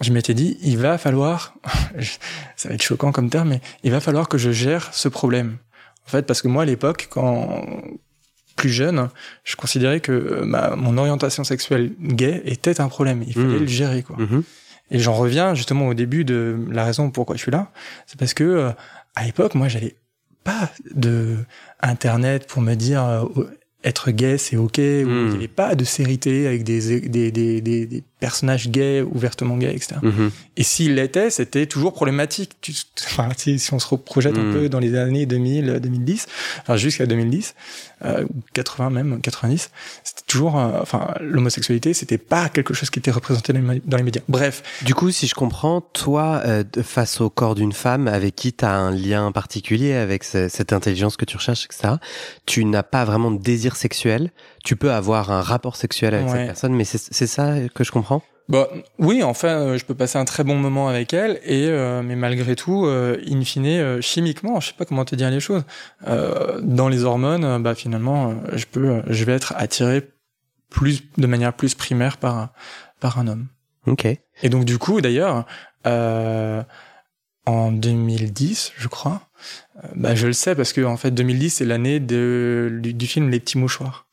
je 0.00 0.12
m'étais 0.12 0.32
dit, 0.32 0.56
il 0.62 0.78
va 0.78 0.96
falloir, 0.96 1.54
ça 2.56 2.70
va 2.70 2.74
être 2.74 2.82
choquant 2.82 3.12
comme 3.12 3.28
terme, 3.28 3.50
mais 3.50 3.60
il 3.82 3.90
va 3.90 4.00
falloir 4.00 4.30
que 4.30 4.38
je 4.38 4.50
gère 4.50 4.94
ce 4.94 5.08
problème. 5.08 5.58
En 6.06 6.10
fait, 6.10 6.22
parce 6.22 6.40
que 6.40 6.48
moi, 6.48 6.62
à 6.62 6.66
l'époque, 6.66 7.08
quand 7.10 7.62
plus 8.56 8.70
jeune, 8.70 9.08
je 9.42 9.56
considérais 9.56 10.00
que 10.00 10.42
ma, 10.44 10.76
mon 10.76 10.96
orientation 10.98 11.44
sexuelle 11.44 11.92
gay 12.00 12.42
était 12.44 12.80
un 12.80 12.88
problème. 12.88 13.24
Il 13.26 13.34
fallait 13.34 13.46
mmh. 13.46 13.58
le 13.58 13.66
gérer, 13.66 14.02
quoi. 14.02 14.16
Mmh. 14.16 14.42
Et 14.90 14.98
j'en 14.98 15.14
reviens 15.14 15.54
justement 15.54 15.88
au 15.88 15.94
début 15.94 16.24
de 16.24 16.58
la 16.70 16.84
raison 16.84 17.10
pourquoi 17.10 17.36
je 17.36 17.42
suis 17.42 17.50
là, 17.50 17.72
c'est 18.06 18.18
parce 18.18 18.34
que 18.34 18.44
euh, 18.44 18.70
à 19.14 19.24
l'époque, 19.24 19.54
moi, 19.54 19.68
j'avais 19.68 19.96
pas 20.44 20.70
de 20.94 21.36
internet 21.80 22.46
pour 22.46 22.60
me 22.60 22.74
dire 22.74 23.02
euh, 23.04 23.44
être 23.82 24.10
gay 24.10 24.38
c'est 24.38 24.56
ok, 24.56 24.78
mmh. 24.78 24.80
ou 24.80 24.84
il 24.84 25.28
n'y 25.30 25.36
avait 25.36 25.48
pas 25.48 25.74
de 25.74 25.84
série 25.84 26.18
télé 26.18 26.46
avec 26.46 26.64
des 26.64 27.00
des, 27.00 27.30
des, 27.30 27.60
des, 27.60 28.04
des 28.24 28.26
personnages 28.26 28.68
gays, 28.68 29.02
ouvertement 29.02 29.56
gays, 29.56 29.74
etc. 29.74 29.96
Mmh. 30.02 30.28
Et 30.56 30.62
s'il 30.62 30.94
l'était, 30.94 31.30
c'était 31.30 31.66
toujours 31.66 31.92
problématique. 31.92 32.52
Enfin, 33.06 33.28
si, 33.36 33.58
si 33.58 33.74
on 33.74 33.78
se 33.78 33.94
projette 33.94 34.36
mmh. 34.36 34.48
un 34.48 34.52
peu 34.52 34.68
dans 34.68 34.78
les 34.78 34.96
années 34.96 35.26
2000, 35.26 35.80
2010, 35.80 36.26
enfin 36.62 36.76
jusqu'à 36.76 37.06
2010, 37.06 37.54
euh, 38.04 38.26
80 38.52 38.90
même, 38.90 39.20
90, 39.20 39.70
c'était 40.02 40.22
toujours, 40.26 40.58
euh, 40.58 40.80
enfin, 40.82 41.14
l'homosexualité, 41.20 41.94
c'était 41.94 42.18
pas 42.18 42.48
quelque 42.48 42.74
chose 42.74 42.90
qui 42.90 42.98
était 42.98 43.10
représenté 43.10 43.52
dans 43.52 43.96
les 43.96 44.02
médias. 44.02 44.22
Bref. 44.28 44.62
Du 44.82 44.94
coup, 44.94 45.10
si 45.10 45.26
je 45.26 45.34
comprends, 45.34 45.80
toi, 45.80 46.42
euh, 46.44 46.64
face 46.82 47.20
au 47.20 47.30
corps 47.30 47.54
d'une 47.54 47.72
femme 47.72 48.08
avec 48.08 48.36
qui 48.36 48.52
tu 48.52 48.64
as 48.64 48.72
un 48.72 48.90
lien 48.90 49.32
particulier, 49.32 49.94
avec 49.94 50.24
ce, 50.24 50.48
cette 50.48 50.72
intelligence 50.72 51.16
que 51.16 51.24
tu 51.24 51.36
recherches, 51.36 51.64
etc., 51.64 51.94
tu 52.46 52.64
n'as 52.64 52.82
pas 52.82 53.04
vraiment 53.04 53.30
de 53.30 53.40
désir 53.40 53.76
sexuel. 53.76 54.30
Tu 54.64 54.76
peux 54.76 54.90
avoir 54.92 55.30
un 55.30 55.42
rapport 55.42 55.76
sexuel 55.76 56.14
avec 56.14 56.26
Ouais. 56.26 56.32
cette 56.38 56.46
personne, 56.46 56.74
mais 56.74 56.84
c'est 56.84 57.26
ça 57.26 57.54
que 57.74 57.84
je 57.84 57.92
comprends? 57.92 58.22
Bah 58.48 58.68
oui, 58.98 59.22
enfin, 59.22 59.48
euh, 59.48 59.78
je 59.78 59.84
peux 59.86 59.94
passer 59.94 60.18
un 60.18 60.26
très 60.26 60.44
bon 60.44 60.56
moment 60.56 60.88
avec 60.88 61.14
elle, 61.14 61.40
et 61.44 61.66
euh, 61.68 62.02
mais 62.02 62.14
malgré 62.14 62.56
tout, 62.56 62.84
euh, 62.84 63.16
in 63.26 63.40
fine, 63.42 63.64
euh, 63.66 64.00
chimiquement, 64.02 64.60
je 64.60 64.68
sais 64.68 64.74
pas 64.76 64.84
comment 64.84 65.04
te 65.06 65.14
dire 65.14 65.30
les 65.30 65.40
choses, 65.40 65.62
euh, 66.06 66.60
dans 66.62 66.88
les 66.90 67.04
hormones, 67.04 67.44
euh, 67.44 67.58
bah 67.58 67.74
finalement, 67.74 68.34
je 68.52 68.66
peux, 68.70 69.02
je 69.06 69.24
vais 69.24 69.32
être 69.32 69.54
attiré 69.56 70.10
plus 70.68 71.04
de 71.16 71.26
manière 71.26 71.54
plus 71.54 71.74
primaire 71.74 72.18
par 72.18 72.50
par 73.00 73.18
un 73.18 73.28
homme. 73.28 73.46
Ok. 73.86 74.04
Et 74.42 74.48
donc 74.50 74.66
du 74.66 74.76
coup, 74.76 75.00
d'ailleurs, 75.00 75.46
euh, 75.86 76.62
en 77.46 77.72
2010, 77.72 78.72
je 78.76 78.88
crois, 78.88 79.22
bah 79.94 80.14
je 80.14 80.26
le 80.26 80.32
sais 80.34 80.54
parce 80.54 80.72
que 80.74 80.82
en 80.82 80.96
fait 80.98 81.10
2010 81.12 81.50
c'est 81.50 81.64
l'année 81.64 81.98
du 82.00 83.06
film 83.06 83.30
Les 83.30 83.40
petits 83.40 83.56
mouchoirs. 83.58 84.06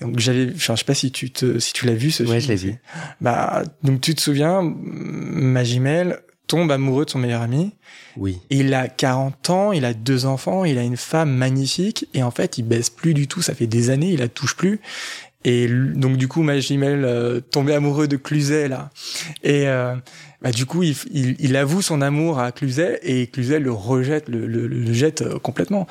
Donc 0.00 0.18
j'avais, 0.18 0.46
enfin, 0.54 0.74
je 0.74 0.80
sais 0.80 0.84
pas 0.84 0.94
si 0.94 1.12
tu 1.12 1.30
te, 1.30 1.58
si 1.58 1.72
tu 1.72 1.86
l'as 1.86 1.94
vu 1.94 2.10
ce 2.10 2.22
Ouais, 2.22 2.40
film. 2.40 2.42
je 2.42 2.48
l'ai 2.48 2.56
vu. 2.56 2.74
Bah 3.20 3.62
donc 3.82 4.00
tu 4.00 4.14
te 4.14 4.20
souviens, 4.20 4.62
Magimel 4.62 6.20
tombe 6.46 6.70
amoureux 6.72 7.04
de 7.04 7.10
son 7.10 7.18
meilleur 7.18 7.42
ami. 7.42 7.72
Oui. 8.16 8.38
Il 8.50 8.74
a 8.74 8.88
40 8.88 9.50
ans, 9.50 9.72
il 9.72 9.84
a 9.84 9.94
deux 9.94 10.26
enfants, 10.26 10.64
il 10.64 10.78
a 10.78 10.82
une 10.82 10.96
femme 10.96 11.30
magnifique 11.32 12.06
et 12.14 12.22
en 12.22 12.30
fait 12.30 12.58
il 12.58 12.64
baisse 12.64 12.90
plus 12.90 13.14
du 13.14 13.28
tout. 13.28 13.40
Ça 13.42 13.54
fait 13.54 13.66
des 13.68 13.90
années, 13.90 14.10
il 14.12 14.18
la 14.18 14.28
touche 14.28 14.56
plus. 14.56 14.80
Et 15.44 15.68
donc 15.68 16.16
du 16.16 16.28
coup, 16.28 16.42
Magimel 16.42 17.04
euh, 17.04 17.40
tombé 17.40 17.72
amoureux 17.74 18.08
de 18.08 18.16
Cluzet 18.16 18.68
là. 18.68 18.90
Et 19.42 19.68
euh, 19.68 19.94
bah, 20.42 20.50
du 20.50 20.66
coup, 20.66 20.82
il, 20.82 20.96
il, 21.12 21.36
il, 21.38 21.56
avoue 21.56 21.80
son 21.82 22.02
amour 22.02 22.38
à 22.40 22.52
Cluzet 22.52 22.98
et 23.02 23.26
Cluzet 23.28 23.58
le 23.60 23.72
rejette, 23.72 24.28
le, 24.28 24.46
le, 24.46 24.66
le 24.66 24.92
jette 24.92 25.22
euh, 25.22 25.38
complètement. 25.38 25.86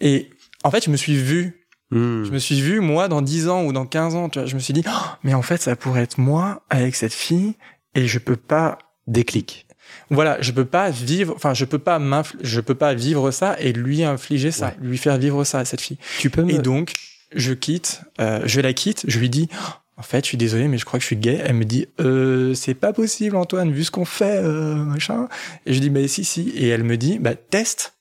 Et 0.00 0.30
en 0.64 0.70
fait, 0.70 0.84
je 0.84 0.90
me 0.90 0.96
suis 0.96 1.16
vu. 1.16 1.57
Hmm. 1.90 2.24
Je 2.24 2.30
me 2.30 2.38
suis 2.38 2.60
vu, 2.60 2.80
moi, 2.80 3.08
dans 3.08 3.22
10 3.22 3.48
ans 3.48 3.64
ou 3.64 3.72
dans 3.72 3.86
15 3.86 4.14
ans, 4.14 4.28
tu 4.28 4.38
vois, 4.38 4.46
je 4.46 4.54
me 4.54 4.60
suis 4.60 4.74
dit, 4.74 4.82
oh, 4.86 4.90
mais 5.24 5.34
en 5.34 5.42
fait, 5.42 5.60
ça 5.62 5.74
pourrait 5.76 6.02
être 6.02 6.18
moi 6.18 6.62
avec 6.70 6.94
cette 6.94 7.14
fille 7.14 7.54
et 7.94 8.06
je 8.06 8.18
peux 8.18 8.36
pas... 8.36 8.78
Déclic. 9.06 9.66
Voilà, 10.10 10.36
je 10.42 10.52
peux 10.52 10.66
pas 10.66 10.90
vivre, 10.90 11.32
enfin, 11.34 11.54
je 11.54 11.64
peux 11.64 11.78
pas 11.78 11.98
je 12.42 12.60
peux 12.60 12.74
pas 12.74 12.92
vivre 12.92 13.30
ça 13.30 13.56
et 13.58 13.72
lui 13.72 14.04
infliger 14.04 14.50
ça, 14.50 14.66
Ouais. 14.66 14.76
lui 14.82 14.98
faire 14.98 15.16
vivre 15.16 15.44
ça 15.44 15.60
à 15.60 15.64
cette 15.64 15.80
fille. 15.80 15.96
Tu 16.18 16.28
peux 16.28 16.42
me... 16.42 16.52
Et 16.52 16.58
donc, 16.58 16.92
je 17.34 17.54
quitte, 17.54 18.02
euh, 18.20 18.42
je 18.44 18.60
la 18.60 18.74
quitte, 18.74 19.04
je 19.08 19.18
lui 19.18 19.30
dis, 19.30 19.48
Oh, 19.54 19.72
en 19.96 20.02
fait, 20.02 20.24
je 20.24 20.28
suis 20.28 20.36
désolé, 20.36 20.68
mais 20.68 20.76
je 20.76 20.84
crois 20.84 20.98
que 20.98 21.02
je 21.02 21.06
suis 21.06 21.16
gay. 21.16 21.40
Elle 21.42 21.54
me 21.54 21.64
dit, 21.64 21.86
euh, 22.00 22.52
c'est 22.54 22.74
pas 22.74 22.92
possible, 22.92 23.34
Antoine, 23.34 23.72
vu 23.72 23.82
ce 23.82 23.90
qu'on 23.90 24.04
fait, 24.04 24.38
euh, 24.44 24.74
machin. 24.74 25.28
Et 25.66 25.72
je 25.72 25.80
dis, 25.80 25.88
bah 25.90 26.06
si, 26.06 26.22
si. 26.24 26.50
Et 26.50 26.68
elle 26.68 26.84
me 26.84 26.96
dit, 26.98 27.18
bah 27.18 27.34
teste. 27.34 27.94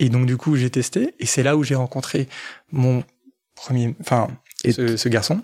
Et 0.00 0.08
donc, 0.08 0.26
du 0.26 0.36
coup, 0.36 0.56
j'ai 0.56 0.70
testé, 0.70 1.14
et 1.20 1.26
c'est 1.26 1.42
là 1.44 1.56
où 1.56 1.62
j'ai 1.62 1.74
rencontré 1.76 2.26
mon 2.72 3.04
premier, 3.54 3.94
enfin, 4.00 4.26
ce, 4.68 4.96
ce 4.96 5.08
garçon. 5.08 5.42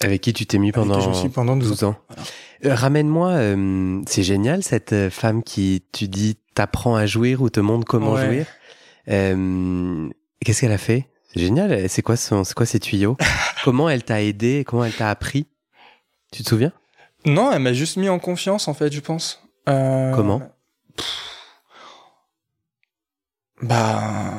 Avec 0.00 0.20
qui 0.22 0.32
tu 0.32 0.46
t'es 0.46 0.58
mis 0.58 0.70
pendant, 0.72 1.00
je 1.00 1.12
suis 1.18 1.28
pendant 1.28 1.56
12 1.56 1.68
12 1.70 1.84
ans. 1.84 1.96
Voilà. 2.08 2.22
Euh, 2.64 2.74
Ramène-moi, 2.74 3.28
euh, 3.30 4.00
c'est 4.06 4.22
génial 4.22 4.62
cette 4.62 4.92
euh, 4.92 5.10
femme 5.10 5.42
qui, 5.42 5.82
tu 5.92 6.06
dis, 6.06 6.36
t'apprend 6.54 6.94
à 6.94 7.04
jouir 7.06 7.42
ou 7.42 7.50
te 7.50 7.58
montre 7.60 7.84
comment 7.84 8.12
Ouais. 8.14 8.24
jouir. 8.26 8.46
Euh, 9.08 10.08
Qu'est-ce 10.44 10.60
qu'elle 10.60 10.72
a 10.72 10.78
fait? 10.78 11.08
C'est 11.34 11.40
génial. 11.40 11.88
C'est 11.88 12.02
quoi, 12.02 12.16
son, 12.16 12.44
c'est 12.44 12.54
quoi 12.54 12.64
ses 12.66 12.78
tuyaux? 12.78 13.16
Comment 13.64 13.88
elle 13.90 14.04
t'a 14.04 14.22
aidé 14.22 14.64
Comment 14.66 14.84
elle 14.84 14.94
t'a 14.94 15.10
appris? 15.10 15.46
Tu 16.32 16.44
te 16.44 16.48
souviens? 16.48 16.72
Non, 17.26 17.50
elle 17.50 17.60
m'a 17.62 17.72
juste 17.72 17.96
mis 17.96 18.08
en 18.08 18.20
confiance, 18.20 18.68
en 18.68 18.74
fait, 18.74 18.92
je 18.92 19.00
pense. 19.00 19.42
Comment? 19.66 20.40
Bah, 23.62 24.32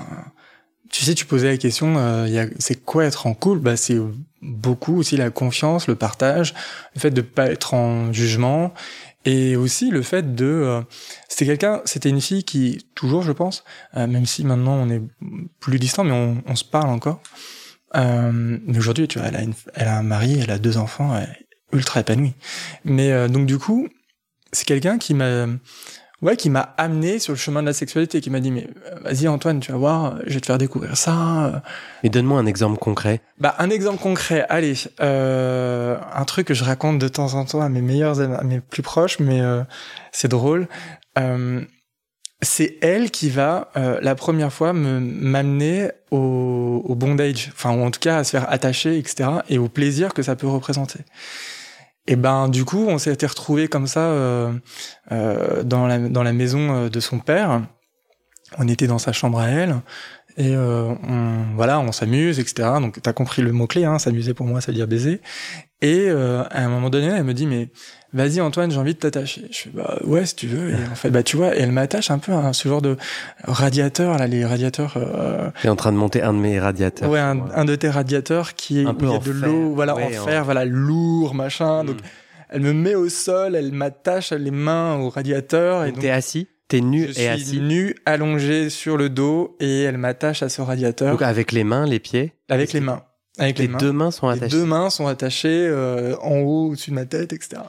tu 0.89 1.03
sais, 1.03 1.13
tu 1.13 1.25
posais 1.25 1.49
la 1.49 1.58
question, 1.58 1.95
euh, 1.97 2.47
c'est 2.58 2.84
quoi 2.84 3.05
être 3.05 3.27
en 3.27 3.34
couple? 3.34 3.60
Bah, 3.60 3.77
c'est 3.77 3.99
beaucoup 4.41 4.97
aussi 4.97 5.17
la 5.17 5.29
confiance, 5.29 5.88
le 5.88 5.95
partage, 5.95 6.53
le 6.95 7.01
fait 7.01 7.12
de 7.12 7.21
pas 7.21 7.47
être 7.47 7.73
en 7.73 8.13
jugement, 8.13 8.73
et 9.25 9.55
aussi 9.55 9.91
le 9.91 10.01
fait 10.01 10.34
de. 10.36 10.45
euh, 10.45 10.82
c'était 11.27 11.45
quelqu'un, 11.45 11.82
c'était 11.86 12.10
une 12.10 12.21
fille 12.21 12.43
qui 12.43 12.86
toujours, 12.95 13.21
je 13.21 13.34
pense, 13.34 13.63
euh, 13.97 14.08
même 14.08 14.25
si 14.25 14.45
maintenant 14.45 14.75
on 14.75 14.89
est 14.89 15.01
plus 15.60 15.79
distant, 15.79 16.03
mais 16.03 16.13
on, 16.13 16.41
on 16.47 16.55
se 16.55 16.63
parle 16.63 16.89
encore. 16.89 17.21
Euh, 17.95 18.58
mais 18.65 18.77
aujourd'hui, 18.77 19.08
tu 19.08 19.19
vois, 19.19 19.27
elle 19.27 19.36
a, 19.36 19.41
une, 19.41 19.53
elle 19.73 19.88
a 19.88 19.97
un 19.97 20.03
mari, 20.03 20.39
elle 20.41 20.51
a 20.51 20.60
deux 20.60 20.77
enfants, 20.77 21.15
elle 21.17 21.29
est 21.29 21.47
ultra 21.77 21.99
épanouie. 21.99 22.34
Mais 22.86 23.12
euh, 23.12 23.27
donc 23.27 23.45
du 23.45 23.58
coup, 23.58 23.88
c'est 24.51 24.65
quelqu'un 24.65 24.97
qui 24.97 25.13
m'a 25.13 25.47
ouais 26.21 26.36
qui 26.36 26.49
m'a 26.49 26.73
amené 26.77 27.19
sur 27.19 27.34
le 27.34 27.38
chemin 27.38 27.62
de 27.62 27.67
la 27.67 27.73
sexualité 27.73 28.21
qui 28.21 28.29
m'a 28.29 28.39
dit 28.39 28.51
mais 28.51 28.67
euh, 28.88 28.95
vas-y 29.03 29.27
Antoine 29.27 29.60
tu 29.60 29.71
vas 29.71 29.77
voir 29.77 30.19
je 30.25 30.34
vais 30.34 30.39
te 30.39 30.45
faire 30.45 30.58
découvrir 30.58 30.97
ça 30.97 31.63
Mais 32.03 32.10
donne-moi 32.10 32.39
un 32.39 32.45
exemple 32.45 32.77
concret. 32.77 33.21
bah 33.39 33.55
un 33.60 33.69
exemple 33.69 34.01
concret. 34.01 34.45
Allez 34.49 34.75
euh, 35.01 35.97
un 36.13 36.25
truc 36.25 36.47
que 36.47 36.53
je 36.53 36.63
raconte 36.63 36.99
de 36.99 37.08
temps 37.08 37.34
en 37.34 37.45
temps 37.45 37.62
à 37.62 37.69
mes 37.69 37.82
meilleurs 37.82 38.19
à 38.21 38.43
mes 38.43 38.60
plus 38.60 38.84
proches 38.84 39.19
mais 39.19 39.41
euh, 39.41 39.63
c'est 40.12 40.27
drôle. 40.27 40.67
Euh, 41.17 41.62
c'est 42.41 42.77
elle 42.82 43.12
qui 43.12 43.29
va 43.29 43.69
euh, 43.75 43.99
la 44.01 44.15
première 44.15 44.53
fois 44.53 44.71
me 44.71 44.99
m'amener 44.99 45.89
au, 46.12 46.84
au 46.86 46.95
bondage 46.95 47.51
enfin 47.53 47.75
ou 47.75 47.84
en 47.84 47.91
tout 47.91 47.99
cas 47.99 48.17
à 48.17 48.23
se 48.23 48.32
faire 48.32 48.49
attacher 48.51 48.97
etc 48.97 49.29
et 49.49 49.58
au 49.58 49.67
plaisir 49.67 50.13
que 50.13 50.23
ça 50.23 50.36
peut 50.36 50.47
représenter 50.47 50.99
et 52.10 52.15
ben 52.15 52.50
du 52.50 52.65
coup, 52.65 52.88
on 52.88 52.98
s'était 52.98 53.28
retrouvés 53.28 53.67
comme 53.67 53.86
ça 53.86 54.00
euh, 54.00 54.52
euh, 55.12 55.62
dans 55.62 55.86
la 55.86 56.00
dans 56.00 56.24
la 56.24 56.34
maison 56.34 56.74
euh, 56.74 56.89
de 56.89 57.00
son 57.00 57.19
père. 57.19 57.62
On 58.58 58.67
était 58.67 58.88
dans 58.88 58.98
sa 58.98 59.13
chambre 59.13 59.39
à 59.39 59.48
elle 59.48 59.76
et 60.36 60.56
euh, 60.56 60.91
voilà, 61.56 61.80
on 61.80 61.91
s'amuse, 61.91 62.39
etc. 62.39 62.67
Donc 62.82 63.00
t'as 63.00 63.13
compris 63.13 63.43
le 63.43 63.52
mot 63.52 63.67
clé, 63.67 63.86
hein, 63.86 64.00
s'amuser 64.00 64.34
pour 64.34 64.48
moi, 64.48 64.60
ça 64.60 64.72
veut 64.72 64.76
dire 64.76 64.88
baiser. 64.88 65.22
Et 65.82 66.10
euh, 66.10 66.43
à 66.50 66.63
un 66.63 66.69
moment 66.69 66.89
donné, 66.89 67.08
elle 67.08 67.26
me 67.26 67.36
dit 67.36 67.45
mais 67.45 67.69
vas-y 68.13 68.41
Antoine, 68.41 68.72
j'ai 68.72 68.78
envie 68.78 68.93
de 68.95 69.00
t'attacher. 69.00 69.48
Je 69.52 69.58
fais 69.58 69.69
bah 69.74 69.98
ouais 70.04 70.26
si 70.26 70.36
tu 70.36 70.48
veux. 70.48 70.72
Et 70.72 70.76
en 70.91 70.95
fait 70.95 71.10
bah 71.10 71.24
tu 71.24 71.38
vois, 71.38 71.56
et 71.56 71.60
elle 71.60 71.72
m'attache 71.72 72.10
un 72.12 72.17
peu 72.19 72.34
à 72.34 72.54
ce 72.54 72.67
genre 72.67 72.82
de 72.82 72.98
radiateur 73.43 74.17
là, 74.17 74.28
les 74.28 74.45
radiateurs. 74.45 74.93
euh, 74.98 75.50
T'es 75.62 75.69
en 75.69 75.76
train 75.76 75.91
de 75.91 75.98
monter 75.98 76.22
un 76.22 76.34
de 76.34 76.39
mes 76.39 76.60
radiateurs. 76.60 77.10
Ouais, 77.10 77.19
un, 77.19 77.39
un 77.54 77.65
de 77.65 77.76
tes 77.76 77.89
radiateurs 77.89 78.56
qui 78.56 78.82
est 78.82 78.86
Un 78.86 78.93
peu 78.93 79.06
il 79.06 79.12
y 79.12 79.15
a 79.15 79.19
de 79.19 79.32
l'eau, 79.32 79.74
voilà, 79.74 79.95
Ouais, 79.95 80.17
en 80.17 80.22
en- 80.22 80.26
fer, 80.26 80.43
voilà, 80.45 80.65
lourd, 80.65 81.36
machin. 81.36 81.84
Donc, 81.84 81.98
Mm. 81.98 82.06
elle 82.50 82.62
me 82.62 82.74
met 82.74 82.95
au 82.95 83.10
sol, 83.10 83.56
elle 83.56 83.72
m'attache 83.72 84.32
les 84.32 84.52
mains 84.52 84.95
au 85.00 85.10
radiateur 85.10 85.84
et 85.84 85.88
Donc, 85.88 85.95
donc 85.95 86.02
T'es 86.04 86.10
assis 86.10 86.48
T'es 86.67 86.82
nu 86.82 87.04
je 87.06 87.10
et 87.10 87.13
suis 87.13 87.28
assis 87.28 87.60
nu, 87.62 87.95
allongé 88.06 88.69
sur 88.69 88.95
le 88.95 89.10
dos 89.10 89.56
et 89.60 89.82
elle 89.84 89.98
m'attache 89.98 90.43
à 90.43 90.50
ce 90.50 90.62
radiateur 90.62 91.12
Donc 91.12 91.22
avec 91.24 91.52
les 91.52 91.63
mains, 91.63 91.86
les 91.88 92.00
pieds 92.00 92.34
avec 92.48 92.74
les 92.74 92.80
mains, 92.80 93.02
avec 93.39 93.58
Les 93.58 93.65
les, 93.65 93.72
mains. 93.72 93.78
deux 93.80 93.91
mains 93.91 94.12
sont 94.12 94.30
Les 94.30 94.38
attachées. 94.38 94.56
deux 94.56 94.65
mains 94.65 94.89
sont 94.91 95.08
attachées 95.08 95.67
euh, 95.67 96.15
en 96.22 96.36
haut, 96.41 96.67
au-dessus 96.69 96.91
de 96.91 96.95
ma 96.95 97.06
tête, 97.06 97.34
etc. 97.34 97.62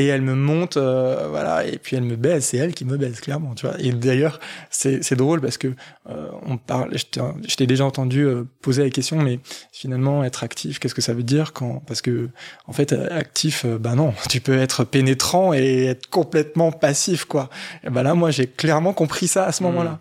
Et 0.00 0.06
elle 0.06 0.22
me 0.22 0.34
monte, 0.34 0.78
euh, 0.78 1.26
voilà, 1.28 1.66
et 1.66 1.76
puis 1.76 1.94
elle 1.94 2.04
me 2.04 2.16
baise. 2.16 2.44
C'est 2.44 2.56
elle 2.56 2.72
qui 2.72 2.86
me 2.86 2.96
baise, 2.96 3.20
clairement, 3.20 3.54
tu 3.54 3.66
vois. 3.66 3.76
Et 3.80 3.92
d'ailleurs, 3.92 4.40
c'est 4.70 5.14
drôle 5.14 5.42
parce 5.42 5.58
que 5.58 5.68
euh, 6.08 6.28
on 6.46 6.56
parle. 6.56 6.96
Je 6.96 7.54
t'ai- 7.56 7.66
déjà 7.66 7.84
entendu 7.84 8.22
euh, 8.24 8.44
poser 8.62 8.82
la 8.82 8.88
question, 8.90 9.16
mais 9.20 9.40
finalement, 9.72 10.24
être 10.24 10.42
actif, 10.42 10.78
qu'est-ce 10.78 10.94
que 10.94 11.02
ça 11.02 11.12
veut 11.12 11.22
dire 11.22 11.52
quand 11.52 11.82
Parce 11.86 12.00
que 12.00 12.30
en 12.66 12.72
fait, 12.72 12.92
euh, 12.94 13.08
actif, 13.10 13.66
bah 13.66 13.94
non, 13.94 14.14
tu 14.30 14.40
peux 14.40 14.56
être 14.56 14.84
pénétrant 14.84 15.52
et 15.52 15.84
être 15.86 16.08
complètement 16.08 16.72
passif, 16.72 17.26
quoi. 17.26 17.50
Et 17.84 17.90
bah 17.90 18.02
là, 18.02 18.14
moi, 18.14 18.30
j'ai 18.30 18.46
clairement 18.46 18.94
compris 18.94 19.28
ça 19.28 19.44
à 19.44 19.52
ce 19.52 19.62
Hmm. 19.62 19.66
moment-là. 19.66 20.00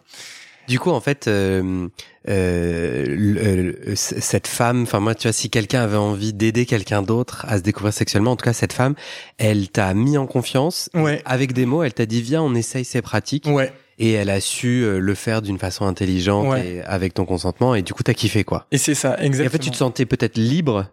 Du 0.70 0.80
coup, 0.80 0.92
en 0.92 1.02
fait, 1.02 1.28
euh, 1.28 1.88
euh, 2.30 3.06
le- 3.08 3.72
le- 3.86 3.96
c- 3.96 4.22
cette 4.22 4.48
femme, 4.48 4.84
enfin 4.84 5.00
moi, 5.00 5.16
tu 5.16 5.24
vois, 5.28 5.34
si 5.34 5.50
quelqu'un 5.50 5.82
avait 5.82 5.98
envie 5.98 6.32
d'aider 6.32 6.66
quelqu'un 6.66 7.02
d'autre 7.02 7.46
à 7.50 7.58
se 7.58 7.64
découvrir 7.64 7.92
sexuellement, 7.94 8.32
en 8.32 8.36
tout 8.36 8.46
cas, 8.46 8.54
cette 8.54 8.74
femme, 8.74 8.96
elle 9.38 9.70
t'a 9.70 9.94
mis 9.94 10.18
en 10.18 10.28
confiance. 10.28 10.90
Ouais, 10.94 11.22
Avec 11.26 11.54
des 11.54 11.66
mots, 11.66 11.84
elle 11.84 11.94
t'a 11.94 12.06
dit 12.06 12.22
viens, 12.22 12.42
on 12.44 12.54
essaye 12.56 12.86
ces 12.86 13.02
pratiques, 13.02 13.48
ouais. 13.48 13.74
et 13.98 14.12
elle 14.14 14.30
a 14.30 14.40
su 14.40 14.84
euh, 14.84 15.00
le 15.00 15.16
faire 15.16 15.42
d'une 15.42 15.58
façon 15.58 15.86
intelligente 15.86 16.48
Ouais. 16.48 16.68
et 16.76 16.82
avec 16.84 17.14
ton 17.16 17.26
consentement, 17.26 17.74
et 17.76 17.82
du 17.82 17.94
coup, 17.94 18.04
t'as 18.04 18.14
kiffé 18.14 18.44
quoi. 18.44 18.68
Et 18.72 18.78
c'est 18.78 18.96
ça, 18.96 19.18
Et 19.22 19.26
exactement. 19.26 19.48
en 19.48 19.52
fait, 19.52 19.60
tu 19.60 19.72
te 19.72 19.76
sentais 19.78 20.06
peut-être 20.06 20.38
libre 20.38 20.86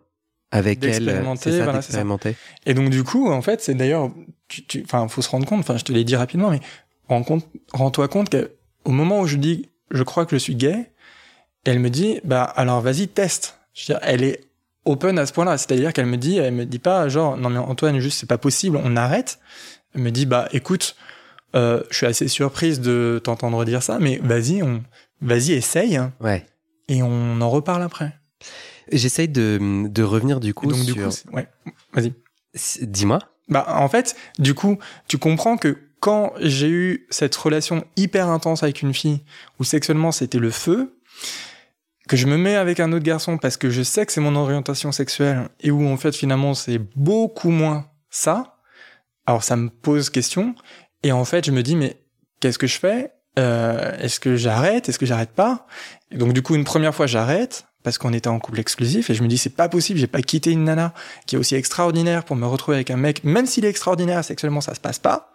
avec 0.53 0.83
elle, 0.85 1.05
D'expérimenter, 1.05 1.51
ça, 1.51 1.57
voilà, 1.59 1.73
ça. 1.73 1.79
d'expérimenter. 1.81 2.35
Et 2.65 2.73
donc 2.75 2.89
du 2.91 3.05
coup, 3.05 3.31
en 3.31 3.43
fait, 3.43 3.61
c'est 3.61 3.75
d'ailleurs, 3.75 4.11
tu, 4.49 4.65
tu, 4.65 4.83
enfin, 4.85 5.07
faut 5.09 5.21
se 5.23 5.29
rendre 5.29 5.47
compte. 5.47 5.61
Enfin, 5.61 5.77
je 5.77 5.85
te 5.85 5.93
l'ai 5.93 6.05
dit 6.05 6.17
rapidement, 6.17 6.51
mais 6.51 6.61
rends 7.09 7.23
compte, 7.25 7.47
rends-toi 7.73 8.09
compte 8.09 8.35
qu'au 8.87 8.93
moment 8.93 9.21
où 9.21 9.27
je 9.27 9.37
dis, 9.37 9.69
je 9.91 10.05
crois 10.05 10.27
que 10.27 10.37
je 10.37 10.41
suis 10.41 10.55
gay, 10.55 10.93
elle 11.65 11.81
me 11.81 11.91
dit, 11.91 12.21
bah 12.23 12.45
alors 12.45 12.81
vas-y 12.81 13.09
teste. 13.09 13.59
Je 13.75 13.83
veux 13.93 13.99
dire, 13.99 14.09
elle 14.09 14.23
est 14.23 14.41
open 14.85 15.19
à 15.19 15.27
ce 15.27 15.33
point-là, 15.33 15.59
c'est-à-dire 15.59 15.93
qu'elle 15.93 16.07
me 16.07 16.17
dit, 16.17 16.39
elle 16.39 16.55
me 16.55 16.65
dit 16.65 16.79
pas 16.79 17.09
genre, 17.09 17.37
non 17.37 17.51
mais 17.51 17.59
Antoine, 17.59 17.99
juste 17.99 18.21
c'est 18.21 18.29
pas 18.29 18.39
possible, 18.39 18.79
on 18.83 18.97
arrête. 18.97 19.41
Elle 19.95 20.03
me 20.03 20.11
dit, 20.13 20.25
bah 20.25 20.49
écoute, 20.53 20.95
euh, 21.57 21.83
je 21.91 21.97
suis 21.97 22.07
assez 22.07 22.29
surprise 22.29 22.81
de 22.81 23.21
t'entendre 23.25 23.65
dire 23.65 23.83
ça, 23.83 23.99
mais 23.99 24.21
vas-y, 24.23 24.63
on, 24.63 24.85
vas-y 25.21 25.53
essaye 25.53 26.01
Ouais. 26.21 26.47
et 26.87 27.03
on 27.03 27.41
en 27.41 27.51
reparle 27.51 27.83
après. 27.83 28.13
J'essaye 28.93 29.29
de, 29.29 29.89
de 29.89 30.03
revenir 30.05 30.39
du 30.39 30.55
coup 30.55 30.69
donc 30.69 30.85
du 30.85 30.95
coup, 30.95 31.11
ouais, 31.33 31.49
vas-y. 31.93 32.13
Dis-moi. 32.83 33.19
Bah, 33.49 33.67
en 33.69 33.89
fait, 33.89 34.15
du 34.39 34.55
coup, 34.55 34.79
tu 35.09 35.19
comprends 35.19 35.57
que 35.57 35.77
quand 36.07 36.35
j'ai 36.39 36.69
eu 36.69 37.07
cette 37.11 37.35
relation 37.35 37.85
hyper 37.97 38.29
intense 38.29 38.63
avec 38.63 38.81
une 38.81 38.95
fille, 38.95 39.25
où 39.59 39.65
sexuellement 39.65 40.13
c'était 40.13 40.39
le 40.39 40.53
feu, 40.53 40.97
que 42.09 42.17
je 42.17 42.29
me 42.29 42.37
mets 42.37 42.55
avec 42.55 42.79
un 42.79 42.93
autre 42.93 43.03
garçon 43.03 43.39
parce 43.39 43.57
que 43.57 43.71
je 43.71 43.83
sais 43.83 44.07
que 44.07 44.13
c'est 44.13 44.21
mon 44.21 44.37
orientation 44.37 44.93
sexuelle, 44.93 45.49
et 45.63 45.73
où 45.73 45.85
en 45.89 45.97
fait 45.97 46.15
finalement 46.15 46.55
c'est 46.55 46.79
beaucoup 46.95 47.51
moins 47.51 47.91
ça, 48.09 48.61
alors 49.27 49.43
ça 49.43 49.57
me 49.57 49.69
pose 49.69 50.09
question, 50.09 50.55
et 51.03 51.11
en 51.11 51.25
fait 51.25 51.45
je 51.45 51.51
me 51.51 51.65
dis 51.65 51.75
mais 51.75 52.01
qu'est-ce 52.39 52.59
que 52.59 52.69
je 52.69 52.79
fais? 52.79 53.11
Euh, 53.41 53.99
Est-ce 53.99 54.21
que 54.21 54.37
j'arrête? 54.37 54.89
Est-ce 54.89 55.01
que 55.01 55.07
j'arrête 55.07 55.33
pas? 55.33 55.67
Donc 56.13 56.35
du 56.35 56.41
coup 56.41 56.55
une 56.55 56.63
première 56.63 56.95
fois 56.95 57.09
j'arrête, 57.09 57.67
parce 57.83 57.99
qu'on 57.99 58.13
était 58.13 58.29
en 58.29 58.39
couple 58.39 58.61
exclusif, 58.61 59.11
et 59.11 59.15
je 59.15 59.25
me 59.25 59.29
dis 59.29 59.39
c'est 59.39 59.57
pas 59.57 59.69
possible, 59.69 59.99
j'ai 59.99 60.07
pas 60.07 60.23
quitté 60.23 60.53
une 60.53 60.63
nana 60.63 60.95
qui 61.27 61.35
est 61.35 61.39
aussi 61.41 61.57
extraordinaire 61.57 62.23
pour 62.23 62.37
me 62.37 62.47
retrouver 62.47 62.77
avec 62.77 62.93
un 62.93 62.97
mec, 62.97 63.25
même 63.25 63.47
s'il 63.47 63.65
est 63.65 63.71
extraordinaire 63.71 64.25
sexuellement, 64.25 64.61
ça 64.61 64.77
se 64.77 64.81
passe 64.81 65.01
pas. 65.01 65.33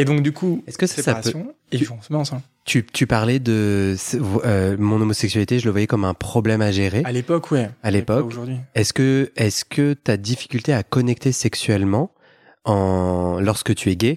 Et 0.00 0.04
donc 0.04 0.22
du 0.22 0.32
coup, 0.32 0.62
Est-ce 0.66 0.78
que 0.78 0.86
ça, 0.86 1.02
ça 1.02 1.14
peut. 1.16 1.32
et 1.72 1.78
tu- 1.78 1.90
on 1.92 2.00
se 2.00 2.12
met 2.12 2.18
ensemble. 2.18 2.42
Tu, 2.64 2.84
tu 2.86 3.06
parlais 3.06 3.38
de 3.38 3.96
euh, 4.44 4.76
mon 4.78 5.00
homosexualité, 5.00 5.58
je 5.58 5.64
le 5.66 5.70
voyais 5.72 5.86
comme 5.86 6.04
un 6.04 6.14
problème 6.14 6.60
à 6.62 6.70
gérer. 6.72 7.02
À 7.04 7.12
l'époque, 7.12 7.50
ouais. 7.50 7.70
À 7.82 7.90
l'époque. 7.90 8.26
Aujourd'hui. 8.26 8.56
Est-ce 8.74 8.92
que, 8.92 9.30
est-ce 9.36 9.64
que 9.64 9.92
ta 9.94 10.16
difficulté 10.16 10.72
à 10.72 10.82
connecter 10.82 11.32
sexuellement 11.32 12.12
en, 12.64 13.40
lorsque 13.40 13.74
tu 13.74 13.90
es 13.90 13.96
gay, 13.96 14.16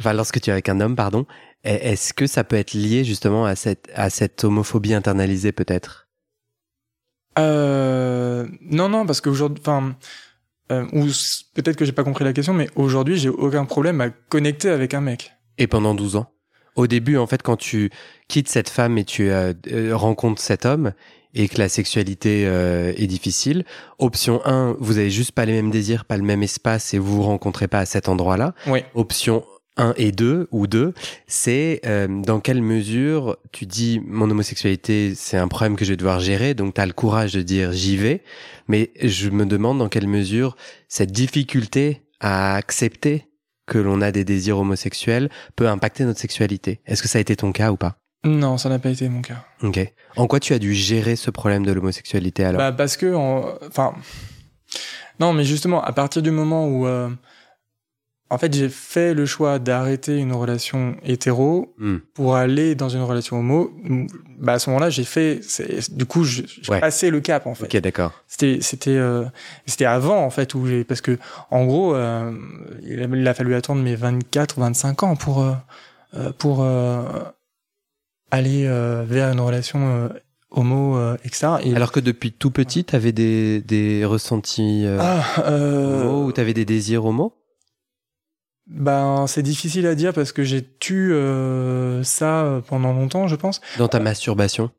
enfin 0.00 0.12
lorsque 0.12 0.40
tu 0.40 0.50
es 0.50 0.52
avec 0.52 0.68
un 0.68 0.80
homme, 0.80 0.96
pardon, 0.96 1.24
est-ce 1.64 2.12
que 2.12 2.26
ça 2.26 2.44
peut 2.44 2.56
être 2.56 2.74
lié 2.74 3.04
justement 3.04 3.46
à 3.46 3.56
cette, 3.56 3.88
à 3.94 4.10
cette 4.10 4.44
homophobie 4.44 4.92
internalisée 4.94 5.52
peut-être? 5.52 6.08
Euh, 7.38 8.46
Non, 8.60 8.88
non, 8.88 9.06
parce 9.06 9.20
qu'aujourd'hui, 9.20 9.62
enfin, 9.64 9.96
euh, 10.72 10.84
ou 10.92 11.06
peut-être 11.54 11.76
que 11.76 11.84
j'ai 11.84 11.92
pas 11.92 12.04
compris 12.04 12.24
la 12.24 12.32
question, 12.32 12.54
mais 12.54 12.68
aujourd'hui, 12.76 13.16
j'ai 13.16 13.28
aucun 13.28 13.64
problème 13.64 14.00
à 14.00 14.10
connecter 14.10 14.70
avec 14.70 14.94
un 14.94 15.00
mec. 15.00 15.32
Et 15.58 15.66
pendant 15.66 15.94
12 15.94 16.16
ans? 16.16 16.26
Au 16.76 16.86
début, 16.86 17.16
en 17.16 17.26
fait, 17.26 17.42
quand 17.42 17.56
tu 17.56 17.90
quittes 18.28 18.48
cette 18.48 18.68
femme 18.68 18.98
et 18.98 19.04
tu 19.04 19.30
euh, 19.30 19.52
rencontres 19.92 20.42
cet 20.42 20.66
homme, 20.66 20.92
et 21.34 21.48
que 21.48 21.58
la 21.58 21.68
sexualité 21.68 22.44
euh, 22.46 22.92
est 22.96 23.06
difficile. 23.06 23.64
Option 23.98 24.40
1, 24.44 24.76
vous 24.78 24.98
avez 24.98 25.10
juste 25.10 25.32
pas 25.32 25.44
les 25.44 25.52
mêmes 25.52 25.70
désirs, 25.70 26.04
pas 26.04 26.16
le 26.16 26.22
même 26.22 26.42
espace 26.42 26.94
et 26.94 26.98
vous 26.98 27.16
vous 27.16 27.22
rencontrez 27.22 27.68
pas 27.68 27.80
à 27.80 27.86
cet 27.86 28.08
endroit-là. 28.08 28.54
Oui. 28.66 28.84
Option 28.94 29.44
1 29.76 29.94
et 29.96 30.12
2 30.12 30.48
ou 30.50 30.66
2, 30.66 30.94
c'est 31.26 31.80
euh, 31.86 32.06
dans 32.08 32.40
quelle 32.40 32.62
mesure 32.62 33.36
tu 33.52 33.66
dis 33.66 34.00
mon 34.06 34.30
homosexualité 34.30 35.14
c'est 35.16 35.36
un 35.36 35.48
problème 35.48 35.76
que 35.76 35.84
je 35.84 35.90
vais 35.90 35.96
devoir 35.96 36.20
gérer, 36.20 36.54
donc 36.54 36.74
tu 36.74 36.80
as 36.80 36.86
le 36.86 36.92
courage 36.92 37.32
de 37.32 37.42
dire 37.42 37.72
j'y 37.72 37.96
vais, 37.96 38.22
mais 38.68 38.90
je 39.02 39.30
me 39.30 39.46
demande 39.46 39.78
dans 39.78 39.88
quelle 39.88 40.06
mesure 40.06 40.56
cette 40.88 41.12
difficulté 41.12 42.02
à 42.20 42.54
accepter 42.54 43.28
que 43.66 43.78
l'on 43.78 44.00
a 44.00 44.12
des 44.12 44.24
désirs 44.24 44.58
homosexuels 44.58 45.30
peut 45.56 45.68
impacter 45.68 46.04
notre 46.04 46.20
sexualité. 46.20 46.80
Est-ce 46.86 47.02
que 47.02 47.08
ça 47.08 47.18
a 47.18 47.20
été 47.20 47.34
ton 47.34 47.52
cas 47.52 47.72
ou 47.72 47.76
pas? 47.76 47.96
Non, 48.24 48.56
ça 48.56 48.68
n'a 48.68 48.78
pas 48.78 48.90
été 48.90 49.08
mon 49.08 49.20
cas. 49.20 49.44
Ok. 49.62 49.80
En 50.16 50.26
quoi 50.26 50.40
tu 50.40 50.54
as 50.54 50.58
dû 50.58 50.74
gérer 50.74 51.16
ce 51.16 51.30
problème 51.30 51.64
de 51.64 51.72
l'homosexualité 51.72 52.44
alors? 52.44 52.58
Bah 52.58 52.72
Parce 52.72 52.96
que, 52.96 53.14
enfin, 53.14 53.94
non, 55.20 55.32
mais 55.32 55.44
justement, 55.44 55.82
à 55.82 55.92
partir 55.92 56.22
du 56.22 56.30
moment 56.30 56.66
où, 56.66 56.86
euh, 56.86 57.10
en 58.34 58.38
fait, 58.38 58.52
j'ai 58.54 58.68
fait 58.68 59.14
le 59.14 59.26
choix 59.26 59.58
d'arrêter 59.58 60.18
une 60.18 60.32
relation 60.32 60.96
hétéro 61.04 61.74
hmm. 61.78 61.96
pour 62.14 62.36
aller 62.36 62.74
dans 62.74 62.88
une 62.88 63.02
relation 63.02 63.38
homo, 63.38 63.72
bah 64.38 64.54
à 64.54 64.58
ce 64.58 64.70
moment-là, 64.70 64.90
j'ai 64.90 65.04
fait, 65.04 65.40
du 65.92 66.06
coup, 66.06 66.24
j'ai 66.24 66.44
passé 66.80 67.10
le 67.10 67.20
cap 67.20 67.46
en 67.46 67.54
fait. 67.54 67.64
Ok, 67.64 67.76
d'accord. 67.82 68.12
C'était, 68.26 68.58
c'était, 68.60 68.90
euh, 68.90 69.24
c'était 69.66 69.84
avant 69.86 70.24
en 70.24 70.30
fait 70.30 70.54
où 70.54 70.66
j'ai, 70.66 70.84
parce 70.84 71.00
que 71.00 71.18
en 71.50 71.64
gros, 71.64 71.94
euh, 71.94 72.32
il, 72.82 73.28
a, 73.28 73.34
fallu 73.34 73.54
attendre 73.54 73.82
mes 73.82 73.94
24 73.94 74.58
ou 74.58 74.60
25 74.60 75.02
ans 75.02 75.16
pour 75.16 75.44
pour 76.38 76.64
aller 78.34 78.66
euh, 78.66 79.04
vers 79.06 79.32
une 79.32 79.40
relation 79.40 79.80
euh, 79.86 80.08
homo, 80.50 80.96
euh, 80.96 81.16
etc. 81.24 81.54
Et... 81.64 81.74
Alors 81.74 81.92
que 81.92 82.00
depuis 82.00 82.32
tout 82.32 82.50
petit, 82.50 82.84
tu 82.84 82.94
avais 82.94 83.12
des, 83.12 83.60
des 83.62 84.04
ressentis 84.04 84.86
ah, 84.98 85.22
homo 85.46 86.26
ou 86.26 86.32
tu 86.32 86.40
avais 86.40 86.54
des 86.54 86.64
désirs 86.64 87.04
homo? 87.04 87.32
Ben, 88.66 89.26
c'est 89.26 89.42
difficile 89.42 89.86
à 89.86 89.94
dire 89.94 90.12
parce 90.12 90.32
que 90.32 90.42
j'ai 90.42 90.64
tu 90.80 91.14
ça 92.02 92.62
pendant 92.66 92.92
longtemps, 92.92 93.28
je 93.28 93.36
pense. 93.36 93.60
Dans 93.78 93.88
ta 93.88 94.00
masturbation 94.00 94.70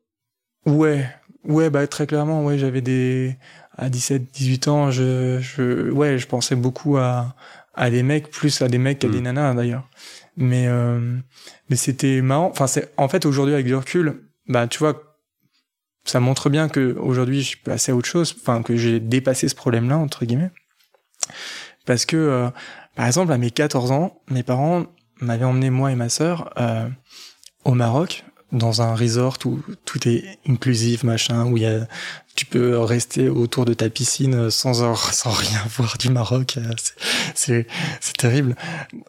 Ouais, 0.66 1.08
ouais, 1.44 1.70
bah 1.70 1.86
très 1.86 2.06
clairement, 2.06 2.44
ouais, 2.44 2.58
j'avais 2.58 2.80
des 2.80 3.36
à 3.78 3.88
17, 3.88 4.32
18 4.32 4.68
ans, 4.68 4.90
je, 4.90 5.38
je, 5.40 5.90
ouais, 5.90 6.18
je 6.18 6.26
pensais 6.26 6.56
beaucoup 6.56 6.96
à 6.96 7.36
à 7.76 7.90
des 7.90 8.02
mecs, 8.02 8.30
plus 8.30 8.62
à 8.62 8.68
des 8.68 8.78
mecs 8.78 8.98
qu'à 8.98 9.08
des 9.08 9.20
hmm. 9.20 9.24
nanas 9.24 9.54
d'ailleurs. 9.54 9.88
Mais 10.36 10.66
euh, 10.66 11.16
mais 11.68 11.76
c'était 11.76 12.20
marrant. 12.22 12.48
Enfin, 12.50 12.66
c'est 12.66 12.92
en 12.96 13.08
fait 13.08 13.26
aujourd'hui 13.26 13.54
avec 13.54 13.66
du 13.66 13.74
recul, 13.74 14.22
bah 14.48 14.66
tu 14.66 14.78
vois, 14.78 15.18
ça 16.04 16.20
montre 16.20 16.50
bien 16.50 16.68
que 16.68 16.96
aujourd'hui 16.98 17.42
je 17.42 17.48
suis 17.48 17.58
passé 17.58 17.92
à 17.92 17.94
autre 17.94 18.08
chose. 18.08 18.34
Enfin, 18.40 18.62
que 18.62 18.76
j'ai 18.76 18.98
dépassé 18.98 19.48
ce 19.48 19.54
problème-là 19.54 19.98
entre 19.98 20.24
guillemets. 20.24 20.50
Parce 21.84 22.04
que 22.06 22.16
euh, 22.16 22.48
par 22.96 23.06
exemple 23.06 23.32
à 23.32 23.38
mes 23.38 23.50
14 23.50 23.92
ans, 23.92 24.20
mes 24.30 24.42
parents 24.42 24.86
m'avaient 25.20 25.44
emmené 25.44 25.70
moi 25.70 25.92
et 25.92 25.94
ma 25.94 26.08
sœur 26.08 26.50
euh, 26.58 26.88
au 27.64 27.74
Maroc 27.74 28.24
dans 28.52 28.80
un 28.80 28.94
resort 28.94 29.38
où 29.44 29.58
tout 29.84 30.08
est 30.08 30.38
inclusif, 30.48 31.02
machin, 31.02 31.46
où 31.46 31.56
y 31.56 31.66
a, 31.66 31.86
tu 32.36 32.46
peux 32.46 32.78
rester 32.78 33.28
autour 33.28 33.64
de 33.64 33.74
ta 33.74 33.90
piscine 33.90 34.50
sans, 34.50 34.82
rien 35.24 35.60
voir 35.76 35.98
du 35.98 36.10
Maroc. 36.10 36.58
C'est, 37.34 37.66
c'est 38.00 38.16
terrible. 38.16 38.54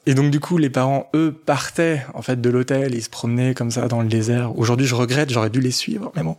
Et 0.06 0.16
donc, 0.16 0.32
du 0.32 0.40
coup, 0.40 0.58
les 0.58 0.70
parents, 0.70 1.10
eux, 1.14 1.32
partaient, 1.32 2.04
en 2.14 2.22
fait, 2.22 2.42
de 2.42 2.50
l'hôtel, 2.50 2.96
ils 2.96 3.04
se 3.04 3.10
promenaient 3.10 3.54
comme 3.54 3.72
ça 3.72 3.88
dans 3.88 4.02
le 4.02 4.08
désert. 4.08 4.58
Aujourd'hui, 4.58 4.88
je 4.88 4.96
regrette, 4.96 5.30
j'aurais 5.30 5.52
dû 5.52 5.62
les 5.62 5.72
suivre, 5.72 6.12
mais 6.16 6.24
bon. 6.24 6.36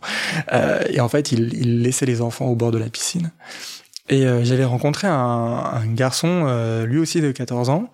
Euh, 0.51 0.83
et 0.89 0.99
en 0.99 1.09
fait, 1.09 1.31
ils, 1.31 1.53
ils 1.53 1.81
laissaient 1.81 2.05
les 2.05 2.21
enfants 2.21 2.47
au 2.47 2.55
bord 2.55 2.71
de 2.71 2.77
la 2.77 2.89
piscine. 2.89 3.31
Et 4.09 4.25
euh, 4.25 4.43
j'avais 4.43 4.65
rencontré 4.65 5.07
un, 5.07 5.13
un 5.13 5.85
garçon, 5.87 6.43
euh, 6.47 6.85
lui 6.85 6.97
aussi 6.97 7.21
de 7.21 7.31
14 7.31 7.69
ans. 7.69 7.89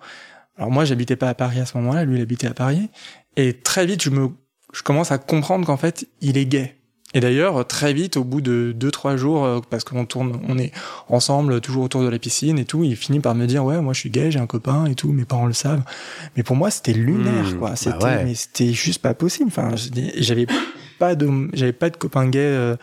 Alors 0.56 0.70
moi, 0.70 0.84
j'habitais 0.84 1.16
pas 1.16 1.28
à 1.28 1.34
Paris 1.34 1.60
à 1.60 1.66
ce 1.66 1.76
moment-là, 1.78 2.04
lui, 2.04 2.16
il 2.18 2.22
habitait 2.22 2.46
à 2.46 2.54
Paris. 2.54 2.88
Et 3.36 3.52
très 3.52 3.84
vite, 3.86 4.02
je 4.02 4.10
me 4.10 4.30
je 4.72 4.82
commence 4.82 5.12
à 5.12 5.18
comprendre 5.18 5.64
qu'en 5.66 5.76
fait, 5.76 6.06
il 6.20 6.36
est 6.36 6.46
gay. 6.46 6.76
Et 7.14 7.20
d'ailleurs, 7.20 7.66
très 7.66 7.94
vite, 7.94 8.16
au 8.16 8.24
bout 8.24 8.40
de 8.40 8.72
deux 8.76 8.90
trois 8.90 9.16
jours, 9.16 9.44
euh, 9.44 9.60
parce 9.70 9.84
qu'on 9.84 10.04
tourne, 10.04 10.40
on 10.48 10.58
est 10.58 10.72
ensemble, 11.08 11.60
toujours 11.60 11.84
autour 11.84 12.02
de 12.02 12.08
la 12.08 12.18
piscine 12.18 12.58
et 12.58 12.64
tout, 12.64 12.82
il 12.84 12.96
finit 12.96 13.20
par 13.20 13.34
me 13.34 13.46
dire 13.46 13.64
ouais, 13.64 13.80
moi 13.80 13.92
je 13.92 14.00
suis 14.00 14.10
gay, 14.10 14.30
j'ai 14.30 14.38
un 14.38 14.46
copain 14.46 14.86
et 14.86 14.94
tout, 14.94 15.12
mes 15.12 15.24
parents 15.24 15.46
le 15.46 15.52
savent. 15.52 15.82
Mais 16.36 16.42
pour 16.42 16.56
moi, 16.56 16.70
c'était 16.70 16.92
lunaire, 16.92 17.44
mmh, 17.44 17.58
quoi. 17.58 17.70
Bah 17.70 17.76
c'était, 17.76 18.24
mais 18.24 18.34
c'était 18.34 18.72
juste 18.72 19.00
pas 19.00 19.14
possible. 19.14 19.48
Enfin, 19.48 19.74
j'avais 20.18 20.46
pas 20.98 21.14
de, 21.14 21.48
j'avais 21.54 21.72
pas 21.72 21.90
de 21.90 21.96
copain 21.96 22.28
gay 22.28 22.40
euh, 22.40 22.76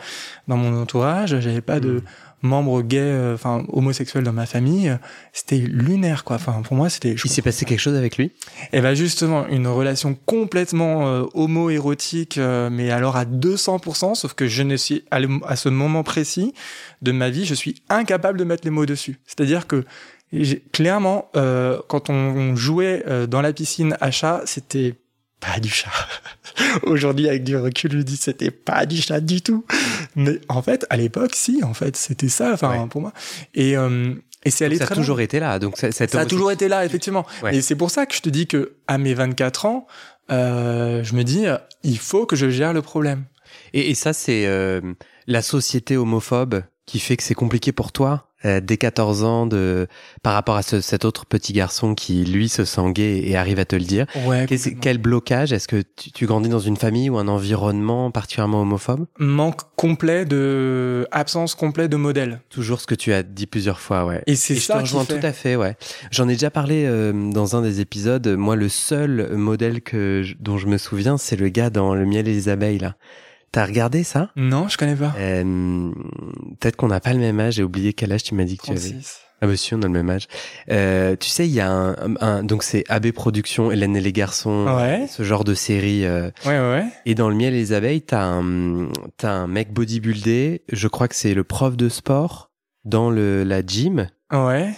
dans 0.48 0.56
mon 0.56 0.80
entourage, 0.80 1.38
j'avais 1.40 1.60
pas 1.60 1.78
de 1.78 1.90
mmh 1.90 2.02
membre 2.44 2.82
gay, 2.82 2.98
euh, 3.00 3.34
enfin 3.34 3.64
homosexuel 3.68 4.22
dans 4.22 4.32
ma 4.32 4.46
famille, 4.46 4.96
c'était 5.32 5.58
lunaire 5.58 6.24
quoi. 6.24 6.36
Enfin 6.36 6.62
pour 6.62 6.76
moi 6.76 6.88
c'était. 6.88 7.12
Il 7.12 7.30
s'est 7.30 7.42
passé 7.42 7.64
quelque 7.64 7.80
chose 7.80 7.96
avec 7.96 8.16
lui? 8.16 8.26
Et 8.26 8.30
eh 8.74 8.80
ben 8.80 8.94
justement 8.94 9.46
une 9.48 9.66
relation 9.66 10.16
complètement 10.26 11.08
euh, 11.08 11.24
homo-érotique, 11.34 12.38
euh, 12.38 12.70
mais 12.70 12.90
alors 12.90 13.16
à 13.16 13.24
200%, 13.24 14.14
sauf 14.14 14.34
que 14.34 14.46
je 14.46 14.62
ne 14.62 14.76
suis 14.76 15.04
à, 15.10 15.56
ce 15.56 15.68
moment 15.68 16.02
précis 16.02 16.54
de 17.02 17.12
ma 17.12 17.30
vie, 17.30 17.44
je 17.44 17.54
suis 17.54 17.82
incapable 17.88 18.38
de 18.38 18.44
mettre 18.44 18.64
les 18.64 18.70
mots 18.70 18.86
dessus. 18.86 19.18
C'est-à-dire 19.26 19.66
que 19.66 19.84
clairement, 20.72 21.30
quand 21.32 22.10
on, 22.10 22.56
jouait 22.56 23.04
dans 23.28 23.40
la 23.40 23.52
piscine 23.52 23.96
à 24.00 24.10
chat, 24.10 24.42
c'était 24.46 24.94
pas 25.46 25.60
du 25.60 25.68
chat. 25.68 25.90
Aujourd'hui, 26.82 27.28
avec 27.28 27.44
du 27.44 27.56
recul, 27.56 27.92
je 27.92 27.98
dis 27.98 28.16
c'était 28.16 28.50
pas 28.50 28.86
du 28.86 29.00
chat 29.00 29.20
du 29.20 29.42
tout. 29.42 29.64
Mais 30.16 30.40
en 30.48 30.62
fait, 30.62 30.86
à 30.90 30.96
l'époque, 30.96 31.34
si, 31.34 31.62
en 31.62 31.74
fait, 31.74 31.96
c'était 31.96 32.28
ça, 32.28 32.52
enfin, 32.52 32.86
pour 32.88 33.00
moi. 33.00 33.12
Et, 33.54 33.76
euh, 33.76 34.14
et 34.44 34.50
c'est 34.50 34.64
allé 34.64 34.76
ça 34.76 34.84
a 34.84 34.94
toujours 34.94 35.20
été 35.20 35.40
là. 35.40 35.58
Donc 35.58 35.76
ça, 35.76 35.90
ça 35.92 36.04
a 36.04 36.26
toujours 36.26 36.52
été 36.52 36.68
là, 36.68 36.84
effectivement. 36.84 37.26
Et 37.50 37.60
c'est 37.60 37.76
pour 37.76 37.90
ça 37.90 38.06
que 38.06 38.14
je 38.14 38.20
te 38.20 38.28
dis 38.28 38.46
que 38.46 38.74
à 38.86 38.98
mes 38.98 39.14
24 39.14 39.66
ans, 39.66 39.86
euh, 40.30 41.02
je 41.02 41.14
me 41.14 41.24
dis, 41.24 41.46
il 41.82 41.98
faut 41.98 42.26
que 42.26 42.36
je 42.36 42.48
gère 42.50 42.72
le 42.72 42.82
problème. 42.82 43.24
Et, 43.72 43.90
et 43.90 43.94
ça, 43.94 44.12
c'est 44.12 44.46
euh, 44.46 44.80
la 45.26 45.42
société 45.42 45.96
homophobe 45.96 46.62
qui 46.86 46.98
fait 46.98 47.16
que 47.16 47.22
c'est 47.22 47.34
compliqué 47.34 47.72
pour 47.72 47.92
toi 47.92 48.28
euh, 48.44 48.60
dès 48.60 48.76
14 48.76 49.24
ans 49.24 49.46
de 49.46 49.86
par 50.22 50.34
rapport 50.34 50.56
à 50.56 50.62
ce, 50.62 50.82
cet 50.82 51.06
autre 51.06 51.24
petit 51.24 51.54
garçon 51.54 51.94
qui 51.94 52.24
lui 52.24 52.50
se 52.50 52.66
sent 52.66 52.92
gay 52.92 53.22
et 53.24 53.36
arrive 53.36 53.58
à 53.58 53.64
te 53.64 53.74
le 53.74 53.84
dire. 53.84 54.06
Ouais, 54.26 54.46
quel 54.82 54.98
blocage? 54.98 55.52
Est-ce 55.52 55.66
que 55.66 55.82
tu, 55.96 56.12
tu, 56.12 56.26
grandis 56.26 56.50
dans 56.50 56.58
une 56.58 56.76
famille 56.76 57.08
ou 57.08 57.16
un 57.16 57.28
environnement 57.28 58.10
particulièrement 58.10 58.60
homophobe? 58.60 59.06
Manque 59.18 59.60
complet 59.76 60.26
de 60.26 61.08
absence 61.10 61.54
complet 61.54 61.88
de 61.88 61.96
modèle. 61.96 62.42
Toujours 62.50 62.80
ce 62.80 62.86
que 62.86 62.94
tu 62.94 63.14
as 63.14 63.22
dit 63.22 63.46
plusieurs 63.46 63.80
fois, 63.80 64.04
ouais. 64.04 64.22
Et 64.26 64.36
c'est 64.36 64.56
ça. 64.56 64.74
Je 64.74 64.78
te 64.78 64.82
rejoins 64.82 65.04
tout 65.06 65.26
à 65.26 65.32
fait, 65.32 65.56
ouais. 65.56 65.76
J'en 66.10 66.28
ai 66.28 66.32
déjà 66.32 66.50
parlé 66.50 66.84
euh, 66.86 67.12
dans 67.30 67.56
un 67.56 67.62
des 67.62 67.80
épisodes. 67.80 68.26
Moi, 68.28 68.56
le 68.56 68.68
seul 68.68 69.34
modèle 69.34 69.80
que 69.80 70.22
dont 70.40 70.58
je 70.58 70.66
me 70.66 70.76
souviens, 70.76 71.16
c'est 71.16 71.36
le 71.36 71.48
gars 71.48 71.70
dans 71.70 71.94
Le 71.94 72.04
miel 72.04 72.28
et 72.28 72.34
les 72.34 72.48
abeilles 72.50 72.78
là. 72.78 72.96
T'as 73.54 73.66
regardé 73.66 74.02
ça? 74.02 74.30
Non, 74.34 74.66
je 74.66 74.76
connais 74.76 74.96
pas. 74.96 75.14
Euh, 75.16 75.92
Peut-être 76.58 76.74
qu'on 76.74 76.88
n'a 76.88 76.98
pas 76.98 77.12
le 77.12 77.20
même 77.20 77.38
âge. 77.38 77.54
J'ai 77.54 77.62
oublié 77.62 77.92
quel 77.92 78.10
âge 78.10 78.24
tu 78.24 78.34
m'as 78.34 78.42
dit 78.42 78.56
que 78.56 78.66
tu 78.66 78.72
avais. 78.72 78.96
Ah 79.40 79.46
bah 79.46 79.56
si, 79.56 79.72
on 79.74 79.82
a 79.82 79.86
le 79.86 79.92
même 79.92 80.10
âge. 80.10 80.26
Euh, 80.72 81.14
tu 81.14 81.28
sais, 81.28 81.46
il 81.46 81.52
y 81.52 81.60
a 81.60 81.70
un, 81.70 82.16
un 82.20 82.42
donc 82.42 82.64
c'est 82.64 82.82
AB 82.88 83.12
Productions, 83.12 83.70
Hélène 83.70 83.96
et 83.96 84.00
les 84.00 84.12
garçons, 84.12 84.66
ouais. 84.76 85.06
ce 85.08 85.22
genre 85.22 85.44
de 85.44 85.54
série. 85.54 86.04
Euh, 86.04 86.32
ouais, 86.44 86.58
ouais. 86.58 86.84
Et 87.06 87.14
dans 87.14 87.28
le 87.28 87.36
miel 87.36 87.54
et 87.54 87.58
les 87.58 87.72
abeilles, 87.72 88.02
t'as 88.02 88.24
un 88.24 88.88
t'as 89.18 89.30
un 89.30 89.46
mec 89.46 89.72
bodybuildé. 89.72 90.64
Je 90.72 90.88
crois 90.88 91.06
que 91.06 91.14
c'est 91.14 91.34
le 91.34 91.44
prof 91.44 91.76
de 91.76 91.88
sport 91.88 92.50
dans 92.84 93.08
le 93.08 93.44
la 93.44 93.64
gym. 93.64 94.08
Ouais. 94.32 94.70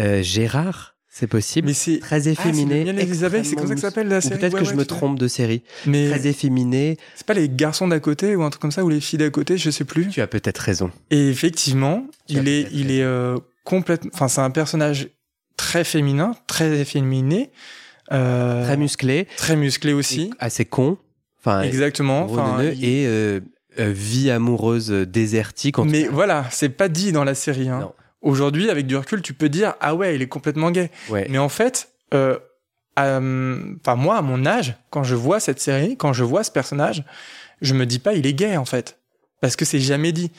Euh, 0.00 0.22
Gérard? 0.22 0.91
C'est 1.14 1.26
possible. 1.26 1.68
Mais 1.68 1.74
c'est 1.74 1.98
très 1.98 2.26
efféminé. 2.26 2.86
Ah, 2.88 3.00
Elisabeth, 3.02 3.44
c'est 3.44 3.54
comme 3.54 3.66
ça 3.66 3.74
que 3.74 3.80
s'appelle 3.80 4.08
la 4.08 4.22
série. 4.22 4.38
Peut-être 4.38 4.58
que 4.58 4.64
je 4.64 4.72
me 4.72 4.86
trompe 4.86 5.18
de 5.18 5.28
série. 5.28 5.62
Mais 5.84 6.08
très 6.08 6.26
efféminé. 6.26 6.96
C'est 7.14 7.26
pas 7.26 7.34
les 7.34 7.50
garçons 7.50 7.86
d'à 7.86 8.00
côté 8.00 8.34
ou 8.34 8.42
un 8.42 8.48
truc 8.48 8.62
comme 8.62 8.70
ça 8.70 8.82
ou 8.82 8.88
les 8.88 9.00
filles 9.02 9.18
d'à 9.18 9.28
côté, 9.28 9.58
je 9.58 9.70
sais 9.70 9.84
plus. 9.84 10.08
Tu 10.08 10.22
as 10.22 10.26
peut-être 10.26 10.58
raison. 10.58 10.90
Et 11.10 11.28
effectivement, 11.28 12.06
il 12.28 12.48
est, 12.48 12.66
il 12.72 12.90
est 12.90 13.02
euh, 13.02 13.36
complètement. 13.62 14.10
Enfin, 14.14 14.28
c'est 14.28 14.40
un 14.40 14.50
personnage 14.50 15.10
très 15.58 15.84
féminin, 15.84 16.34
très 16.46 16.80
efféminé, 16.80 17.50
euh, 18.10 18.64
très 18.64 18.78
musclé, 18.78 19.28
très 19.36 19.54
musclé 19.54 19.92
aussi, 19.92 20.32
assez 20.38 20.64
con. 20.64 20.96
Enfin, 21.40 21.60
exactement. 21.60 22.22
Enfin, 22.22 22.60
et 22.60 23.04
euh, 23.06 23.40
euh, 23.78 23.92
vie 23.94 24.30
amoureuse 24.30 24.88
désertique. 24.90 25.76
Mais 25.76 26.04
voilà, 26.04 26.46
c'est 26.50 26.70
pas 26.70 26.88
dit 26.88 27.12
dans 27.12 27.24
la 27.24 27.34
série. 27.34 27.68
Hein. 27.68 27.92
Aujourd'hui, 28.22 28.70
avec 28.70 28.86
du 28.86 28.96
recul, 28.96 29.20
tu 29.20 29.34
peux 29.34 29.48
dire 29.48 29.74
ah 29.80 29.94
ouais, 29.94 30.14
il 30.14 30.22
est 30.22 30.28
complètement 30.28 30.70
gay. 30.70 30.90
Ouais. 31.10 31.26
Mais 31.28 31.38
en 31.38 31.48
fait, 31.48 31.88
euh, 32.14 32.38
enfin 32.96 33.96
moi 33.96 34.16
à 34.16 34.22
mon 34.22 34.46
âge, 34.46 34.74
quand 34.90 35.02
je 35.02 35.14
vois 35.14 35.40
cette 35.40 35.60
série, 35.60 35.96
quand 35.96 36.12
je 36.12 36.24
vois 36.24 36.44
ce 36.44 36.50
personnage, 36.50 37.04
je 37.60 37.74
me 37.74 37.84
dis 37.86 37.98
pas 37.98 38.14
il 38.14 38.26
est 38.26 38.34
gay 38.34 38.56
en 38.56 38.64
fait, 38.64 38.98
parce 39.40 39.56
que 39.56 39.64
c'est 39.64 39.80
jamais 39.80 40.12
dit. 40.12 40.30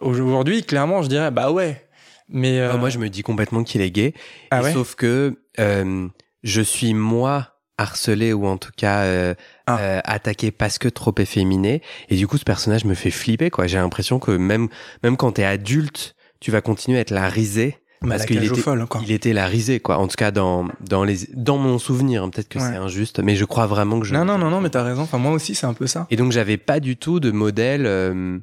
Aujourd'hui, 0.00 0.62
clairement, 0.64 1.02
je 1.02 1.08
dirais 1.08 1.30
bah 1.30 1.50
ouais. 1.50 1.84
Mais 2.28 2.60
ah, 2.60 2.76
moi, 2.78 2.88
je 2.88 2.98
me 2.98 3.08
dis 3.08 3.22
complètement 3.22 3.64
qu'il 3.64 3.80
est 3.82 3.90
gay. 3.90 4.14
Ah 4.50 4.62
ouais 4.62 4.72
sauf 4.72 4.94
que 4.94 5.36
je 5.58 6.60
suis 6.62 6.94
moi 6.94 7.50
harcelé 7.76 8.32
ou 8.32 8.46
en 8.46 8.56
tout 8.56 8.70
cas 8.76 9.02
euh, 9.02 9.34
Ah. 9.66 9.78
euh, 9.80 10.00
attaqué 10.04 10.50
parce 10.52 10.78
que 10.78 10.88
trop 10.88 11.14
efféminé 11.18 11.82
et 12.08 12.16
du 12.16 12.28
coup 12.28 12.38
ce 12.38 12.44
personnage 12.44 12.84
me 12.84 12.94
fait 12.94 13.10
flipper 13.10 13.50
quoi 13.50 13.66
j'ai 13.66 13.78
l'impression 13.78 14.20
que 14.20 14.30
même 14.30 14.68
même 15.02 15.16
quand 15.16 15.32
t'es 15.32 15.44
adulte 15.44 16.13
tu 16.44 16.50
vas 16.50 16.60
continuer 16.60 16.98
à 16.98 17.00
être 17.00 17.10
la 17.10 17.28
risée 17.30 17.78
Bah, 18.02 18.10
parce 18.10 18.26
qu'il 18.26 18.44
était 18.44 18.60
folles, 18.60 18.84
quoi. 18.86 19.00
il 19.02 19.10
était 19.12 19.32
la 19.32 19.46
risée 19.46 19.80
quoi 19.80 19.96
en 19.96 20.06
tout 20.08 20.16
cas 20.16 20.30
dans 20.30 20.68
dans 20.86 21.04
les 21.04 21.16
dans 21.34 21.56
mon 21.56 21.78
souvenir 21.78 22.22
hein, 22.22 22.28
peut-être 22.28 22.48
que 22.50 22.58
Ouais. 22.58 22.66
c'est 22.70 22.76
injuste 22.76 23.20
mais 23.20 23.34
je 23.34 23.46
crois 23.46 23.66
vraiment 23.66 23.98
que 23.98 24.06
je 24.06 24.12
Non 24.12 24.26
non 24.26 24.36
non 24.36 24.50
non, 24.50 24.60
mais 24.60 24.68
t'as 24.68 24.82
raison. 24.82 25.02
Enfin 25.02 25.16
moi 25.18 25.32
aussi 25.32 25.54
c'est 25.54 25.66
un 25.66 25.72
peu 25.72 25.86
ça. 25.86 26.06
et 26.10 26.16
donc 26.16 26.30
j'avais 26.32 26.58
pas 26.58 26.80
du 26.80 26.96
tout 26.98 27.18
de 27.18 27.30
modèle 27.30 27.86
euh, 27.86 28.38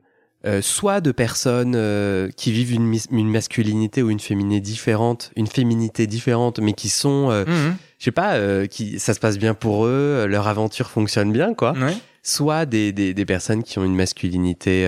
euh, 0.47 0.59
soit 0.63 1.01
de 1.01 1.11
personnes 1.11 1.75
euh, 1.75 2.29
qui 2.35 2.51
vivent 2.51 2.73
une, 2.73 2.97
une 3.11 3.29
masculinité 3.29 4.01
ou 4.01 4.09
une 4.09 4.19
féminité 4.19 4.59
différente, 4.61 5.31
une 5.35 5.45
féminité 5.45 6.07
différente, 6.07 6.57
mais 6.59 6.73
qui 6.73 6.89
sont, 6.89 7.29
euh, 7.29 7.45
Mhm. 7.45 7.75
je 7.99 8.05
sais 8.05 8.11
pas, 8.11 8.65
qui 8.67 8.97
ça 8.97 9.13
se 9.13 9.19
passe 9.19 9.37
bien 9.37 9.53
pour 9.53 9.85
eux, 9.85 10.25
leur 10.27 10.47
aventure 10.47 10.89
fonctionne 10.89 11.31
bien, 11.31 11.53
quoi. 11.53 11.73
Ouais. 11.73 11.93
Soit 12.23 12.65
des, 12.65 12.91
des, 12.91 13.13
des 13.13 13.25
personnes 13.25 13.61
qui 13.61 13.77
ont 13.77 13.83
une 13.83 13.95
masculinité, 13.95 14.87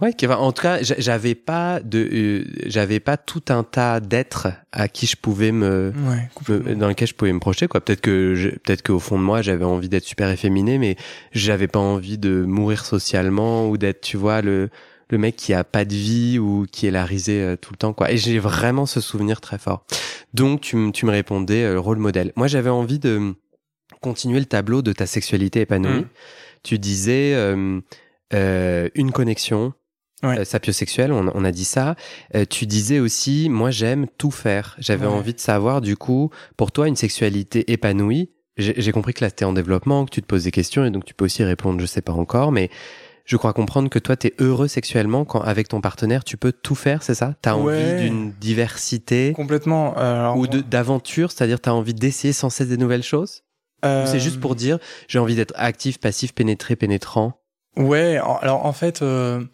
ouais, 0.00 0.14
en 0.30 0.52
tout 0.52 0.62
cas, 0.62 0.82
j'a- 0.82 0.94
j'avais 0.98 1.34
pas 1.34 1.80
de, 1.80 1.98
euh, 2.12 2.44
j'avais 2.66 3.00
pas 3.00 3.16
tout 3.16 3.42
un 3.48 3.64
tas 3.64 4.00
d'êtres 4.00 4.48
à 4.72 4.88
qui 4.88 5.06
je 5.06 5.16
pouvais 5.16 5.52
me, 5.52 5.92
Ouais. 6.08 6.16
me- 6.16 6.34
complètement. 6.34 6.76
dans 6.80 6.88
lequel 6.88 7.08
je 7.08 7.14
pouvais 7.14 7.32
me 7.32 7.40
projeter 7.40 7.66
quoi 7.68 7.80
peut-être 7.80 8.00
que 8.00 8.54
peut-être 8.64 8.82
qu'au 8.82 8.98
fond 8.98 9.18
de 9.18 9.24
moi 9.24 9.42
j'avais 9.42 9.64
envie 9.64 9.88
d'être 9.88 10.04
super 10.04 10.28
efféminé 10.30 10.78
mais 10.78 10.96
j'avais 11.32 11.68
pas 11.68 11.78
envie 11.80 12.18
de 12.18 12.42
mourir 12.44 12.84
socialement 12.84 13.68
ou 13.68 13.76
d'être 13.78 14.00
tu 14.02 14.16
vois 14.16 14.40
le 14.42 14.68
le 15.10 15.16
mec 15.18 15.36
qui 15.36 15.54
a 15.54 15.64
pas 15.64 15.84
de 15.86 15.94
vie 15.94 16.38
ou 16.38 16.66
qui 16.70 16.86
est 16.86 16.90
la 16.90 17.04
risée 17.06 17.40
euh, 17.42 17.56
tout 17.56 17.72
le 17.72 17.78
temps 17.78 17.92
quoi 17.94 18.12
et 18.12 18.18
j'ai 18.18 18.38
vraiment 18.38 18.84
ce 18.86 19.00
souvenir 19.00 19.40
très 19.40 19.56
fort 19.58 19.84
donc 20.34 20.60
tu, 20.60 20.76
me- 20.76 20.92
tu 20.92 21.06
me 21.06 21.10
répondais 21.10 21.64
euh, 21.64 21.80
rôle 21.80 21.98
modèle 21.98 22.32
moi 22.36 22.46
j'avais 22.46 22.68
envie 22.70 22.98
de 22.98 23.34
continuer 24.02 24.38
le 24.38 24.44
tableau 24.46 24.82
de 24.82 24.92
ta 24.92 25.06
sexualité 25.06 25.62
épanouie 25.62 26.00
Mhm. 26.00 26.06
tu 26.62 26.78
disais 26.78 27.32
euh, 27.34 27.80
euh, 28.34 28.88
une 28.94 29.10
connexion 29.12 29.72
Ouais. 30.22 30.40
euh, 30.40 30.44
sapiosexuelle, 30.44 31.12
on, 31.12 31.30
on 31.34 31.44
a 31.44 31.52
dit 31.52 31.64
ça. 31.64 31.94
Euh, 32.34 32.44
tu 32.48 32.66
disais 32.66 32.98
aussi, 32.98 33.48
moi 33.48 33.70
j'aime 33.70 34.06
tout 34.18 34.30
faire. 34.32 34.74
J'avais 34.78 35.06
Ouais. 35.06 35.12
envie 35.12 35.34
de 35.34 35.40
savoir, 35.40 35.80
du 35.80 35.96
coup, 35.96 36.30
pour 36.56 36.72
toi, 36.72 36.88
une 36.88 36.96
sexualité 36.96 37.70
épanouie. 37.72 38.30
J'ai 38.56 38.90
compris 38.90 39.14
que 39.14 39.24
là, 39.24 39.30
t'es 39.30 39.44
en 39.44 39.52
développement, 39.52 40.04
que 40.04 40.10
tu 40.10 40.20
te 40.20 40.26
poses 40.26 40.42
des 40.42 40.50
questions 40.50 40.84
et 40.84 40.90
donc 40.90 41.04
tu 41.04 41.14
peux 41.14 41.24
aussi 41.24 41.44
répondre, 41.44 41.80
je 41.80 41.86
sais 41.86 42.02
pas 42.02 42.12
encore, 42.12 42.50
mais 42.50 42.70
je 43.24 43.36
crois 43.36 43.52
comprendre 43.52 43.88
que 43.88 44.00
toi, 44.00 44.16
t'es 44.16 44.34
heureux 44.40 44.66
sexuellement 44.66 45.24
quand, 45.24 45.40
avec 45.42 45.68
ton 45.68 45.80
partenaire, 45.80 46.24
tu 46.24 46.36
peux 46.36 46.50
tout 46.50 46.74
faire, 46.74 47.04
c'est 47.04 47.14
ça? 47.14 47.36
T'as 47.40 47.54
Ouais. 47.54 47.72
envie 47.76 47.94
d'une 47.94 48.32
diversité 48.32 49.32
Complètement. 49.36 49.96
euh, 49.98 50.18
alors, 50.20 50.36
ou 50.36 50.48
d'aventure, 50.48 51.30
c'est-à-dire 51.30 51.60
t'as 51.60 51.70
envie 51.70 51.94
d'essayer 51.94 52.32
sans 52.32 52.50
cesse 52.50 52.66
des 52.66 52.76
nouvelles 52.78 53.04
choses? 53.04 53.44
Euh, 53.84 54.06
c'est 54.06 54.18
juste 54.18 54.40
pour 54.40 54.56
dire, 54.56 54.80
j'ai 55.06 55.20
envie 55.20 55.36
d'être 55.36 55.54
actif, 55.56 56.00
passif, 56.00 56.34
pénétré, 56.34 56.74
pénétrant? 56.74 57.34
Ouais. 57.76 58.16
Alors 58.42 58.66
en 58.66 58.72
fait, 58.72 59.02
euh, 59.02 59.44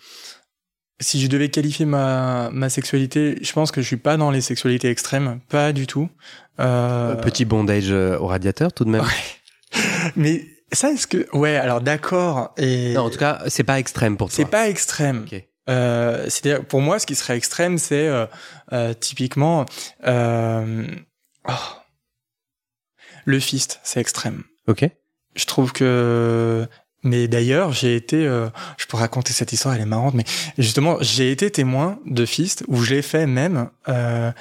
si 1.00 1.20
je 1.20 1.26
devais 1.26 1.48
qualifier 1.48 1.86
ma 1.86 2.50
ma 2.52 2.68
sexualité, 2.68 3.38
je 3.42 3.52
pense 3.52 3.70
que 3.70 3.80
je 3.82 3.86
suis 3.86 3.96
pas 3.96 4.16
dans 4.16 4.30
les 4.30 4.40
sexualités 4.40 4.88
extrêmes, 4.88 5.40
pas 5.48 5.72
du 5.72 5.86
tout. 5.86 6.08
Euh, 6.60 7.16
Petit 7.16 7.44
bondage 7.44 7.90
euh, 7.90 8.18
au 8.18 8.26
radiateur 8.26 8.72
tout 8.72 8.84
de 8.84 8.90
même 8.90 9.04
Mais 10.16 10.46
ça, 10.72 10.90
est-ce 10.90 11.06
que 11.06 11.26
ouais 11.36 11.56
Alors 11.56 11.80
d'accord. 11.80 12.52
Et 12.56 12.92
Non, 12.94 13.02
en 13.02 13.10
tout 13.10 13.18
cas, 13.18 13.42
c'est 13.48 13.64
pas 13.64 13.78
extrême 13.78 14.16
pour 14.16 14.28
toi. 14.28 14.36
c'est 14.36 14.50
pas 14.50 14.68
extrême. 14.68 15.26
Ok. 15.30 15.44
Euh, 15.70 16.24
c'est-à-dire, 16.28 16.64
pour 16.66 16.80
moi, 16.80 16.98
ce 16.98 17.06
qui 17.06 17.14
serait 17.14 17.36
extrême, 17.36 17.78
c'est 17.78 18.06
euh, 18.06 18.26
euh, 18.72 18.92
typiquement 18.92 19.64
euh, 20.06 20.86
oh. 21.48 21.52
le 23.24 23.40
fist, 23.40 23.80
c'est 23.82 24.00
extrême. 24.00 24.42
Ok. 24.66 24.88
Je 25.36 25.46
trouve 25.46 25.72
que, 25.72 26.66
mais 27.04 27.28
d'ailleurs, 27.28 27.72
j'ai 27.72 27.94
été, 27.94 28.26
euh, 28.26 28.48
je 28.78 28.86
peux 28.86 28.96
raconter 28.96 29.32
cette 29.32 29.52
histoire, 29.52 29.74
elle 29.74 29.82
est 29.82 29.86
marrante, 29.86 30.14
mais 30.14 30.24
justement, 30.58 30.96
j'ai 31.00 31.30
été 31.30 31.50
témoin 31.50 31.98
de 32.06 32.26
fist 32.26 32.64
où 32.66 32.82
je 32.82 32.94
l'ai 32.94 33.02
fait 33.02 33.26
même, 33.26 33.70
euh, 33.88 34.32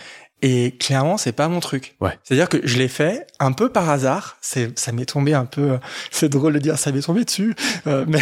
et 0.42 0.72
clairement, 0.78 1.18
c'est 1.18 1.32
pas 1.32 1.48
mon 1.48 1.60
truc. 1.62 1.96
Ouais. 2.02 2.18
C'est-à-dire 2.24 2.50
que 2.50 2.60
je 2.68 2.78
l'ai 2.78 2.90
fait 2.90 3.28
un 3.40 3.54
peu 3.54 3.70
par 3.70 3.90
hasard. 3.90 4.36
C'est, 4.42 4.78
ça 4.78 4.92
m'est 4.92 5.06
tombé 5.06 5.34
un 5.34 5.46
peu. 5.46 5.72
euh, 5.72 5.78
C'est 6.12 6.28
drôle 6.28 6.54
de 6.54 6.60
dire 6.60 6.78
ça 6.78 6.92
m'est 6.92 7.02
tombé 7.02 7.24
dessus, 7.24 7.56
euh, 7.88 8.04
mais 8.10 8.20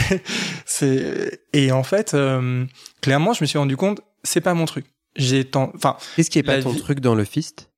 c'est. 0.66 1.42
Et 1.54 1.72
en 1.72 1.82
fait, 1.84 2.14
euh, 2.14 2.66
clairement, 3.02 3.34
je 3.34 3.44
me 3.44 3.48
suis 3.48 3.58
rendu 3.58 3.76
compte, 3.78 4.02
c'est 4.24 4.42
pas 4.42 4.54
mon 4.54 4.66
truc. 4.66 4.86
J'ai 5.16 5.46
tant, 5.46 5.72
enfin, 5.76 5.98
Qu'est-ce 6.16 6.30
qui 6.30 6.38
est 6.40 6.44
pas 6.44 6.62
ton 6.62 6.70
vie- 6.70 6.80
truc 6.82 7.00
dans 7.00 7.16
le 7.16 7.24
fist? 7.26 7.70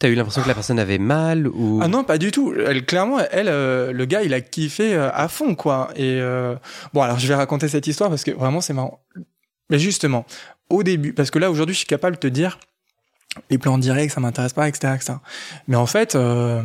T'as 0.00 0.08
eu 0.08 0.14
l'impression 0.14 0.40
que 0.40 0.48
la 0.48 0.54
personne 0.54 0.78
avait 0.78 0.96
mal 0.96 1.46
ou 1.46 1.78
Ah 1.82 1.86
non, 1.86 2.04
pas 2.04 2.16
du 2.16 2.32
tout. 2.32 2.54
Elle, 2.54 2.86
clairement, 2.86 3.18
elle, 3.30 3.48
euh, 3.48 3.92
le 3.92 4.06
gars, 4.06 4.22
il 4.22 4.32
a 4.32 4.40
kiffé 4.40 4.94
euh, 4.94 5.10
à 5.12 5.28
fond, 5.28 5.54
quoi. 5.54 5.90
Et 5.94 6.18
euh, 6.18 6.56
bon, 6.94 7.02
alors 7.02 7.18
je 7.18 7.28
vais 7.28 7.34
raconter 7.34 7.68
cette 7.68 7.86
histoire 7.86 8.08
parce 8.08 8.24
que 8.24 8.30
vraiment, 8.30 8.62
c'est 8.62 8.72
marrant. 8.72 9.02
Mais 9.68 9.78
justement, 9.78 10.24
au 10.70 10.82
début, 10.82 11.12
parce 11.12 11.30
que 11.30 11.38
là, 11.38 11.50
aujourd'hui, 11.50 11.74
je 11.74 11.80
suis 11.80 11.86
capable 11.86 12.16
de 12.16 12.20
te 12.20 12.26
dire 12.28 12.58
les 13.50 13.58
plans 13.58 13.76
directs, 13.76 14.12
ça 14.12 14.20
m'intéresse 14.20 14.54
pas, 14.54 14.68
etc., 14.68 14.94
etc. 14.96 15.18
Mais 15.68 15.76
en 15.76 15.86
fait, 15.86 16.14
euh, 16.14 16.62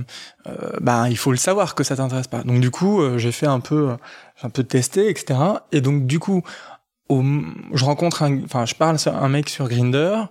bah, 0.80 1.10
il 1.10 1.18
faut 1.18 1.32
le 1.32 1.38
savoir 1.38 1.76
que 1.76 1.84
ça 1.84 1.98
t'intéresse 1.98 2.28
pas. 2.28 2.42
Donc 2.44 2.62
du 2.62 2.72
coup, 2.72 3.02
j'ai 3.18 3.34
fait 3.34 3.48
un 3.48 3.60
peu, 3.60 3.98
j'ai 4.40 4.48
un 4.48 4.50
peu 4.50 4.64
testé, 4.64 5.10
etc. 5.10 5.38
Et 5.74 5.82
donc 5.82 6.08
du 6.08 6.20
coup, 6.20 6.42
au, 7.10 7.22
je 7.74 7.84
rencontre 7.84 8.24
enfin, 8.46 8.66
je 8.66 8.76
parle 8.76 8.96
à 9.06 9.10
un 9.10 9.28
mec 9.28 9.50
sur 9.50 9.68
Grinder. 9.68 10.24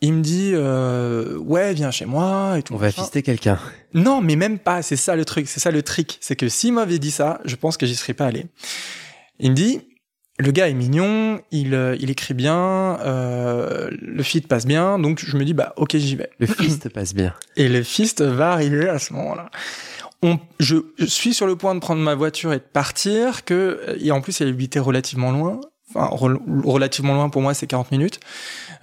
Il 0.00 0.12
me 0.12 0.22
dit, 0.22 0.52
euh, 0.54 1.38
ouais, 1.38 1.72
viens 1.72 1.90
chez 1.90 2.04
moi 2.04 2.58
et 2.58 2.62
tout. 2.62 2.74
on 2.74 2.76
va 2.76 2.90
fister 2.90 3.22
quelqu'un 3.22 3.58
Non, 3.94 4.20
mais 4.20 4.36
même 4.36 4.58
pas. 4.58 4.82
C'est 4.82 4.96
ça 4.96 5.16
le 5.16 5.24
truc. 5.24 5.48
C'est 5.48 5.60
ça 5.60 5.70
le 5.70 5.82
trick. 5.82 6.18
C'est 6.20 6.36
que 6.36 6.48
s'il 6.48 6.74
m'avait 6.74 6.98
dit 6.98 7.10
ça, 7.10 7.40
je 7.44 7.56
pense 7.56 7.76
que 7.76 7.86
j'y 7.86 7.96
serais 7.96 8.12
pas 8.12 8.26
allé. 8.26 8.46
Il 9.38 9.50
me 9.50 9.56
dit, 9.56 9.80
le 10.38 10.50
gars 10.50 10.68
est 10.68 10.74
mignon, 10.74 11.40
il, 11.52 11.74
euh, 11.74 11.96
il 12.00 12.10
écrit 12.10 12.34
bien, 12.34 12.98
euh, 13.00 13.88
le 14.00 14.22
feed 14.22 14.48
passe 14.48 14.66
bien, 14.66 14.98
donc 14.98 15.24
je 15.24 15.36
me 15.36 15.44
dis, 15.44 15.54
bah, 15.54 15.72
ok, 15.76 15.96
j'y 15.96 16.16
vais. 16.16 16.30
Le 16.38 16.46
fist 16.46 16.88
passe 16.92 17.14
bien. 17.14 17.34
Et 17.56 17.68
le 17.68 17.82
fist 17.82 18.20
va 18.20 18.52
arriver 18.52 18.88
à 18.88 18.98
ce 18.98 19.12
moment-là. 19.12 19.50
On, 20.22 20.38
je, 20.58 20.76
je 20.98 21.04
suis 21.04 21.34
sur 21.34 21.46
le 21.46 21.54
point 21.54 21.74
de 21.74 21.80
prendre 21.80 22.02
ma 22.02 22.14
voiture 22.14 22.52
et 22.52 22.58
de 22.58 22.64
partir, 22.64 23.44
que, 23.44 23.96
et 24.00 24.10
en 24.10 24.20
plus, 24.20 24.40
il 24.40 24.48
habitait 24.48 24.80
relativement 24.80 25.30
loin. 25.30 25.60
Relativement 25.94 27.14
loin 27.14 27.28
pour 27.28 27.42
moi, 27.42 27.54
c'est 27.54 27.66
40 27.66 27.90
minutes 27.92 28.20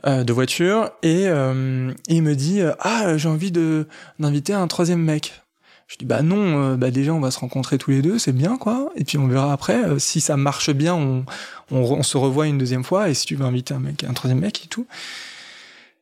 euh, 0.05 0.23
de 0.23 0.33
voiture. 0.33 0.91
Et, 1.03 1.27
euh, 1.27 1.91
il 2.07 2.23
me 2.23 2.35
dit, 2.35 2.61
euh, 2.61 2.71
ah, 2.79 3.17
j'ai 3.17 3.27
envie 3.29 3.51
de 3.51 3.87
d'inviter 4.19 4.53
un 4.53 4.67
troisième 4.67 5.01
mec. 5.01 5.41
Je 5.87 5.97
dis, 5.97 6.05
bah 6.05 6.21
non, 6.21 6.37
euh, 6.73 6.75
bah 6.77 6.89
déjà, 6.89 7.13
on 7.13 7.19
va 7.19 7.31
se 7.31 7.39
rencontrer 7.39 7.77
tous 7.77 7.91
les 7.91 8.01
deux, 8.01 8.17
c'est 8.17 8.31
bien, 8.31 8.55
quoi. 8.57 8.91
Et 8.95 9.03
puis, 9.03 9.17
on 9.17 9.27
verra 9.27 9.51
après. 9.51 9.75
euh, 9.83 9.99
si 9.99 10.21
ça 10.21 10.37
marche 10.37 10.69
bien, 10.71 10.95
on, 10.95 11.25
on, 11.69 11.79
on 11.81 12.03
se 12.03 12.17
revoit 12.17 12.47
une 12.47 12.57
deuxième 12.57 12.85
fois. 12.85 13.09
Et 13.09 13.13
si 13.13 13.25
tu 13.25 13.35
veux 13.35 13.43
inviter 13.45 13.73
un 13.73 13.79
mec, 13.79 14.03
un 14.05 14.13
troisième 14.13 14.39
mec 14.39 14.63
et 14.63 14.67
tout. 14.67 14.87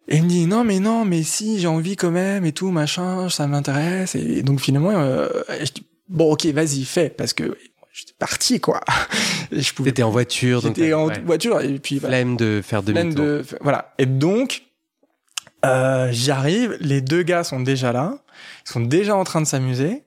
Et 0.07 0.17
il 0.17 0.23
me 0.23 0.27
dit 0.29 0.47
non 0.47 0.63
mais 0.63 0.79
non 0.79 1.05
mais 1.05 1.21
si 1.21 1.59
j'ai 1.59 1.67
envie 1.67 1.95
quand 1.95 2.09
même 2.09 2.43
et 2.43 2.51
tout 2.51 2.71
machin 2.71 3.29
ça 3.29 3.45
m'intéresse 3.45 4.15
et 4.15 4.41
donc 4.41 4.59
finalement 4.59 4.89
euh, 4.95 5.27
je 5.59 5.71
dis 5.71 5.85
bon 6.07 6.31
ok 6.31 6.47
vas-y 6.47 6.83
fais 6.83 7.09
parce 7.09 7.33
que 7.33 7.55
j'étais 7.99 8.13
parti 8.17 8.59
quoi 8.59 8.81
et 9.51 9.61
je 9.61 9.73
pouvais 9.73 9.91
T'étais 9.91 10.03
en 10.03 10.09
voiture, 10.11 10.61
donc 10.61 10.75
j'étais 10.75 10.93
en 10.93 11.07
ouais. 11.07 11.19
voiture 11.25 11.61
et 11.61 11.79
puis 11.79 11.99
voilà, 11.99 12.17
flemme 12.17 12.37
de 12.37 12.61
faire 12.63 12.83
demi-tour. 12.83 13.23
de 13.25 13.45
voilà 13.61 13.93
et 13.97 14.05
donc 14.05 14.63
euh, 15.65 16.09
j'arrive 16.11 16.77
les 16.79 17.01
deux 17.01 17.23
gars 17.23 17.43
sont 17.43 17.59
déjà 17.59 17.91
là 17.91 18.17
ils 18.65 18.71
sont 18.71 18.81
déjà 18.81 19.15
en 19.15 19.23
train 19.23 19.41
de 19.41 19.47
s'amuser 19.47 20.03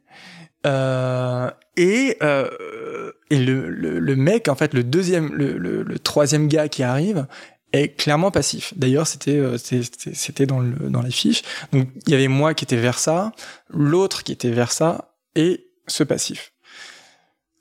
euh, 0.66 1.50
et 1.76 2.16
euh, 2.22 3.12
et 3.30 3.38
le, 3.38 3.68
le, 3.68 3.98
le 3.98 4.16
mec 4.16 4.48
en 4.48 4.54
fait 4.54 4.72
le 4.74 4.84
deuxième 4.84 5.32
le, 5.34 5.58
le, 5.58 5.82
le 5.82 5.98
troisième 5.98 6.48
gars 6.48 6.68
qui 6.68 6.82
arrive 6.82 7.26
est 7.72 7.96
clairement 7.96 8.30
passif. 8.30 8.74
D'ailleurs, 8.76 9.06
c'était 9.06 9.38
euh, 9.38 9.58
c'était 9.58 10.14
c'était 10.14 10.46
dans 10.46 10.60
le 10.60 10.90
dans 10.90 11.02
les 11.02 11.10
fiches. 11.10 11.42
Donc 11.72 11.88
il 12.06 12.12
y 12.12 12.14
avait 12.14 12.28
moi 12.28 12.54
qui 12.54 12.64
était 12.64 12.76
vers 12.76 12.98
ça, 12.98 13.32
l'autre 13.70 14.22
qui 14.22 14.32
était 14.32 14.50
vers 14.50 14.72
ça 14.72 15.14
et 15.34 15.66
ce 15.86 16.04
passif. 16.04 16.51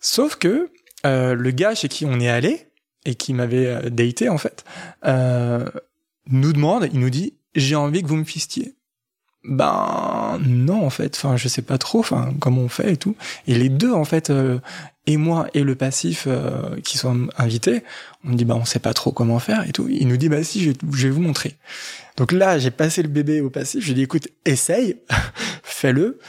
Sauf 0.02 0.36
que 0.36 0.72
euh, 1.06 1.36
le 1.36 1.52
gars 1.52 1.76
chez 1.76 1.88
qui 1.88 2.06
on 2.06 2.20
est 2.20 2.28
allé 2.28 2.68
et 3.06 3.16
qui 3.16 3.34
m'avait 3.34 3.68
euh, 3.68 3.89
daté 3.89 4.30
en 4.30 4.38
fait 4.38 4.66
euh, 5.06 5.66
nous 6.28 6.54
demande, 6.54 6.89
il 6.91 6.99
nous 6.99 7.10
dit 7.10 7.36
j'ai 7.56 7.76
envie 7.76 8.02
que 8.02 8.08
vous 8.08 8.18
me 8.18 8.24
fistiez. 8.24 8.76
Ben 9.43 10.39
non 10.45 10.86
en 10.86 10.89
fait, 10.91 11.16
enfin 11.16 11.36
je 11.36 11.47
sais 11.47 11.64
pas 11.64 11.78
trop, 11.78 11.99
enfin 11.99 12.34
comment 12.39 12.62
on 12.62 12.70
fait 12.70 12.93
et 12.93 12.97
tout. 12.97 13.16
Et 13.47 13.56
les 13.56 13.70
deux 13.70 13.91
en 13.91 14.06
fait, 14.06 14.30
euh, 14.30 14.60
et 15.08 15.18
moi 15.18 15.47
et 15.56 15.64
le 15.64 15.76
passif 15.76 16.26
euh, 16.28 16.80
qui 16.82 16.99
sont 16.99 17.28
invités, 17.38 17.84
on 18.24 18.34
dit 18.34 18.45
bah 18.45 18.56
on 18.56 18.66
sait 18.66 18.80
pas 18.80 18.93
trop 18.93 19.12
comment 19.12 19.39
faire 19.39 19.68
et 19.68 19.72
tout. 19.72 19.88
Il 19.89 20.08
nous 20.08 20.18
dit 20.18 20.30
bah 20.30 20.43
si 20.43 20.64
je, 20.64 20.72
je 20.93 21.08
vais 21.08 21.14
vous 21.14 21.22
montrer. 21.22 21.58
Donc 22.18 22.32
là 22.32 22.60
j'ai 22.60 22.70
passé 22.70 23.02
le 23.02 23.10
bébé 23.10 23.41
au 23.41 23.49
passif, 23.49 23.84
j'ai 23.84 23.95
dit 23.95 24.04
écoute 24.04 24.28
essaye, 24.45 24.97
fais-le. 25.64 26.20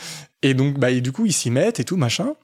Et 0.42 0.54
donc, 0.54 0.78
bah, 0.78 0.90
et 0.90 1.00
du 1.00 1.12
coup, 1.12 1.24
ils 1.24 1.32
s'y 1.32 1.50
mettent 1.50 1.80
et 1.80 1.84
tout, 1.84 1.96
machin. 1.96 2.34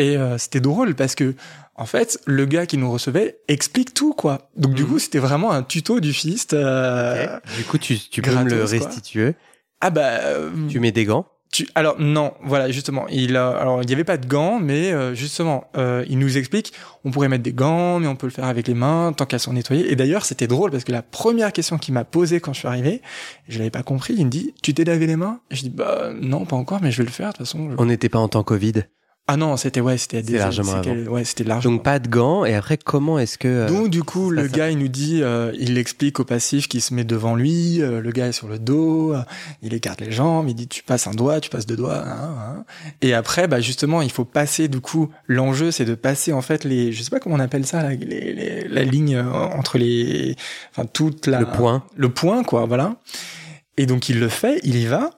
Et 0.00 0.16
euh, 0.16 0.38
c'était 0.38 0.60
drôle 0.60 0.94
parce 0.94 1.14
que, 1.14 1.34
en 1.74 1.84
fait, 1.86 2.18
le 2.26 2.46
gars 2.46 2.64
qui 2.66 2.78
nous 2.78 2.90
recevait 2.90 3.38
explique 3.48 3.92
tout, 3.94 4.14
quoi. 4.14 4.50
Donc, 4.56 4.72
du 4.74 4.82
Mhm. 4.84 4.88
coup, 4.88 4.98
c'était 4.98 5.18
vraiment 5.18 5.50
un 5.52 5.62
tuto 5.62 6.00
du 6.00 6.12
fist. 6.12 6.54
euh, 6.54 7.26
Du 7.58 7.64
coup, 7.64 7.78
tu, 7.78 7.98
tu 7.98 8.22
peux 8.22 8.30
me 8.34 8.44
le 8.44 8.56
quoi. 8.56 8.66
restituer. 8.66 9.34
Ah 9.80 9.90
bah, 9.90 10.20
euh, 10.24 10.50
Tu 10.68 10.80
mets 10.80 10.92
des 10.92 11.04
gants. 11.04 11.26
tu- 11.52 11.68
alors 11.74 11.96
non, 11.98 12.32
voilà 12.44 12.70
justement, 12.70 13.06
il 13.08 13.34
a, 13.36 13.48
alors 13.50 13.82
il 13.82 13.86
n'y 13.86 13.92
avait 13.92 14.04
pas 14.04 14.16
de 14.18 14.26
gants, 14.26 14.60
mais 14.60 14.92
euh, 14.92 15.14
justement, 15.16 15.64
euh, 15.76 16.04
il 16.08 16.18
nous 16.18 16.38
explique, 16.38 16.72
on 17.04 17.10
pourrait 17.10 17.28
mettre 17.28 17.42
des 17.42 17.52
gants, 17.52 17.98
mais 17.98 18.06
on 18.06 18.14
peut 18.14 18.26
le 18.28 18.32
faire 18.32 18.44
avec 18.44 18.68
les 18.68 18.74
mains 18.74 19.12
tant 19.16 19.24
qu'elles 19.26 19.40
sont 19.40 19.52
nettoyées. 19.54 19.90
Et 19.90 19.96
d'ailleurs, 19.96 20.24
c'était 20.24 20.46
drôle 20.46 20.70
parce 20.70 20.84
que 20.84 20.92
la 20.92 21.02
première 21.02 21.52
question 21.52 21.76
qu'il 21.78 21.92
m'a 21.92 22.04
posée 22.04 22.38
quand 22.40 22.52
je 22.52 22.60
suis 22.60 22.68
arrivé, 22.68 23.02
je 23.48 23.58
l'avais 23.58 23.70
pas 23.70 23.82
compris. 23.82 24.14
Il 24.16 24.26
me 24.26 24.30
dit, 24.30 24.54
tu 24.62 24.72
t'es 24.74 24.84
lavé 24.84 25.06
les 25.08 25.16
mains? 25.16 25.40
Et 25.50 25.56
Je 25.56 25.62
dis, 25.62 25.70
bah 25.70 26.10
non, 26.20 26.44
pas 26.46 26.56
encore, 26.56 26.80
mais 26.82 26.90
je 26.92 26.98
vais 26.98 27.04
le 27.06 27.10
faire 27.10 27.32
de 27.32 27.38
toute 27.38 27.46
façon. 27.46 27.70
je- 27.70 27.74
On 27.78 27.86
n'était 27.86 28.08
pas 28.08 28.18
en 28.20 28.28
temps 28.28 28.44
Covid. 28.44 28.84
Ah 29.32 29.36
non, 29.36 29.56
c'était 29.56 29.80
ouais, 29.80 29.96
c'était 29.96 30.22
des- 30.22 30.38
largement 30.38 30.72
avant. 30.72 30.92
Ouais, 31.06 31.24
c'était 31.24 31.44
largement. 31.44 31.74
Donc 31.74 31.84
pas 31.84 32.00
de 32.00 32.08
gants. 32.08 32.44
Et 32.44 32.54
après, 32.54 32.76
comment 32.78 33.16
est-ce 33.16 33.38
que... 33.38 33.46
euh, 33.46 33.68
Donc 33.68 33.88
du 33.88 34.02
coup, 34.02 34.30
le 34.30 34.48
gars, 34.48 34.70
il 34.70 34.78
nous 34.78 34.88
dit, 34.88 35.20
euh, 35.22 35.52
il 35.56 35.78
explique 35.78 36.18
au 36.18 36.24
passif 36.24 36.66
qui 36.66 36.80
se 36.80 36.92
met 36.94 37.04
devant 37.04 37.36
lui, 37.36 37.80
euh, 37.80 38.00
le 38.00 38.10
gars 38.10 38.26
est 38.26 38.32
sur 38.32 38.48
le 38.48 38.58
dos, 38.58 39.14
euh, 39.14 39.22
il 39.62 39.72
écarte 39.72 40.00
les 40.00 40.10
jambes, 40.10 40.48
il 40.48 40.54
dit 40.54 40.66
tu 40.66 40.82
passes 40.82 41.06
un 41.06 41.12
doigt, 41.12 41.38
tu 41.40 41.48
passes 41.48 41.64
deux 41.66 41.76
doigts, 41.76 42.02
hein, 42.04 42.34
hein. 42.58 42.64
et 43.02 43.14
après, 43.14 43.46
bah 43.46 43.60
justement, 43.60 44.02
il 44.02 44.10
faut 44.10 44.24
passer. 44.24 44.66
Du 44.66 44.80
coup, 44.80 45.10
l'enjeu, 45.28 45.70
c'est 45.70 45.84
de 45.84 45.94
passer 45.94 46.32
en 46.32 46.42
fait 46.42 46.64
les, 46.64 46.90
je 46.92 47.00
sais 47.04 47.10
pas 47.10 47.20
comment 47.20 47.36
on 47.36 47.40
appelle 47.40 47.64
ça, 47.66 47.84
la, 47.84 47.90
les- 47.94 48.34
les- 48.34 48.66
la 48.68 48.82
ligne 48.82 49.14
euh, 49.14 49.30
entre 49.30 49.78
les, 49.78 50.34
enfin 50.72 50.86
toute 50.92 51.28
la, 51.28 51.38
Le 51.38 51.46
point. 51.46 51.84
le 51.96 52.08
point, 52.08 52.42
quoi, 52.42 52.66
voilà. 52.66 52.96
Et 53.76 53.86
donc 53.86 54.08
il 54.08 54.18
le 54.18 54.28
fait, 54.28 54.58
il 54.64 54.76
y 54.76 54.86
va, 54.86 55.10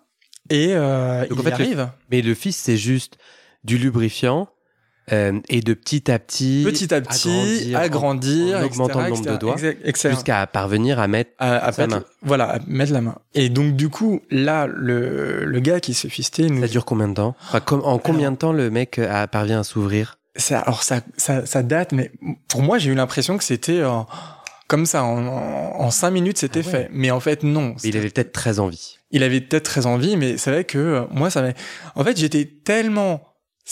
et 0.50 0.68
euh, 0.72 1.26
Donc, 1.28 1.38
il 1.38 1.40
en 1.40 1.42
fait, 1.44 1.48
y 1.48 1.58
le- 1.58 1.64
arrive. 1.80 1.88
Mais 2.10 2.20
le 2.20 2.34
fils, 2.34 2.56
c'est 2.56 2.76
juste 2.76 3.16
du 3.64 3.78
lubrifiant. 3.78 4.48
euh, 5.12 5.40
et 5.48 5.62
de 5.62 5.74
petit 5.74 6.10
à 6.12 6.18
petit, 6.20 6.62
Petit 6.64 6.94
à 6.94 7.00
petit, 7.00 7.74
agrandir, 7.74 8.58
en 8.58 8.62
augmentant 8.62 9.00
etc., 9.00 9.04
le 9.04 9.10
nombre 9.10 9.32
de 9.32 9.36
doigts, 9.36 9.56
jusqu'à 10.10 10.46
parvenir 10.46 11.00
à 11.00 11.08
mettre 11.08 11.32
à, 11.38 11.56
à 11.56 11.72
Sa 11.72 11.82
mettre- 11.88 11.96
main. 12.00 12.04
Voilà, 12.22 12.44
à 12.50 12.58
mettre 12.68 12.92
la 12.92 13.00
main. 13.00 13.16
Et 13.34 13.48
donc, 13.48 13.74
du 13.74 13.88
coup, 13.88 14.20
là, 14.30 14.68
le, 14.68 15.44
le 15.44 15.60
gars 15.60 15.80
qui 15.80 15.94
se 15.94 16.06
fistait 16.06 16.46
nous. 16.46 16.60
Ça 16.60 16.68
dure 16.68 16.84
combien 16.84 17.08
de 17.08 17.14
temps? 17.14 17.34
Enfin, 17.48 17.58
com- 17.60 17.82
En 17.84 17.98
combien 17.98 18.30
de 18.30 18.36
temps 18.36 18.52
le 18.52 18.70
mec 18.70 19.00
a- 19.00 19.26
parvient 19.26 19.60
à 19.60 19.64
s'ouvrir? 19.64 20.18
Ça, 20.36 20.60
alors, 20.60 20.84
ça, 20.84 21.00
ça, 21.16 21.44
ça 21.46 21.64
date, 21.64 21.90
mais 21.92 22.12
pour 22.48 22.62
moi, 22.62 22.78
j'ai 22.78 22.90
eu 22.90 22.94
l'impression 22.94 23.36
que 23.36 23.44
c'était 23.44 23.80
euh, 23.80 23.90
comme 24.68 24.86
ça, 24.86 25.02
en, 25.04 25.90
cinq 25.90 26.12
minutes, 26.12 26.38
c'était 26.38 26.60
Ah 26.62 26.66
ouais. 26.66 26.72
fait. 26.72 26.88
Mais 26.92 27.10
en 27.10 27.18
fait, 27.20 27.42
non. 27.42 27.74
Il 27.82 27.96
avait 27.96 28.08
peut-être 28.08 28.32
très 28.32 28.60
envie. 28.60 28.98
Il 29.10 29.24
avait 29.24 29.40
peut-être 29.40 29.64
très 29.64 29.84
envie, 29.84 30.16
mais 30.16 30.38
c'est 30.38 30.50
vrai 30.52 30.62
que 30.64 30.78
euh, 30.78 31.02
moi, 31.10 31.28
ça 31.28 31.42
m'a. 31.42 31.48
En 31.96 32.04
fait, 32.04 32.16
j'étais 32.16 32.44
tellement 32.64 33.20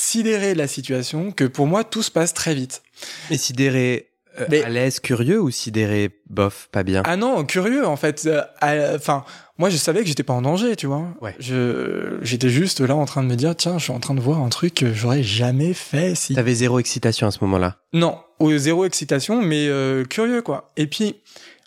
sidéré 0.00 0.54
de 0.54 0.58
la 0.58 0.66
situation 0.66 1.30
que 1.30 1.44
pour 1.44 1.66
moi, 1.66 1.84
tout 1.84 2.02
se 2.02 2.10
passe 2.10 2.32
très 2.34 2.54
vite. 2.54 2.82
Mais 3.30 3.36
sidéré 3.36 4.08
euh, 4.40 4.46
Mais- 4.48 4.62
à 4.62 4.68
l'aise, 4.68 5.00
curieux 5.00 5.40
ou 5.40 5.50
sidéré 5.50 6.10
bof, 6.28 6.68
pas 6.72 6.82
bien? 6.84 7.02
Ah 7.04 7.16
non, 7.16 7.44
curieux 7.44 7.86
en 7.86 7.96
fait. 7.96 8.26
Euh, 8.26 8.96
Enfin, 8.96 9.24
moi 9.58 9.68
je 9.70 9.76
savais 9.76 10.00
que 10.00 10.06
j'étais 10.06 10.22
pas 10.22 10.32
en 10.32 10.42
danger, 10.42 10.76
tu 10.76 10.86
vois. 10.86 11.08
Ouais. 11.20 11.34
Je 11.38 12.18
j'étais 12.22 12.48
juste 12.48 12.80
là 12.80 12.94
en 12.96 13.04
train 13.04 13.22
de 13.22 13.28
me 13.28 13.34
dire 13.36 13.54
tiens, 13.56 13.76
je 13.78 13.84
suis 13.84 13.92
en 13.92 14.00
train 14.00 14.14
de 14.14 14.20
voir 14.20 14.38
un 14.40 14.48
truc 14.48 14.74
que 14.74 14.92
j'aurais 14.94 15.22
jamais 15.22 15.74
fait 15.74 16.14
si. 16.14 16.34
T'avais 16.34 16.54
zéro 16.54 16.78
excitation 16.78 17.26
à 17.26 17.30
ce 17.30 17.38
moment-là? 17.42 17.78
Non, 17.92 18.18
au 18.38 18.56
zéro 18.56 18.84
excitation, 18.84 19.42
mais 19.42 19.66
euh, 19.68 20.04
curieux 20.04 20.40
quoi. 20.42 20.72
Et 20.76 20.86
puis 20.86 21.16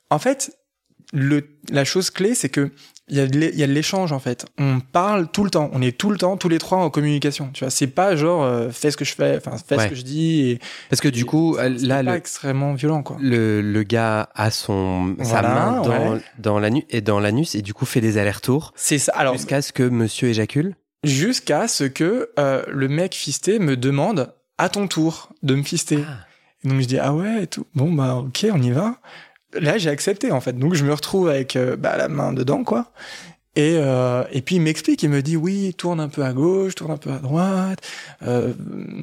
en 0.10 0.18
fait, 0.20 0.58
le 1.12 1.44
la 1.70 1.84
chose 1.84 2.10
clé 2.10 2.34
c'est 2.34 2.50
que 2.50 2.72
il 3.10 3.18
y 3.18 3.20
a 3.20 3.28
de 3.68 3.72
l'échange 3.74 4.12
en 4.14 4.20
fait. 4.20 4.46
On 4.58 4.80
parle 4.80 5.28
tout 5.30 5.44
le 5.44 5.50
temps, 5.50 5.70
on 5.74 5.82
est 5.82 5.98
tout 5.98 6.10
le 6.10 6.18
temps 6.18 6.38
tous 6.38 6.48
les 6.50 6.58
trois 6.58 6.78
en 6.78 6.90
communication. 6.90 7.50
Tu 7.54 7.64
vois, 7.66 7.70
c'est 7.70 7.88
pas 7.88 8.16
genre 8.16 8.44
euh, 8.44 8.70
fais 8.72 8.92
ce 8.92 8.98
que 8.98 9.04
je 9.06 9.14
fais, 9.14 9.36
enfin 9.38 9.58
fais 9.58 9.76
Ouais. 9.76 9.84
ce 9.86 9.90
que 9.90 9.96
je 9.96 10.04
dis. 10.04 10.50
Et, 10.52 10.60
Parce 10.90 11.02
que 11.02 11.10
du 11.10 11.26
coup, 11.26 11.58
là, 11.58 12.04
pas 12.04 12.12
le, 12.12 12.16
extrêmement 12.18 12.74
violent 12.76 13.04
quoi. 13.04 13.18
le, 13.20 13.62
le 13.62 13.84
gars 13.84 14.30
a 14.36 14.52
son, 14.52 15.16
sa 15.20 15.24
Voilà, 15.42 15.50
main 15.50 15.82
dans, 15.82 16.14
ouais. 16.14 16.22
dans 16.40 16.60
l'anus 16.60 16.84
et 16.90 17.02
dans 17.02 17.20
l'anus 17.20 17.56
et 17.56 17.62
du 17.62 17.74
coup 17.74 17.86
fait 17.86 18.02
des 18.02 18.18
allers-retours 18.18 18.72
C'est 18.76 19.00
ça. 19.00 19.12
Alors 19.16 19.34
jusqu'à 19.34 19.62
ce 19.62 19.74
que 19.74 19.84
monsieur 19.84 20.30
éjacule. 20.30 20.76
jusqu'à 21.04 21.68
ce 21.68 21.84
que 21.84 22.30
euh, 22.40 22.64
le 22.70 22.88
mec 22.88 23.14
fisté 23.16 23.60
me 23.60 23.76
demande 23.76 24.34
à 24.58 24.70
ton 24.70 24.88
tour 24.88 25.30
de 25.44 25.56
me 25.56 25.64
fister. 25.64 26.00
Ah. 26.08 26.26
Et 26.64 26.70
donc 26.70 26.80
je 26.80 26.86
dis 26.88 26.98
ah 27.00 27.14
ouais 27.14 27.44
et 27.44 27.48
tout. 27.48 27.66
Bon 27.76 27.92
bah 27.92 28.16
ok 28.16 28.46
on 28.54 28.62
y 28.62 28.72
va. 28.72 28.96
Là 29.60 29.78
j'ai 29.78 29.90
accepté 29.90 30.32
en 30.32 30.42
fait. 30.42 30.58
Donc 30.58 30.74
je 30.74 30.84
me 30.84 30.94
retrouve 30.94 31.30
avec 31.30 31.56
euh, 31.56 31.76
bah, 31.76 31.98
la 31.98 32.08
main 32.08 32.34
dedans 32.34 32.64
quoi. 32.64 32.92
Et, 33.56 33.76
euh, 33.78 34.24
et 34.32 34.42
puis 34.42 34.56
il 34.56 34.62
m'explique, 34.62 35.04
il 35.04 35.10
me 35.10 35.22
dit 35.22 35.38
oui, 35.38 35.76
tourne 35.78 36.00
un 36.00 36.10
peu 36.10 36.24
à 36.24 36.34
gauche, 36.34 36.74
tourne 36.74 36.92
un 36.92 36.98
peu 36.98 37.12
à 37.12 37.20
droite. 37.20 37.80
Euh, 38.26 38.52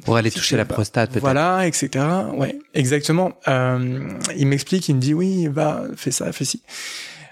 Pour 0.03 0.17
aller 0.17 0.29
si 0.29 0.37
toucher 0.39 0.57
la 0.57 0.65
bah, 0.65 0.73
prostate 0.73 1.11
peut-être. 1.11 1.21
Voilà, 1.21 1.65
etc. 1.65 2.05
Ouais, 2.35 2.59
exactement. 2.73 3.31
Euh, 3.47 4.09
il 4.35 4.47
m'explique, 4.47 4.89
il 4.89 4.95
me 4.95 4.99
dit 4.99 5.13
oui, 5.13 5.47
va, 5.47 5.83
fais 5.95 6.11
ça, 6.11 6.33
fais 6.33 6.43
ci. 6.43 6.63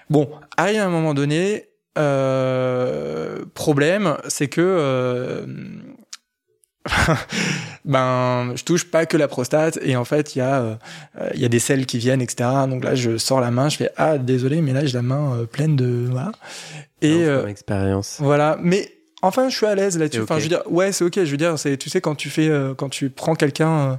Bon, 0.08 0.30
arrive 0.56 0.80
à 0.80 0.86
un 0.86 0.90
moment 0.90 1.12
donné, 1.12 1.68
euh, 1.98 3.44
problème, 3.52 4.16
c'est 4.28 4.48
que 4.48 4.62
euh, 4.62 5.44
ben 7.84 8.52
je 8.56 8.64
touche 8.64 8.84
pas 8.90 9.06
que 9.06 9.16
la 9.16 9.28
prostate 9.28 9.78
et 9.82 9.96
en 9.96 10.04
fait 10.04 10.34
il 10.34 10.38
y 10.38 10.42
a 10.42 10.60
euh, 10.60 10.74
il 11.34 11.40
y 11.40 11.44
a 11.44 11.48
des 11.48 11.58
selles 11.58 11.86
qui 11.86 11.98
viennent 11.98 12.22
etc. 12.22 12.48
Donc 12.68 12.84
là 12.84 12.94
je 12.94 13.18
sors 13.18 13.40
la 13.40 13.50
main, 13.50 13.68
je 13.68 13.76
fais 13.76 13.90
ah 13.96 14.18
désolé 14.18 14.60
mais 14.60 14.72
là 14.72 14.84
j'ai 14.86 14.94
la 14.94 15.02
main 15.02 15.34
euh, 15.34 15.44
pleine 15.46 15.76
de 15.76 16.06
voilà. 16.10 16.32
Et 17.02 17.24
euh, 17.24 17.46
expérience. 17.46 18.16
voilà, 18.20 18.58
mais 18.62 18.92
enfin, 19.22 19.48
je 19.48 19.56
suis 19.56 19.66
à 19.66 19.74
l'aise 19.74 19.98
là-dessus. 19.98 20.20
Enfin, 20.22 20.36
je 20.38 20.42
veux 20.44 20.48
dire, 20.50 20.62
ouais, 20.70 20.92
c'est 20.92 21.02
ok. 21.04 21.14
Je 21.24 21.30
veux 21.30 21.38
dire, 21.38 21.58
c'est, 21.58 21.78
tu 21.78 21.88
sais, 21.88 22.02
quand 22.02 22.14
tu 22.14 22.28
fais, 22.28 22.48
euh, 22.50 22.74
quand 22.74 22.90
tu 22.90 23.08
prends 23.08 23.34
quelqu'un 23.34 23.70
euh, 23.70 23.96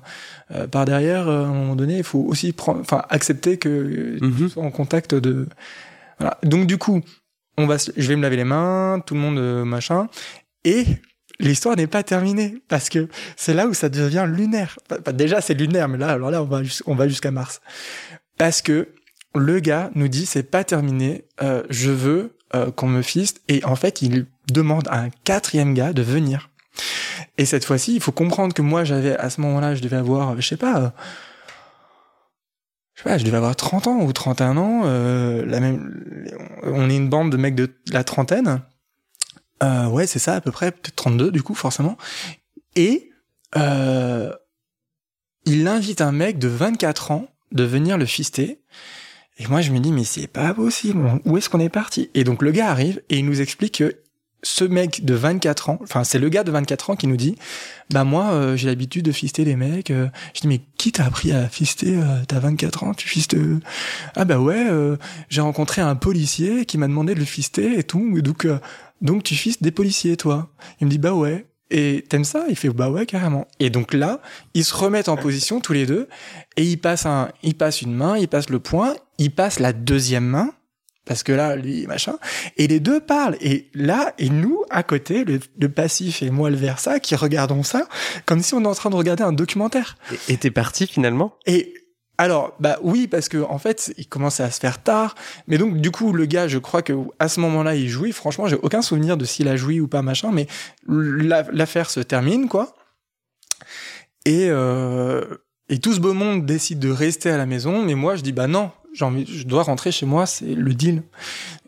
euh, 0.56 0.68
par 0.68 0.86
derrière, 0.86 1.28
euh, 1.28 1.44
à 1.46 1.48
un 1.48 1.54
moment 1.54 1.76
donné, 1.76 1.98
il 1.98 2.04
faut 2.04 2.20
aussi 2.20 2.54
prendre, 2.54 2.80
enfin, 2.82 3.04
accepter 3.10 3.58
que 3.58 3.70
euh, 3.70 4.18
tu 4.20 4.26
Mhm. 4.44 4.50
sois 4.50 4.64
en 4.64 4.70
contact 4.70 5.16
de. 5.16 5.48
Voilà. 6.20 6.38
Donc 6.44 6.68
du 6.68 6.78
coup, 6.78 7.02
on 7.58 7.66
va, 7.66 7.78
je 7.78 8.08
vais 8.08 8.16
me 8.16 8.22
laver 8.22 8.36
les 8.38 8.44
mains, 8.44 9.02
tout 9.04 9.16
le 9.16 9.20
monde 9.20 9.40
euh, 9.40 9.66
machin, 9.66 10.10
et 10.64 10.86
l'histoire 11.42 11.76
n'est 11.76 11.88
pas 11.88 12.04
terminée 12.04 12.62
parce 12.68 12.90
que 12.90 13.08
c'est 13.36 13.54
là 13.54 13.68
où 13.68 13.74
ça 13.74 13.90
devient 13.90 14.26
lunaire. 14.28 14.78
Enfin, 14.92 15.14
déjà, 15.14 15.42
c'est 15.42 15.54
lunaire, 15.54 15.88
mais 15.90 15.98
là, 15.98 16.10
alors 16.10 16.32
là, 16.32 16.42
on 16.42 16.46
va, 16.46 16.62
on 16.86 16.96
va 16.96 17.08
jusqu'à 17.08 17.32
Mars, 17.32 17.62
parce 18.38 18.62
que 18.62 18.88
le 19.36 19.60
gars 19.60 19.92
nous 19.96 20.08
dit 20.08 20.26
c'est 20.26 20.44
pas 20.44 20.64
terminé, 20.64 21.26
euh, 21.42 21.64
je 21.70 21.90
veux 21.90 22.38
euh, 22.54 22.72
qu'on 22.72 22.88
me 22.88 23.02
fiste 23.02 23.42
et 23.48 23.64
en 23.64 23.76
fait 23.78 24.02
il 24.02 24.26
demande 24.52 24.88
à 24.90 25.00
un 25.00 25.10
quatrième 25.24 25.74
gars 25.74 25.94
de 25.94 26.02
venir. 26.02 26.50
Et 27.38 27.46
cette 27.46 27.66
fois-ci, 27.66 27.96
il 27.96 28.02
faut 28.02 28.12
comprendre 28.12 28.54
que 28.54 28.62
moi 28.62 28.84
j'avais 28.84 29.16
à 29.16 29.30
ce 29.30 29.42
moment-là, 29.42 29.76
je 29.76 29.82
devais 29.82 29.98
avoir, 29.98 30.40
je 30.40 30.48
sais 30.48 30.58
pas, 30.58 30.78
euh, 30.78 30.90
je 32.94 33.04
sais 33.04 33.10
pas, 33.10 33.18
je 33.18 33.24
devais 33.24 33.38
avoir 33.38 33.56
30 33.56 33.88
ans 33.88 34.02
ou 34.02 34.12
31 34.12 34.58
ans. 34.58 34.82
euh, 34.86 35.46
la 35.46 35.60
même, 35.60 36.28
on 36.64 36.90
est 36.90 36.98
une 36.98 37.10
bande 37.10 37.32
de 37.32 37.38
mecs 37.38 37.56
de 37.56 37.70
la 37.92 38.04
trentaine. 38.04 38.62
Euh, 39.64 39.88
ouais, 39.88 40.08
c'est 40.08 40.20
ça 40.20 40.36
à 40.36 40.42
peu 40.42 40.52
près, 40.52 40.72
peut-être 40.72 40.96
32 40.96 41.32
du 41.32 41.44
coup 41.44 41.54
forcément. 41.56 41.98
Et 42.76 43.12
euh, 43.58 44.32
il 45.46 45.68
invite 45.68 46.02
un 46.02 46.12
mec 46.12 46.40
de 46.40 46.48
24 46.48 47.12
ans 47.12 47.28
de 47.52 47.64
venir 47.64 47.98
le 47.98 48.06
fister. 48.06 48.60
Et 49.38 49.48
moi, 49.48 49.62
je 49.62 49.72
me 49.72 49.80
dis, 49.80 49.92
mais 49.92 50.04
c'est 50.04 50.28
pas 50.28 50.54
possible. 50.54 51.20
Où 51.26 51.38
est-ce 51.38 51.50
qu'on 51.50 51.60
est 51.60 51.70
parti? 51.70 52.10
Et 52.14 52.24
donc, 52.24 52.42
le 52.42 52.52
gars 52.52 52.70
arrive 52.70 53.02
et 53.10 53.18
il 53.18 53.26
nous 53.26 53.42
explique 53.42 53.80
que 53.80 53.98
ce 54.44 54.64
mec 54.64 55.06
de 55.06 55.14
24 55.14 55.70
ans, 55.70 55.80
enfin, 55.84 56.04
c'est 56.04 56.18
le 56.18 56.30
gars 56.30 56.44
de 56.44 56.52
24 56.52 56.92
ans 56.92 56.96
qui 56.96 57.08
nous 57.08 57.18
dit, 57.18 57.36
bah 57.92 58.04
moi, 58.04 58.32
euh, 58.32 58.56
j'ai 58.56 58.68
l'habitude 58.68 59.06
de 59.06 59.12
fister 59.12 59.46
les 59.46 59.56
mecs. 59.56 59.92
euh. 59.92 60.08
Je 60.34 60.42
dis, 60.42 60.48
mais 60.48 60.62
qui 60.78 60.92
t'a 60.92 61.06
appris 61.06 61.32
à 61.32 61.48
fister 61.48 61.96
euh, 61.98 62.24
T'as 62.28 62.40
24 62.40 62.84
ans, 62.84 62.94
tu 62.94 63.08
fistes 63.08 63.36
euh? 63.36 63.60
Ah 64.16 64.26
bah 64.26 64.40
ouais, 64.40 64.66
j'ai 65.30 65.42
rencontré 65.42 65.82
un 65.82 65.96
policier 65.96 66.66
qui 66.66 66.78
m'a 66.78 66.88
demandé 66.88 67.14
de 67.14 67.20
le 67.20 67.26
fister 67.26 67.78
et 67.78 67.84
tout. 67.84 68.20
Donc, 68.22 68.48
donc 69.02 69.24
tu 69.24 69.36
fistes 69.36 69.64
des 69.64 69.72
policiers, 69.72 70.18
toi 70.18 70.52
Il 70.80 70.86
me 70.86 70.92
dit, 70.92 70.98
bah 70.98 71.14
ouais. 71.14 71.48
Et 71.74 72.04
t'aimes 72.10 72.26
ça? 72.26 72.46
Il 72.50 72.58
fait, 72.58 72.70
bah 72.70 72.90
ouais, 72.90 73.06
carrément. 73.06 73.48
Et 73.60 73.70
donc 73.70 73.94
là, 73.94 74.22
ils 74.54 74.66
se 74.66 74.76
remettent 74.76 75.08
en 75.08 75.16
position 75.16 75.62
tous 75.62 75.72
les 75.72 75.86
deux 75.86 76.10
et 76.58 76.64
il 76.64 76.78
passe 76.78 77.06
un, 77.06 77.30
il 77.44 77.56
passe 77.56 77.82
une 77.82 77.94
main, 77.94 78.18
il 78.18 78.28
passe 78.28 78.50
le 78.50 78.60
poing, 78.60 78.94
il 79.18 79.32
passe 79.32 79.60
la 79.60 79.72
deuxième 79.72 80.26
main 80.26 80.52
parce 81.06 81.24
que 81.24 81.32
là, 81.32 81.56
lui, 81.56 81.88
machin, 81.88 82.18
et 82.58 82.68
les 82.68 82.80
deux 82.80 83.00
parlent. 83.00 83.38
Et 83.42 83.70
là, 83.74 84.14
et 84.20 84.30
nous, 84.30 84.64
à 84.70 84.84
côté, 84.84 85.24
le, 85.24 85.40
le 85.60 85.70
passif 85.70 86.22
et 86.22 86.30
moi, 86.30 86.50
le 86.50 86.58
versa, 86.58 87.00
qui 87.00 87.16
regardons 87.16 87.64
ça 87.64 87.88
comme 88.26 88.42
si 88.42 88.54
on 88.54 88.64
est 88.64 88.68
en 88.68 88.76
train 88.76 88.90
de 88.90 88.96
regarder 88.96 89.24
un 89.24 89.34
documentaire. 89.34 89.98
Et 90.28 90.38
t'es 90.38 90.52
parti 90.52 90.88
finalement? 90.88 91.36
Et 91.46 91.74
alors, 92.22 92.54
bah 92.60 92.78
oui, 92.84 93.08
parce 93.08 93.30
que 93.30 93.38
en 93.38 93.58
fait, 93.58 93.94
il 93.98 94.08
commençait 94.08 94.44
à 94.44 94.52
se 94.52 94.60
faire 94.60 94.84
tard. 94.84 95.16
Mais 95.48 95.58
donc, 95.58 95.78
du 95.78 95.92
coup, 95.92 96.14
le 96.14 96.26
gars, 96.26 96.48
je 96.48 96.58
crois 96.60 96.82
que 96.82 96.94
à 97.20 97.28
ce 97.28 97.40
moment-là, 97.40 97.76
il 97.76 97.90
jouit. 97.90 98.12
Franchement, 98.12 98.48
j'ai 98.48 98.58
aucun 98.58 98.82
souvenir 98.82 99.18
de 99.18 99.26
s'il 99.26 99.48
a 99.48 99.56
joui 99.56 99.80
ou 99.80 99.88
pas, 99.88 100.02
machin. 100.02 100.32
Mais 100.32 100.48
la- 100.88 101.44
l'affaire 101.52 101.90
se 101.90 102.00
termine, 102.00 102.48
quoi. 102.48 102.76
Et 104.26 104.48
euh, 104.50 105.24
et 105.70 105.80
tout 105.80 105.94
ce 105.94 106.00
beau 106.00 106.14
monde 106.14 106.46
décide 106.46 106.80
de 106.80 106.90
rester 106.92 107.30
à 107.32 107.38
la 107.38 107.46
maison. 107.46 107.82
Mais 107.84 107.96
moi, 107.96 108.16
je 108.16 108.22
dis 108.22 108.34
bah 108.34 108.48
non, 108.48 108.72
envie, 109.02 109.26
je 109.26 109.46
dois 109.48 109.64
rentrer 109.64 109.92
chez 109.92 110.06
moi. 110.06 110.26
C'est 110.26 110.46
le 110.54 110.74
deal. 110.74 111.02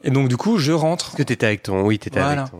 Et 0.03 0.11
donc, 0.11 0.27
du 0.27 0.37
coup, 0.37 0.57
je 0.57 0.71
rentre. 0.71 1.05
Parce 1.05 1.17
que 1.17 1.23
t'étais 1.23 1.45
avec 1.45 1.63
ton. 1.63 1.81
Oui, 1.81 1.97
t'étais 1.99 2.19
Voilà. 2.19 2.41
avec 2.43 2.51
ton. 2.51 2.59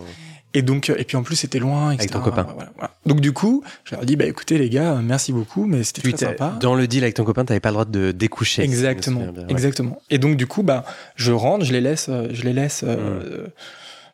Et 0.53 0.61
donc, 0.61 0.89
et 0.89 1.03
puis 1.03 1.17
en 1.17 1.23
plus, 1.23 1.35
c'était 1.35 1.59
loin, 1.59 1.91
etc. 1.91 2.01
Avec 2.01 2.11
ton 2.11 2.21
copain. 2.21 2.47
Voilà, 2.53 2.71
voilà. 2.75 2.95
Donc 3.05 3.21
du 3.21 3.33
coup, 3.33 3.63
je 3.85 3.95
leur 3.95 4.03
ai 4.03 4.05
dit, 4.05 4.15
bah 4.15 4.25
écoutez 4.25 4.57
les 4.57 4.69
gars, 4.69 4.99
merci 5.03 5.33
beaucoup, 5.33 5.65
mais 5.65 5.83
c'était 5.83 6.01
très 6.13 6.25
sympa. 6.25 6.57
Dans 6.59 6.75
le 6.75 6.87
deal 6.87 7.03
avec 7.03 7.15
ton 7.15 7.23
copain, 7.23 7.43
t'avais 7.43 7.59
pas 7.59 7.69
le 7.69 7.73
droit 7.73 7.85
de 7.85 8.11
découcher. 8.11 8.61
Exactement, 8.63 9.21
bien, 9.31 9.43
ouais. 9.43 9.51
exactement. 9.51 10.01
Et 10.09 10.19
donc 10.19 10.37
du 10.37 10.47
coup, 10.47 10.63
bah, 10.63 10.85
je 11.15 11.31
rentre, 11.31 11.65
je 11.65 11.73
les 11.73 11.81
laisse, 11.81 12.09
je 12.31 12.43
les 12.43 12.53
laisse 12.53 12.83
euh, 12.85 13.47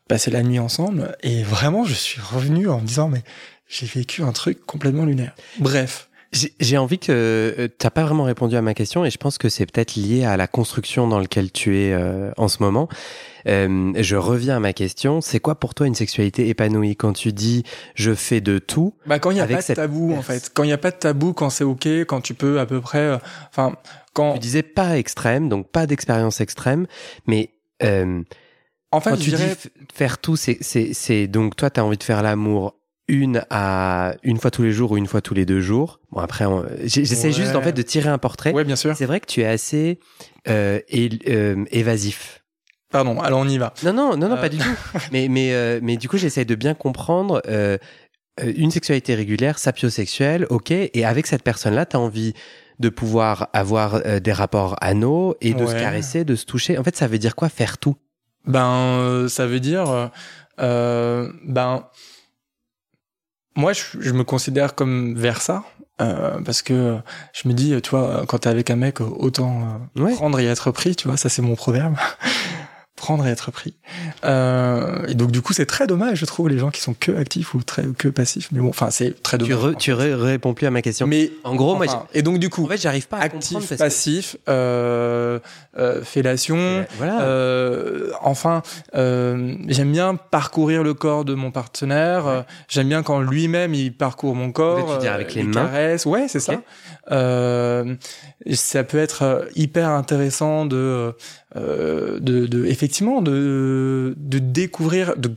passer 0.07 0.31
la 0.31 0.43
nuit 0.43 0.59
ensemble, 0.59 1.15
et 1.23 1.43
vraiment, 1.43 1.83
je 1.83 1.93
suis 1.93 2.21
revenu 2.21 2.69
en 2.69 2.79
me 2.79 2.87
disant, 2.87 3.09
mais 3.09 3.23
j'ai 3.67 3.85
vécu 3.85 4.23
un 4.23 4.31
truc 4.31 4.65
complètement 4.65 5.05
lunaire. 5.05 5.35
Bref. 5.59 6.08
J'ai 6.31 6.77
envie 6.77 6.99
que 6.99 7.11
euh, 7.11 7.67
t'as 7.79 7.89
pas 7.89 8.03
vraiment 8.03 8.23
répondu 8.23 8.55
à 8.55 8.61
ma 8.61 8.75
question 8.75 9.03
et 9.03 9.09
je 9.09 9.17
pense 9.17 9.39
que 9.39 9.49
c'est 9.49 9.65
peut-être 9.65 9.95
lié 9.95 10.25
à 10.25 10.37
la 10.37 10.45
construction 10.47 11.07
dans 11.07 11.17
laquelle 11.19 11.51
tu 11.51 11.79
es 11.79 11.91
euh, 11.91 12.31
en 12.37 12.47
ce 12.47 12.61
moment. 12.61 12.87
Euh, 13.47 13.93
je 13.97 14.15
reviens 14.15 14.57
à 14.57 14.59
ma 14.59 14.73
question. 14.73 15.21
C'est 15.21 15.39
quoi 15.39 15.55
pour 15.55 15.73
toi 15.73 15.87
une 15.87 15.95
sexualité 15.95 16.47
épanouie? 16.49 16.95
Quand 16.95 17.13
tu 17.13 17.33
dis 17.33 17.63
je 17.95 18.13
fais 18.13 18.41
de 18.41 18.59
tout 18.59 18.93
Bah 19.07 19.17
quand 19.17 19.31
il 19.31 19.37
y 19.37 19.41
a 19.41 19.47
pas 19.47 19.61
de 19.61 19.73
tabou 19.73 20.13
en 20.13 20.21
fait. 20.21 20.51
Quand 20.53 20.61
il 20.63 20.69
y 20.69 20.73
a 20.73 20.77
pas 20.77 20.91
de 20.91 20.97
tabou, 20.97 21.33
quand 21.33 21.49
c'est 21.49 21.63
ok, 21.63 21.87
quand 22.05 22.21
tu 22.21 22.35
peux 22.35 22.59
à 22.59 22.67
peu 22.67 22.79
près. 22.79 22.99
euh, 22.99 23.17
Enfin 23.49 23.75
quand. 24.13 24.33
Tu 24.33 24.39
disais 24.39 24.61
pas 24.63 24.99
extrême, 24.99 25.49
donc 25.49 25.67
pas 25.69 25.87
d'expérience 25.87 26.41
extrême, 26.41 26.85
mais 27.25 27.49
euh, 27.81 28.21
En 28.91 28.99
fait, 29.01 29.11
quand 29.11 29.15
je 29.15 29.23
tu 29.23 29.29
dirais. 29.31 29.55
dis 29.63 29.71
faire 29.95 30.19
tout, 30.19 30.35
c'est 30.35 30.59
c'est 30.61 30.93
c'est 30.93 31.25
donc 31.27 31.55
toi 31.55 31.71
t'as 31.71 31.81
envie 31.81 31.97
de 31.97 32.03
faire 32.03 32.21
l'amour 32.21 32.75
une 33.09 33.43
à 33.49 34.13
une 34.23 34.37
fois 34.37 34.51
tous 34.51 34.61
les 34.63 34.71
jours 34.71 34.91
ou 34.91 34.97
une 34.97 35.07
fois 35.07 35.19
tous 35.21 35.33
les 35.33 35.45
deux 35.45 35.59
jours. 35.59 35.99
Bon 36.11 36.21
après, 36.21 36.45
on- 36.45 36.65
j'essaie 36.83 37.27
Ouais. 37.27 37.33
juste 37.33 37.55
en 37.55 37.61
fait 37.61 37.73
de 37.73 37.81
tirer 37.81 38.07
un 38.09 38.17
portrait. 38.17 38.53
Ouais, 38.53 38.63
bien 38.63 38.75
sûr. 38.77 38.95
C'est 38.95 39.05
vrai 39.05 39.19
que 39.19 39.25
tu 39.25 39.41
es 39.41 39.45
assez 39.45 39.99
euh, 40.47 40.79
euh, 41.27 41.65
évasif. 41.71 42.43
Pardon. 42.91 43.19
Alors 43.19 43.39
on 43.39 43.47
y 43.47 43.57
va. 43.57 43.73
Non, 43.83 43.91
non, 43.93 44.15
non, 44.17 44.29
non, 44.29 44.35
Euh. 44.37 44.41
pas 44.41 44.49
du 44.49 44.57
tout. 44.57 44.63
Mais, 45.11 45.27
mais, 45.27 45.79
mais 45.81 45.97
du 45.97 46.07
coup, 46.07 46.17
j'essaie 46.17 46.45
de 46.45 46.55
bien 46.55 46.73
comprendre 46.75 47.41
une 48.41 48.71
sexualité 48.71 49.15
régulière, 49.15 49.59
sapiosexuelle, 49.59 50.45
ok. 50.49 50.71
Et 50.71 51.03
avec 51.05 51.27
cette 51.27 51.43
personne-là, 51.43 51.85
tu 51.85 51.97
as 51.97 51.99
envie 51.99 52.33
de 52.79 52.87
pouvoir 52.89 53.49
avoir 53.53 54.01
des 54.21 54.31
rapports 54.31 54.75
anaux 54.79 55.35
et 55.41 55.53
de 55.53 55.65
se 55.65 55.73
caresser, 55.73 56.23
de 56.23 56.35
se 56.35 56.45
toucher. 56.45 56.77
En 56.77 56.83
fait, 56.83 56.95
ça 56.95 57.07
veut 57.07 57.17
dire 57.19 57.35
quoi 57.35 57.49
faire 57.49 57.77
tout? 57.77 57.95
Ben, 58.45 59.25
ça 59.27 59.45
veut 59.45 59.59
dire, 59.59 60.09
ben, 60.57 61.83
moi, 63.59 63.73
je, 63.73 63.83
je 63.99 64.11
me 64.11 64.23
considère 64.23 64.73
comme 64.75 65.15
Versa, 65.15 65.63
euh, 66.01 66.39
parce 66.45 66.61
que 66.61 66.97
je 67.33 67.47
me 67.47 67.53
dis, 67.53 67.79
tu 67.81 67.89
vois, 67.89 68.23
quand 68.27 68.39
t'es 68.39 68.49
avec 68.49 68.69
un 68.71 68.75
mec, 68.77 69.01
autant 69.01 69.79
euh, 69.97 70.03
Ouais. 70.03 70.13
prendre 70.15 70.39
et 70.39 70.45
être 70.45 70.71
pris, 70.71 70.95
tu 70.95 71.07
vois, 71.07 71.17
ça 71.17 71.29
c'est 71.29 71.41
mon 71.41 71.55
proverbe. 71.55 71.95
Prendre 72.99 73.25
et 73.25 73.29
être 73.31 73.51
pris. 73.51 73.73
Euh, 74.25 75.05
et 75.07 75.13
donc 75.15 75.31
du 75.31 75.41
coup, 75.41 75.53
c'est 75.53 75.65
très 75.65 75.87
dommage, 75.87 76.19
je 76.19 76.25
trouve, 76.25 76.49
les 76.49 76.59
gens 76.59 76.69
qui 76.69 76.81
sont 76.81 76.93
que 76.93 77.11
actifs 77.15 77.53
ou 77.53 77.63
très 77.63 77.83
que 77.97 78.07
passifs. 78.07 78.49
Mais 78.51 78.59
bon, 78.59 78.69
enfin, 78.69 78.89
c'est 78.91 79.21
très 79.23 79.37
Tu, 79.37 79.49
dommage. 79.49 79.73
re- 79.73 79.77
tu 79.77 79.91
re- 79.93 80.13
réponds 80.13 80.53
plus 80.53 80.67
à 80.67 80.71
ma 80.71 80.81
question. 80.81 81.07
Mais 81.07 81.31
en 81.43 81.55
gros, 81.55 81.75
moi, 81.75 82.07
et 82.13 82.21
donc 82.21 82.39
du 82.39 82.49
coup, 82.49 82.63
en 82.65 82.67
fait, 82.67 82.77
j'arrive 82.77 83.07
pas 83.07 83.17
à 83.17 83.21
actif, 83.23 83.67
parce 83.69 83.79
passif, 83.79 84.37
euh, 84.47 85.39
euh, 85.77 86.03
fellation. 86.03 86.57
que 86.89 86.97
voilà. 86.97 87.21
Euh, 87.21 88.11
enfin, 88.21 88.61
euh, 88.95 89.55
j'aime 89.67 89.91
bien 89.91 90.15
parcourir 90.15 90.83
le 90.83 90.93
corps 90.93 91.25
de 91.25 91.33
mon 91.33 91.51
partenaire. 91.51 92.45
J'aime 92.67 92.89
bien 92.89 93.03
quand 93.03 93.21
lui-même 93.21 93.73
il 93.73 93.93
parcourt 93.95 94.35
mon 94.35 94.51
corps. 94.51 94.95
tu 94.95 95.01
dire 95.01 95.13
avec 95.13 95.33
les 95.33 95.43
mains 95.43 95.65
caresse. 95.65 96.05
Ouais, 96.05 96.27
c'est 96.27 96.39
Ok. 96.39 96.55
ça. 96.55 96.61
Euh, 97.11 97.95
ça 98.53 98.83
peut 98.83 98.99
être 98.99 99.47
hyper 99.55 99.89
intéressant 99.89 100.65
de, 100.65 100.75
euh, 100.77 101.11
de, 101.55 102.45
de 102.47 102.65
effectivement, 102.65 103.21
de, 103.21 104.13
de 104.17 104.39
découvrir, 104.39 105.15
de, 105.17 105.31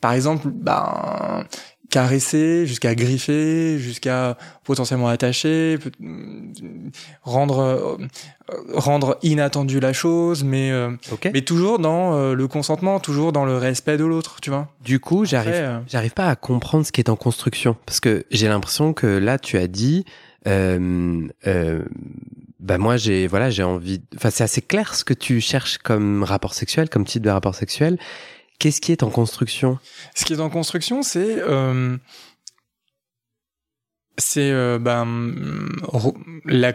par 0.00 0.12
exemple, 0.12 0.48
ben 0.52 1.44
caresser 1.90 2.66
jusqu'à 2.66 2.94
griffer 2.94 3.78
jusqu'à 3.78 4.36
potentiellement 4.62 5.08
attacher 5.08 5.78
peut- 5.78 5.90
rendre 7.22 7.58
euh, 7.60 7.96
rendre 8.74 9.16
inattendu 9.22 9.80
la 9.80 9.94
chose 9.94 10.44
mais 10.44 10.70
euh, 10.70 10.90
mais 11.32 11.40
toujours 11.40 11.78
dans 11.78 12.14
euh, 12.14 12.34
le 12.34 12.46
consentement 12.46 13.00
toujours 13.00 13.32
dans 13.32 13.46
le 13.46 13.56
respect 13.56 13.96
de 13.96 14.04
l'autre 14.04 14.36
tu 14.42 14.50
vois. 14.50 14.68
Du 14.84 15.00
coup, 15.00 15.24
j'arrive 15.24 15.54
euh, 15.54 15.78
J'arrive 15.88 16.12
pas 16.12 16.26
à 16.28 16.36
comprendre 16.36 16.84
ce 16.84 16.92
qui 16.92 17.00
est 17.00 17.08
en 17.08 17.16
construction 17.16 17.74
parce 17.86 18.00
que 18.00 18.26
j'ai 18.30 18.48
l'impression 18.48 18.92
que 18.92 19.06
là 19.06 19.38
tu 19.38 19.56
as 19.56 19.66
dit 19.66 20.04
euh, 20.46 21.26
euh, 21.46 21.82
bah 22.60 22.78
moi 22.78 22.96
j'ai 22.96 23.26
voilà 23.26 23.50
j'ai 23.50 23.62
envie 23.62 24.02
enfin 24.16 24.30
c'est 24.30 24.44
assez 24.44 24.62
clair 24.62 24.94
ce 24.94 25.04
que 25.04 25.14
tu 25.14 25.40
cherches 25.40 25.78
comme 25.78 26.24
rapport 26.24 26.54
sexuel 26.54 26.88
comme 26.88 27.04
type 27.04 27.22
de 27.22 27.30
rapport 27.30 27.54
sexuel. 27.54 27.98
Qu'est-ce 28.58 28.80
qui 28.80 28.90
est 28.90 29.04
en 29.04 29.10
construction? 29.10 29.78
Ce 30.14 30.24
qui 30.24 30.32
est 30.32 30.40
en 30.40 30.50
construction 30.50 31.02
c'est 31.02 31.38
euh, 31.40 31.96
c'est 34.16 34.50
euh, 34.50 34.78
ben 34.80 35.32
la 36.44 36.74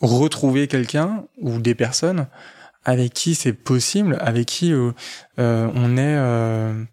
retrouver 0.00 0.68
quelqu'un 0.68 1.24
ou 1.38 1.58
des 1.58 1.74
personnes 1.74 2.26
avec 2.84 3.14
qui 3.14 3.34
c'est 3.34 3.54
possible 3.54 4.18
avec 4.20 4.46
qui 4.46 4.72
euh, 4.72 4.92
euh, 5.38 5.70
on 5.74 5.96
est 5.96 6.16
euh, 6.16 6.84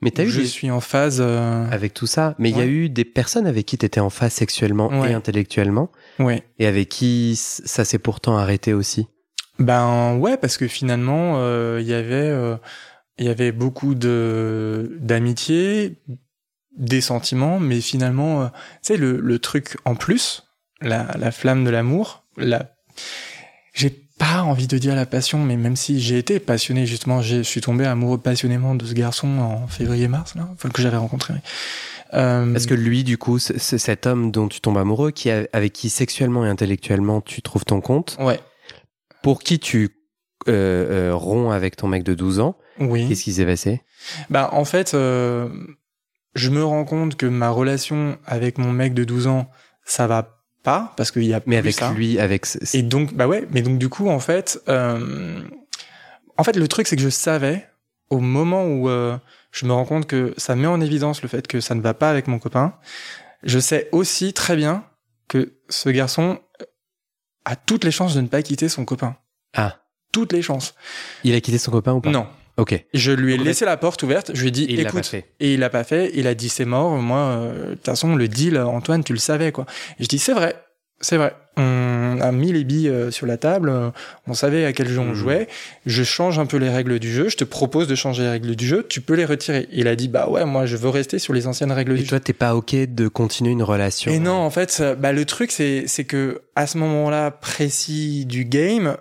mais 0.00 0.10
t'as 0.10 0.24
eu 0.24 0.28
je 0.30 0.40
des- 0.40 0.46
suis 0.46 0.70
en 0.70 0.80
phase 0.80 1.18
euh, 1.20 1.66
avec 1.70 1.92
tout 1.94 2.06
ça 2.06 2.34
mais 2.38 2.50
il 2.50 2.56
y 2.56 2.60
a 2.60 2.66
eu 2.66 2.88
des 2.88 3.04
personnes 3.04 3.46
avec 3.46 3.66
qui 3.66 3.76
t'étais 3.78 4.00
en 4.00 4.10
phase 4.10 4.32
sexuellement 4.32 4.88
Ouais. 5.00 5.10
et 5.10 5.14
intellectuellement 5.14 5.90
ouais. 6.18 6.42
et 6.58 6.66
avec 6.66 6.88
qui 6.88 7.34
ça 7.36 7.84
s'est 7.84 7.98
pourtant 7.98 8.36
arrêté 8.36 8.72
aussi. 8.74 9.06
Ben 9.58 10.14
ouais, 10.18 10.36
parce 10.36 10.56
que 10.56 10.68
finalement, 10.68 11.34
euh, 11.38 11.78
il 11.80 11.88
y 11.88 11.92
avait, 11.94 12.14
euh, 12.14 12.56
il 13.18 13.26
y 13.26 13.28
avait 13.28 13.50
beaucoup 13.50 13.96
de 13.96 14.96
d'amitié, 15.00 15.98
des 16.76 17.00
sentiments, 17.00 17.58
mais 17.58 17.80
finalement, 17.80 18.42
euh, 18.42 18.46
tu 18.46 18.52
sais, 18.82 18.96
le, 18.96 19.18
le 19.18 19.38
truc 19.40 19.76
en 19.84 19.96
plus, 19.96 20.44
la, 20.80 21.12
la 21.18 21.32
flamme 21.32 21.64
de 21.64 21.70
l'amour, 21.70 22.24
la, 22.36 22.70
j'ai 23.74 24.07
pas 24.18 24.42
envie 24.42 24.66
de 24.66 24.76
dire 24.78 24.94
la 24.94 25.06
passion, 25.06 25.38
mais 25.38 25.56
même 25.56 25.76
si 25.76 26.00
j'ai 26.00 26.18
été 26.18 26.40
passionné, 26.40 26.86
justement, 26.86 27.22
je 27.22 27.42
suis 27.42 27.60
tombé 27.60 27.84
amoureux 27.86 28.18
passionnément 28.18 28.74
de 28.74 28.84
ce 28.84 28.92
garçon 28.94 29.38
en 29.38 29.66
février-mars, 29.66 30.34
là, 30.34 30.48
enfin, 30.52 30.68
que 30.70 30.82
j'avais 30.82 30.96
rencontré. 30.96 31.34
Euh, 32.14 32.50
parce 32.52 32.64
que 32.66 32.72
lui 32.74 33.04
du 33.04 33.18
coup 33.18 33.38
c- 33.38 33.58
c- 33.58 33.76
cet 33.76 34.06
homme 34.06 34.30
dont 34.30 34.48
tu 34.48 34.62
tombes 34.62 34.78
amoureux 34.78 35.10
qui 35.10 35.30
avec 35.30 35.74
qui 35.74 35.90
sexuellement 35.90 36.46
et 36.46 36.48
intellectuellement 36.48 37.20
tu 37.20 37.42
trouves 37.42 37.66
ton 37.66 37.82
compte 37.82 38.16
ouais, 38.18 38.40
pour 39.22 39.40
qui 39.40 39.58
tu 39.58 39.90
euh, 40.48 41.10
euh, 41.10 41.14
romps 41.14 41.50
avec 41.50 41.76
ton 41.76 41.86
mec 41.86 42.04
de 42.04 42.14
12 42.14 42.40
ans 42.40 42.56
oui. 42.80 43.06
qu'est-ce 43.06 43.24
qui 43.24 43.34
s'est 43.34 43.44
passé? 43.44 43.82
Bah, 44.30 44.48
en 44.52 44.64
fait, 44.64 44.94
euh, 44.94 45.50
je 46.34 46.48
me 46.48 46.64
rends 46.64 46.86
compte 46.86 47.16
que 47.16 47.26
ma 47.26 47.50
relation 47.50 48.16
avec 48.24 48.56
mon 48.56 48.72
mec 48.72 48.94
de 48.94 49.04
12 49.04 49.26
ans, 49.26 49.50
ça 49.84 50.06
va 50.06 50.37
pas, 50.70 50.92
parce 50.96 51.10
qu'il 51.10 51.24
y 51.24 51.34
a 51.34 51.40
Mais 51.46 51.56
plus 51.56 51.68
avec 51.68 51.74
ça. 51.74 51.92
lui, 51.92 52.18
avec. 52.18 52.46
Et 52.74 52.82
donc, 52.82 53.14
bah 53.14 53.26
ouais, 53.26 53.46
mais 53.50 53.62
donc 53.62 53.78
du 53.78 53.88
coup, 53.88 54.08
en 54.08 54.20
fait, 54.20 54.60
euh, 54.68 55.40
en 56.36 56.44
fait, 56.44 56.56
le 56.56 56.68
truc, 56.68 56.86
c'est 56.88 56.96
que 56.96 57.02
je 57.02 57.08
savais, 57.08 57.66
au 58.10 58.18
moment 58.20 58.64
où 58.64 58.88
euh, 58.88 59.16
je 59.52 59.66
me 59.66 59.72
rends 59.72 59.84
compte 59.84 60.06
que 60.06 60.34
ça 60.36 60.54
met 60.56 60.66
en 60.66 60.80
évidence 60.80 61.22
le 61.22 61.28
fait 61.28 61.46
que 61.46 61.60
ça 61.60 61.74
ne 61.74 61.80
va 61.80 61.94
pas 61.94 62.10
avec 62.10 62.26
mon 62.28 62.38
copain, 62.38 62.74
je 63.42 63.58
sais 63.58 63.88
aussi 63.92 64.32
très 64.32 64.56
bien 64.56 64.84
que 65.28 65.52
ce 65.68 65.88
garçon 65.90 66.38
a 67.44 67.56
toutes 67.56 67.84
les 67.84 67.90
chances 67.90 68.14
de 68.14 68.20
ne 68.20 68.26
pas 68.28 68.42
quitter 68.42 68.68
son 68.68 68.84
copain. 68.84 69.16
Ah, 69.54 69.78
Toutes 70.12 70.32
les 70.32 70.42
chances. 70.42 70.74
il 71.24 71.34
a 71.34 71.40
quitté 71.40 71.58
son 71.58 71.70
copain 71.70 71.92
ou 71.92 72.00
pas? 72.00 72.10
Non. 72.10 72.26
Ok. 72.58 72.84
Je 72.92 73.12
lui 73.12 73.34
ai 73.34 73.36
Donc, 73.38 73.46
laissé 73.46 73.64
la 73.64 73.76
porte 73.76 74.02
ouverte, 74.02 74.32
je 74.34 74.40
lui 74.42 74.48
ai 74.48 74.50
dit, 74.50 74.64
Et 74.64 74.72
il 74.74 74.80
écoute, 74.80 74.94
pas 74.94 75.02
fait. 75.02 75.24
et 75.40 75.54
il 75.54 75.60
l'a 75.60 75.70
pas 75.70 75.84
fait. 75.84 76.10
Il 76.14 76.26
a 76.26 76.34
dit 76.34 76.48
c'est 76.48 76.64
mort. 76.64 76.90
Moi, 76.98 77.18
euh, 77.18 77.70
de 77.70 77.74
toute 77.76 77.86
façon, 77.86 78.16
le 78.16 78.28
deal, 78.28 78.58
Antoine, 78.58 79.04
tu 79.04 79.12
le 79.12 79.18
savais 79.18 79.52
quoi. 79.52 79.64
Et 79.98 80.02
je 80.04 80.08
dis 80.08 80.18
c'est 80.18 80.32
vrai, 80.34 80.56
c'est 81.00 81.16
vrai. 81.16 81.34
On 81.60 82.18
a 82.20 82.30
mis 82.30 82.52
les 82.52 82.62
billes 82.64 82.88
euh, 82.88 83.10
sur 83.10 83.26
la 83.26 83.36
table. 83.36 83.68
euh, 83.68 83.90
On 84.28 84.34
savait 84.34 84.64
à 84.64 84.72
quel 84.72 84.88
jeu 84.88 84.98
on 85.00 85.06
Mhm. 85.06 85.14
jouait. 85.14 85.48
Je 85.86 86.02
change 86.04 86.38
un 86.38 86.46
peu 86.46 86.56
les 86.56 86.68
règles 86.68 86.98
du 87.00 87.12
jeu. 87.12 87.28
Je 87.28 87.36
te 87.36 87.42
propose 87.44 87.88
de 87.88 87.94
changer 87.96 88.22
les 88.24 88.28
règles 88.30 88.54
du 88.54 88.66
jeu. 88.66 88.86
Tu 88.88 89.00
peux 89.00 89.14
les 89.14 89.24
retirer. 89.24 89.68
Il 89.72 89.88
a 89.88 89.96
dit 89.96 90.06
bah 90.08 90.28
ouais, 90.28 90.44
moi 90.44 90.66
je 90.66 90.76
veux 90.76 90.88
rester 90.88 91.18
sur 91.18 91.32
les 91.34 91.46
anciennes 91.48 91.72
règles 91.72 91.92
Et 91.92 91.96
du 91.96 92.02
jeu. 92.02 92.08
toi, 92.08 92.20
t'es 92.20 92.32
pas 92.32 92.54
ok 92.56 92.74
de 92.74 93.08
continuer 93.08 93.50
une 93.52 93.62
relation 93.64 94.10
Et 94.12 94.18
non, 94.20 94.34
en 94.34 94.50
fait, 94.50 94.76
euh, 94.80 94.94
bah, 94.94 95.12
le 95.12 95.24
truc, 95.24 95.50
c'est, 95.52 95.84
c'est 95.86 96.04
que 96.04 96.42
à 96.56 96.66
ce 96.68 96.78
moment-là 96.78 97.30
précis 97.32 98.24
du 98.26 98.44
game, 98.44 98.96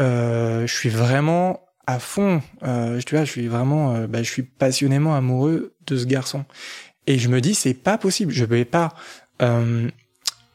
euh, 0.00 0.66
je 0.66 0.74
suis 0.74 0.88
vraiment 0.88 1.60
à 1.92 1.98
fond. 1.98 2.42
Euh, 2.62 3.00
tu 3.04 3.14
vois, 3.14 3.24
je 3.24 3.30
suis 3.30 3.48
vraiment, 3.48 3.94
euh, 3.94 4.06
bah, 4.06 4.22
je 4.22 4.30
suis 4.30 4.42
passionnément 4.42 5.14
amoureux 5.14 5.74
de 5.86 5.96
ce 5.96 6.04
garçon. 6.04 6.44
Et 7.06 7.18
je 7.18 7.28
me 7.28 7.40
dis, 7.40 7.54
c'est 7.54 7.74
pas 7.74 7.98
possible. 7.98 8.32
Je 8.32 8.44
vais 8.44 8.64
pas 8.64 8.94
euh, 9.42 9.88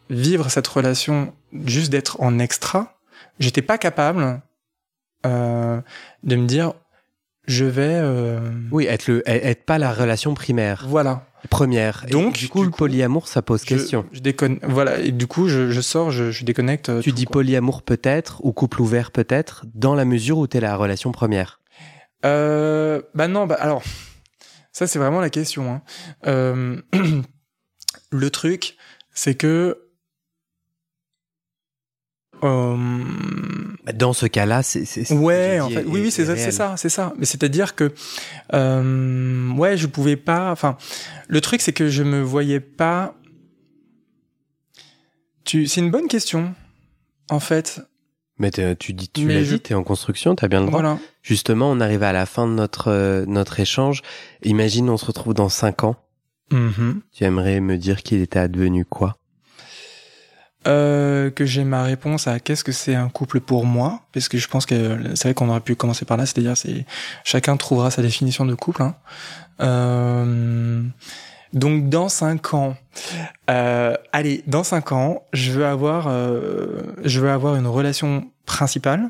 vivre 0.10 0.50
cette 0.50 0.68
relation 0.68 1.34
juste 1.66 1.92
d'être 1.92 2.22
en 2.22 2.40
extra. 2.40 2.98
J'étais 3.40 3.62
pas 3.62 3.78
capable 3.78 4.42
de 5.24 6.36
me 6.36 6.46
dire, 6.46 6.74
je 7.48 7.66
vais. 7.66 8.00
Oui, 8.72 8.86
être 8.86 9.08
le, 9.08 9.24
être 9.28 9.66
pas 9.66 9.80
la 9.80 9.92
relation 9.92 10.36
primaire, 10.36 10.86
Voilà. 10.88 11.26
Première. 11.48 12.04
Et 12.08 12.12
Donc, 12.12 12.34
du 12.38 12.48
coup, 12.50 12.60
du 12.60 12.66
le 12.66 12.72
coup, 12.72 12.78
polyamour, 12.78 13.28
ça 13.28 13.42
pose 13.42 13.62
Je- 13.62 13.66
question. 13.68 14.06
Je, 14.12 14.20
déconne. 14.20 14.60
Voilà. 14.64 15.00
Et 15.00 15.12
du 15.12 15.28
coup, 15.28 15.48
je, 15.48 15.70
je 15.72 15.82
sors, 15.82 16.12
je, 16.12 16.32
je 16.32 16.44
déconnecte. 16.46 16.90
euh, 16.90 17.02
Tu 17.02 17.12
dis 17.12 17.26
quoi. 17.26 17.34
polyamour 17.34 17.82
peut-être 17.84 18.44
ou 18.44 18.52
couple 18.54 18.82
ouvert 18.82 19.12
peut-être, 19.12 19.66
dans 19.74 19.96
la 19.96 20.06
mesure 20.06 20.38
où 20.38 20.48
t'es 20.48 20.60
la 20.60 20.76
relation 20.76 21.12
première. 21.12 21.60
Euh, 22.26 23.02
bah 23.14 23.28
non, 23.28 23.46
bah 23.46 23.58
alors, 23.60 23.84
Ça, 24.72 24.88
c'est 24.88 25.00
vraiment 25.00 25.22
la 25.22 25.30
question. 25.30 25.72
Hein. 25.72 25.82
Euh, 26.28 26.82
le 28.12 28.30
truc, 28.30 28.76
c'est 29.14 29.36
que 29.36 29.85
Dans 33.94 34.14
ce 34.14 34.26
cas-là, 34.26 34.64
c'est. 34.64 35.12
Ouais, 35.12 35.60
en 35.60 35.70
fait, 35.70 35.84
oui, 35.86 36.02
oui, 36.04 36.12
c'est 36.12 36.26
ça, 36.26 36.36
c'est 36.36 36.52
ça, 36.52 36.76
c'est 36.78 36.90
ça. 36.90 37.14
Mais 37.18 37.26
c'est-à-dire 37.26 37.76
que, 37.76 37.94
euh, 38.54 39.52
ouais, 39.54 39.78
je 39.78 39.88
pouvais 39.88 40.16
pas. 40.16 40.52
Enfin, 40.52 40.78
le 41.28 41.42
truc, 41.42 41.62
c'est 41.62 41.74
que 41.74 41.90
je 41.90 42.04
me 42.04 42.22
voyais 42.22 42.60
pas. 42.60 43.16
Tu, 45.44 45.68
c'est 45.68 45.82
une 45.82 45.92
bonne 45.92 46.08
question, 46.08 46.56
en 47.30 47.40
fait. 47.40 47.82
Mais 48.38 48.52
tu 48.52 48.94
dis, 48.94 49.10
tu 49.10 49.28
l'as 49.28 49.44
dit, 49.44 49.60
t'es 49.60 49.76
en 49.76 49.84
construction, 49.84 50.36
t'as 50.36 50.48
bien 50.48 50.60
le 50.60 50.66
droit. 50.66 50.82
Voilà. 50.82 51.00
Justement, 51.22 51.72
on 51.72 51.80
arrive 51.80 52.04
à 52.04 52.12
la 52.12 52.26
fin 52.26 52.48
de 52.48 52.54
notre 52.54 52.90
euh, 52.90 53.26
notre 53.28 53.60
échange. 53.60 54.02
Imagine, 54.44 54.90
on 54.90 54.98
se 54.98 55.06
retrouve 55.06 55.34
dans 55.34 55.50
cinq 55.50 55.84
ans. 55.84 55.96
Mm-hmm. 56.52 57.02
Tu 57.14 57.24
aimerais 57.24 57.60
me 57.60 57.78
dire 57.78 58.04
qu'il 58.04 58.22
était 58.22 58.40
advenu 58.40 58.86
quoi? 58.86 59.18
Euh, 60.68 61.30
que 61.30 61.46
j'ai 61.46 61.64
ma 61.64 61.84
réponse 61.84 62.28
à 62.28 62.40
qu'est-ce 62.40 62.64
que 62.64 62.72
c'est 62.72 62.96
un 62.96 63.10
couple 63.10 63.40
pour 63.40 63.66
moi, 63.66 64.02
parce 64.14 64.30
que 64.30 64.38
je 64.38 64.48
pense 64.48 64.66
que 64.66 64.98
c'est 65.16 65.30
vrai 65.30 65.34
qu'on 65.34 65.50
aurait 65.50 65.60
pu 65.60 65.76
commencer 65.76 66.06
par 66.06 66.18
là, 66.18 66.26
c'est-à-dire 66.26 66.58
c'est 66.58 66.86
chacun 67.24 67.56
trouvera 67.58 67.92
sa 67.92 68.02
définition 68.02 68.46
de 68.46 68.56
couple. 68.56 68.82
Hein. 68.82 68.96
Euh, 69.62 70.84
donc 71.54 71.90
dans 71.90 72.10
cinq 72.10 72.54
ans, 72.54 72.76
euh, 73.50 73.96
allez, 74.12 74.44
dans 74.48 74.64
cinq 74.64 74.92
ans, 74.92 75.24
je 75.34 75.52
veux 75.52 75.66
avoir, 75.66 76.08
euh, 76.08 76.82
je 77.04 77.20
veux 77.20 77.30
avoir 77.30 77.56
une 77.56 77.68
relation 77.68 78.30
principale, 78.46 79.10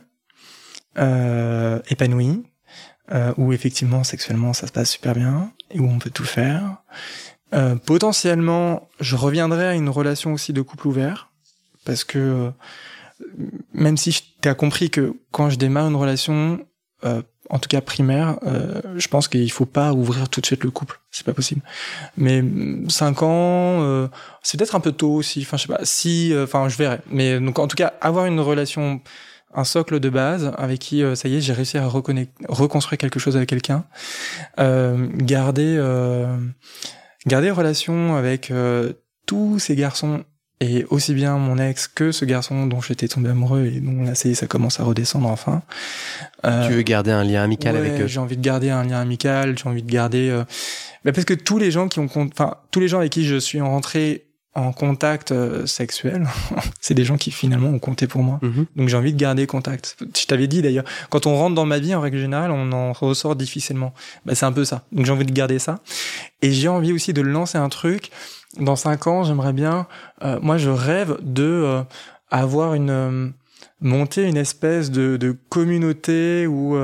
euh, 0.97 1.79
épanouie, 1.89 2.43
euh, 3.11 3.33
où 3.37 3.53
effectivement 3.53 4.03
sexuellement 4.03 4.53
ça 4.53 4.67
se 4.67 4.71
passe 4.71 4.91
super 4.91 5.13
bien 5.13 5.51
et 5.71 5.79
où 5.79 5.87
on 5.87 5.99
peut 5.99 6.11
tout 6.11 6.25
faire. 6.25 6.77
Potentiellement, 7.85 8.89
je 8.99 9.15
reviendrai 9.15 9.67
à 9.67 9.73
une 9.75 9.87
relation 9.87 10.33
aussi 10.33 10.51
de 10.51 10.61
couple 10.61 10.89
ouvert 10.89 11.29
parce 11.85 12.03
que 12.03 12.19
euh, 12.19 12.49
même 13.73 13.97
si 13.97 14.11
tu 14.41 14.49
as 14.49 14.55
compris 14.55 14.89
que 14.89 15.13
quand 15.31 15.49
je 15.49 15.57
démarre 15.57 15.87
une 15.87 15.95
relation, 15.95 16.65
euh, 17.05 17.21
en 17.49 17.59
tout 17.59 17.69
cas 17.69 17.81
primaire, 17.81 18.37
euh, 18.43 18.81
je 18.95 19.07
pense 19.07 19.27
qu'il 19.27 19.51
faut 19.51 19.65
pas 19.65 19.93
ouvrir 19.93 20.29
tout 20.29 20.41
de 20.41 20.45
suite 20.45 20.63
le 20.63 20.71
couple, 20.71 20.99
c'est 21.11 21.25
pas 21.25 21.33
possible. 21.33 21.61
Mais 22.17 22.41
mm, 22.41 22.89
cinq 22.89 23.21
ans, 23.21 23.81
euh, 23.83 24.07
c'est 24.41 24.57
peut-être 24.57 24.75
un 24.75 24.79
peu 24.79 24.91
tôt 24.91 25.13
aussi. 25.13 25.41
Enfin, 25.41 25.57
je 25.57 25.63
sais 25.63 25.73
pas. 25.73 25.79
Si, 25.83 26.33
euh, 26.33 26.45
enfin, 26.45 26.69
je 26.69 26.77
verrai. 26.77 26.99
Mais 27.09 27.39
donc, 27.39 27.59
en 27.59 27.67
tout 27.67 27.75
cas, 27.75 27.93
avoir 28.01 28.25
une 28.25 28.39
relation, 28.39 29.01
un 29.53 29.63
socle 29.63 29.99
de 29.99 30.09
base 30.09 30.51
avec 30.57 30.79
qui, 30.79 31.03
ça 31.15 31.27
y 31.29 31.35
est, 31.37 31.41
j'ai 31.41 31.53
réussi 31.53 31.77
à 31.77 31.87
reconstruire 31.87 32.97
quelque 32.97 33.19
chose 33.19 33.37
avec 33.37 33.47
quelqu'un. 33.47 33.85
garder, 34.57 35.81
garder 37.25 37.51
relation 37.51 38.17
avec 38.17 38.51
tous 39.25 39.59
ces 39.59 39.77
garçons 39.77 40.25
et 40.61 40.85
aussi 40.89 41.13
bien 41.13 41.37
mon 41.37 41.57
ex 41.57 41.87
que 41.87 42.11
ce 42.11 42.23
garçon 42.23 42.65
dont 42.67 42.79
j'étais 42.79 43.07
tombé 43.07 43.29
amoureux 43.29 43.65
et 43.65 43.81
dont 43.81 44.03
là 44.03 44.15
ça 44.15 44.47
commence 44.47 44.79
à 44.79 44.83
redescendre 44.83 45.27
enfin. 45.27 45.63
Euh, 46.45 46.67
tu 46.67 46.73
veux 46.73 46.81
garder 46.81 47.11
un 47.11 47.23
lien 47.23 47.43
amical 47.43 47.75
avec 47.75 47.99
eux? 47.99 48.07
J'ai 48.07 48.19
envie 48.19 48.37
de 48.37 48.41
garder 48.41 48.69
un 48.69 48.83
lien 48.83 49.01
amical, 49.01 49.57
j'ai 49.57 49.67
envie 49.67 49.83
de 49.83 49.91
garder 49.91 50.29
euh... 50.29 50.43
bah 51.03 51.11
parce 51.11 51.25
que 51.25 51.33
tous 51.33 51.57
les 51.57 51.71
gens 51.71 51.87
qui 51.87 51.99
ont 51.99 52.07
enfin 52.13 52.55
tous 52.71 52.79
les 52.79 52.87
gens 52.87 52.99
avec 52.99 53.11
qui 53.11 53.25
je 53.25 53.35
suis 53.37 53.59
rentré 53.59 54.25
en 54.55 54.71
contact 54.71 55.33
euh, 55.33 55.65
sexuel, 55.65 56.25
c'est 56.79 56.93
des 56.93 57.03
gens 57.03 57.17
qui 57.17 57.31
finalement 57.31 57.67
ont 57.67 57.79
compté 57.79 58.07
pour 58.07 58.23
moi. 58.23 58.39
Mhm. 58.41 58.65
Donc 58.77 58.87
j'ai 58.87 58.95
envie 58.95 59.11
de 59.11 59.19
garder 59.19 59.45
contact. 59.47 59.97
Je 60.17 60.25
t'avais 60.25 60.47
dit 60.47 60.61
d'ailleurs, 60.61 60.85
quand 61.09 61.27
on 61.27 61.35
rentre 61.35 61.55
dans 61.55 61.65
ma 61.65 61.79
vie 61.79 61.93
en 61.93 61.99
règle 61.99 62.19
générale, 62.19 62.51
on 62.51 62.71
en 62.71 62.93
ressort 62.93 63.35
difficilement. 63.35 63.93
Bah, 64.25 64.33
c'est 64.33 64.45
un 64.45 64.53
peu 64.53 64.63
ça. 64.63 64.85
Donc 64.93 65.05
j'ai 65.05 65.11
envie 65.11 65.25
de 65.25 65.33
garder 65.33 65.59
ça. 65.59 65.79
Et 66.41 66.53
j'ai 66.53 66.69
envie 66.69 66.93
aussi 66.93 67.11
de 67.11 67.21
lancer 67.21 67.57
un 67.57 67.67
truc 67.67 68.11
dans 68.59 68.75
cinq 68.75 69.07
ans, 69.07 69.23
j'aimerais 69.23 69.53
bien, 69.53 69.87
euh, 70.23 70.39
moi 70.41 70.57
je 70.57 70.69
rêve 70.69 71.17
de 71.21 71.43
euh, 71.43 71.83
avoir 72.31 72.73
une 72.73 72.89
euh, 72.89 73.29
monter 73.81 74.23
une 74.23 74.37
espèce 74.37 74.91
de, 74.91 75.17
de 75.17 75.35
communauté 75.49 76.47
où 76.47 76.77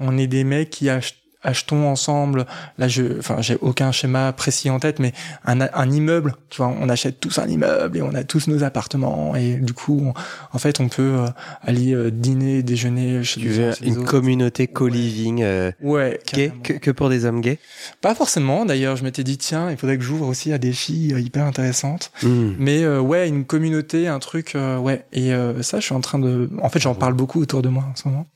on 0.00 0.18
est 0.18 0.26
des 0.26 0.44
mecs 0.44 0.70
qui 0.70 0.90
achètent 0.90 1.19
achetons 1.42 1.88
ensemble. 1.88 2.46
Là, 2.78 2.88
je, 2.88 3.18
enfin, 3.18 3.40
j'ai 3.40 3.56
aucun 3.60 3.92
schéma 3.92 4.32
précis 4.32 4.70
en 4.70 4.78
tête, 4.78 4.98
mais 4.98 5.12
un, 5.44 5.60
un, 5.60 5.90
immeuble. 5.90 6.34
Tu 6.50 6.58
vois, 6.58 6.68
on 6.80 6.88
achète 6.88 7.20
tous 7.20 7.38
un 7.38 7.46
immeuble 7.46 7.98
et 7.98 8.02
on 8.02 8.14
a 8.14 8.24
tous 8.24 8.48
nos 8.48 8.62
appartements 8.62 9.34
et 9.36 9.54
du 9.54 9.72
coup, 9.72 10.12
en 10.52 10.58
fait, 10.58 10.80
on 10.80 10.88
peut 10.88 11.02
euh, 11.02 11.28
aller 11.62 11.94
euh, 11.94 12.10
dîner, 12.10 12.62
déjeuner 12.62 13.22
chez 13.24 13.40
tu 13.40 13.48
veux 13.48 13.72
une 13.82 14.04
communauté 14.04 14.66
co-living. 14.66 15.42
Euh, 15.42 15.72
ouais. 15.80 16.20
Gay, 16.32 16.52
que, 16.62 16.74
que, 16.74 16.90
pour 16.90 17.08
des 17.08 17.24
hommes 17.24 17.40
gays? 17.40 17.58
Pas 18.00 18.14
forcément. 18.14 18.64
D'ailleurs, 18.64 18.96
je 18.96 19.04
m'étais 19.04 19.24
dit 19.24 19.38
tiens, 19.38 19.70
il 19.70 19.76
faudrait 19.76 19.98
que 19.98 20.04
j'ouvre 20.04 20.26
aussi 20.26 20.52
à 20.52 20.58
des 20.58 20.72
filles 20.72 21.14
hyper 21.18 21.44
intéressantes. 21.44 22.12
Hmm. 22.22 22.52
Mais 22.58 22.86
ouais, 22.86 23.28
une 23.28 23.44
communauté, 23.44 24.08
un 24.08 24.18
truc, 24.18 24.56
ouais. 24.56 25.04
Et 25.12 25.30
ça, 25.62 25.80
je 25.80 25.84
suis 25.84 25.94
en 25.94 26.00
train 26.00 26.18
de. 26.18 26.50
En 26.62 26.68
fait, 26.68 26.80
j'en 26.80 26.94
parle 26.94 27.14
beaucoup 27.14 27.40
autour 27.40 27.62
de 27.62 27.68
moi 27.68 27.84
en 27.90 27.96
ce 27.96 28.08
moment. 28.08 28.26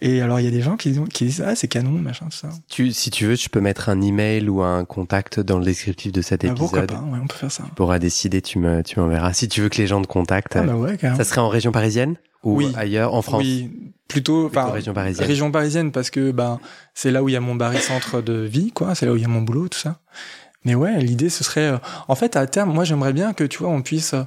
Et 0.00 0.20
alors, 0.20 0.40
il 0.40 0.44
y 0.44 0.48
a 0.48 0.50
des 0.50 0.62
gens 0.62 0.76
qui, 0.76 0.98
qui 1.12 1.24
disent 1.24 1.42
ah 1.46 1.54
c'est 1.54 1.68
canon, 1.68 1.90
machin, 1.90 2.26
tout 2.26 2.36
ça. 2.36 2.48
Tu, 2.68 2.92
si 2.92 3.10
tu 3.10 3.26
veux, 3.26 3.36
tu 3.36 3.50
peux 3.50 3.60
mettre 3.60 3.88
un 3.88 4.00
email 4.00 4.48
ou 4.48 4.62
un 4.62 4.84
contact 4.84 5.40
dans 5.40 5.58
le 5.58 5.64
descriptif 5.64 6.12
de 6.12 6.22
cet 6.22 6.44
ah, 6.44 6.48
épisode. 6.48 6.58
Pourquoi 6.58 6.86
pas 6.86 7.04
ouais, 7.04 7.18
on 7.22 7.26
peut 7.26 7.36
faire 7.36 7.52
ça. 7.52 7.64
Tu 7.64 7.70
pourras 7.74 7.98
décider, 7.98 8.42
tu 8.42 8.58
me, 8.58 8.82
tu 8.82 8.98
m'enverras. 9.00 9.32
Si 9.32 9.48
tu 9.48 9.60
veux 9.60 9.68
que 9.68 9.78
les 9.78 9.86
gens 9.86 10.00
te 10.02 10.06
contactent. 10.06 10.56
Ah 10.56 10.62
bah 10.62 10.74
ouais, 10.74 10.98
Ça 10.98 11.24
serait 11.24 11.40
en 11.40 11.48
région 11.48 11.72
parisienne 11.72 12.16
ou 12.42 12.56
oui. 12.56 12.72
ailleurs, 12.76 13.14
en 13.14 13.22
France 13.22 13.42
Oui, 13.42 13.70
plutôt, 14.08 14.46
enfin, 14.46 14.70
région 14.70 14.92
parisienne. 14.92 15.26
Région 15.26 15.50
parisienne 15.50 15.92
parce 15.92 16.10
que 16.10 16.32
bah 16.32 16.60
c'est 16.94 17.10
là 17.10 17.22
où 17.22 17.28
il 17.28 17.32
y 17.32 17.36
a 17.36 17.40
mon 17.40 17.54
barycentre 17.54 18.22
de 18.22 18.34
vie, 18.34 18.72
quoi. 18.72 18.94
C'est 18.94 19.06
là 19.06 19.12
où 19.12 19.16
il 19.16 19.22
y 19.22 19.24
a 19.24 19.28
mon 19.28 19.42
boulot, 19.42 19.68
tout 19.68 19.78
ça. 19.78 20.00
Mais 20.64 20.74
ouais, 20.74 21.00
l'idée 21.00 21.28
ce 21.28 21.44
serait, 21.44 21.72
euh, 21.72 21.78
en 22.08 22.14
fait, 22.14 22.36
à 22.36 22.46
terme, 22.46 22.72
moi 22.72 22.84
j'aimerais 22.84 23.12
bien 23.12 23.32
que 23.32 23.44
tu 23.44 23.58
vois, 23.58 23.68
on 23.68 23.82
puisse 23.82 24.14
euh, 24.14 24.22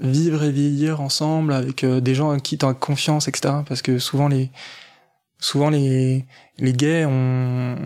vivre 0.00 0.44
et 0.44 0.50
vieillir 0.50 1.00
ensemble 1.00 1.52
avec 1.52 1.84
euh, 1.84 2.00
des 2.00 2.14
gens 2.14 2.38
qui 2.38 2.58
t'ont 2.58 2.74
confiance, 2.74 3.28
etc. 3.28 3.54
Parce 3.66 3.82
que 3.82 3.98
souvent 3.98 4.28
les 4.28 4.50
souvent 5.38 5.70
les 5.70 6.24
les 6.58 6.72
gays 6.72 7.04
on 7.06 7.76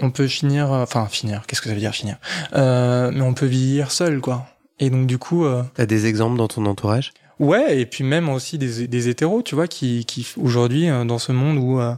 on 0.00 0.10
peut 0.10 0.28
finir 0.28 0.70
enfin 0.70 1.06
finir 1.06 1.42
qu'est-ce 1.46 1.60
que 1.60 1.68
ça 1.68 1.74
veut 1.74 1.80
dire 1.80 1.94
finir? 1.94 2.18
Euh, 2.54 3.10
mais 3.12 3.22
on 3.22 3.34
peut 3.34 3.46
vieillir 3.46 3.90
seul 3.90 4.20
quoi. 4.20 4.46
Et 4.78 4.90
donc 4.90 5.06
du 5.06 5.18
coup 5.18 5.44
euh, 5.44 5.62
t'as 5.74 5.86
des 5.86 6.06
exemples 6.06 6.36
dans 6.36 6.48
ton 6.48 6.66
entourage? 6.66 7.12
Ouais 7.40 7.80
et 7.80 7.86
puis 7.86 8.04
même 8.04 8.28
aussi 8.28 8.58
des 8.58 8.86
des 8.86 9.08
hétéros 9.08 9.42
tu 9.42 9.54
vois 9.54 9.66
qui 9.66 10.04
qui 10.04 10.26
aujourd'hui 10.36 10.88
euh, 10.88 11.04
dans 11.04 11.18
ce 11.18 11.32
monde 11.32 11.58
où 11.58 11.80
euh, 11.80 11.94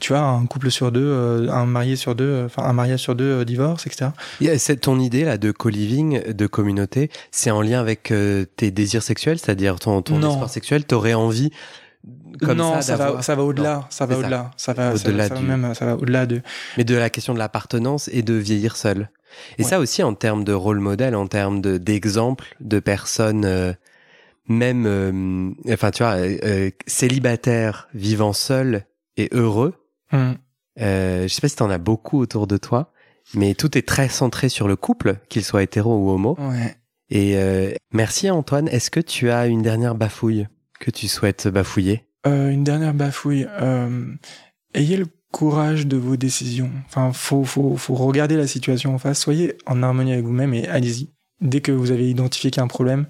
tu 0.00 0.12
vois 0.12 0.22
un 0.22 0.46
couple 0.46 0.70
sur 0.70 0.92
deux 0.92 1.04
euh, 1.04 1.50
un 1.50 1.66
marié 1.66 1.96
sur 1.96 2.14
deux 2.14 2.44
enfin 2.46 2.62
un 2.64 2.72
mariage 2.72 3.00
sur 3.00 3.14
deux 3.14 3.44
divorce 3.44 3.86
etc 3.86 4.10
yeah, 4.40 4.58
c'est 4.58 4.76
ton 4.76 5.00
idée 5.00 5.24
là 5.24 5.38
de 5.38 5.50
co-living 5.50 6.32
de 6.32 6.46
communauté 6.46 7.10
c'est 7.30 7.50
en 7.50 7.62
lien 7.62 7.80
avec 7.80 8.12
tes 8.56 8.70
désirs 8.70 9.02
sexuels 9.02 9.38
c'est-à-dire 9.38 9.78
ton 9.78 10.02
ton 10.02 10.18
espoir 10.28 10.50
sexuel? 10.50 10.84
T'aurais 10.84 11.14
envie 11.14 11.50
non, 12.42 12.80
ça, 12.80 12.96
va, 12.96 13.22
ça 13.22 13.34
va 13.34 13.42
au-delà, 13.42 13.86
ça 13.90 14.06
va 14.06 14.18
au-delà, 14.18 14.50
ça 14.56 14.72
va 14.72 14.94
au-delà 14.94 15.28
même, 15.40 15.74
ça 15.74 15.86
va 15.86 15.96
au-delà 15.96 16.26
de. 16.26 16.42
Mais 16.76 16.84
de 16.84 16.94
la 16.94 17.10
question 17.10 17.34
de 17.34 17.38
l'appartenance 17.38 18.08
et 18.12 18.22
de 18.22 18.34
vieillir 18.34 18.76
seul. 18.76 19.10
Et 19.58 19.62
ça 19.62 19.78
aussi 19.78 20.02
en 20.02 20.14
termes 20.14 20.44
de 20.44 20.52
rôle 20.52 20.80
modèle, 20.80 21.14
en 21.14 21.26
termes 21.26 21.60
de 21.60 21.78
d'exemple 21.78 22.56
de 22.60 22.80
personnes, 22.80 23.44
euh, 23.44 23.72
même, 24.48 24.86
euh, 24.86 25.50
enfin 25.72 25.90
tu 25.90 26.02
vois, 26.02 26.14
euh, 26.16 26.70
célibataires 26.86 27.88
vivant 27.94 28.32
seuls 28.32 28.84
et 29.16 29.28
heureux. 29.32 29.74
Mm. 30.12 30.32
je 30.78 31.28
sais 31.28 31.40
pas 31.40 31.48
si 31.48 31.56
t'en 31.56 31.70
as 31.70 31.78
beaucoup 31.78 32.18
autour 32.18 32.46
de 32.46 32.56
toi, 32.56 32.92
mais 33.34 33.54
tout 33.54 33.76
est 33.76 33.86
très 33.86 34.08
centré 34.08 34.48
sur 34.48 34.68
le 34.68 34.76
couple, 34.76 35.16
qu'il 35.28 35.44
soit 35.44 35.62
hétéro 35.62 35.94
ou 35.96 36.10
homo. 36.10 36.36
Ouais. 36.38 36.74
Et 37.10 37.36
merci 37.92 38.30
Antoine. 38.30 38.68
Est-ce 38.68 38.90
que 38.90 39.00
tu 39.00 39.30
as 39.30 39.46
une 39.46 39.62
dernière 39.62 39.94
bafouille? 39.94 40.46
que 40.78 40.90
tu 40.90 41.08
souhaites 41.08 41.48
bafouiller? 41.48 42.07
Euh, 42.26 42.50
Une 42.50 42.64
dernière 42.64 42.94
bafouille. 42.94 43.46
Euh, 43.60 44.06
ayez 44.74 44.96
le 44.96 45.06
courage 45.32 45.86
de 45.86 45.96
vos 45.96 46.16
décisions. 46.16 46.70
Enfin, 46.86 47.12
faut, 47.12 47.44
faut, 47.44 47.76
faut 47.76 47.94
regarder 47.94 48.36
la 48.36 48.46
situation 48.46 48.94
en 48.94 48.98
face. 48.98 49.20
Soyez 49.20 49.56
en 49.66 49.82
harmonie 49.82 50.12
avec 50.12 50.24
vous-même 50.24 50.54
et 50.54 50.66
allez-y. 50.68 51.10
Dès 51.40 51.60
que 51.60 51.70
vous 51.70 51.92
avez 51.92 52.10
identifié 52.10 52.50
qu'il 52.50 52.58
y 52.58 52.62
a 52.62 52.64
un 52.64 52.68
problème, 52.68 53.06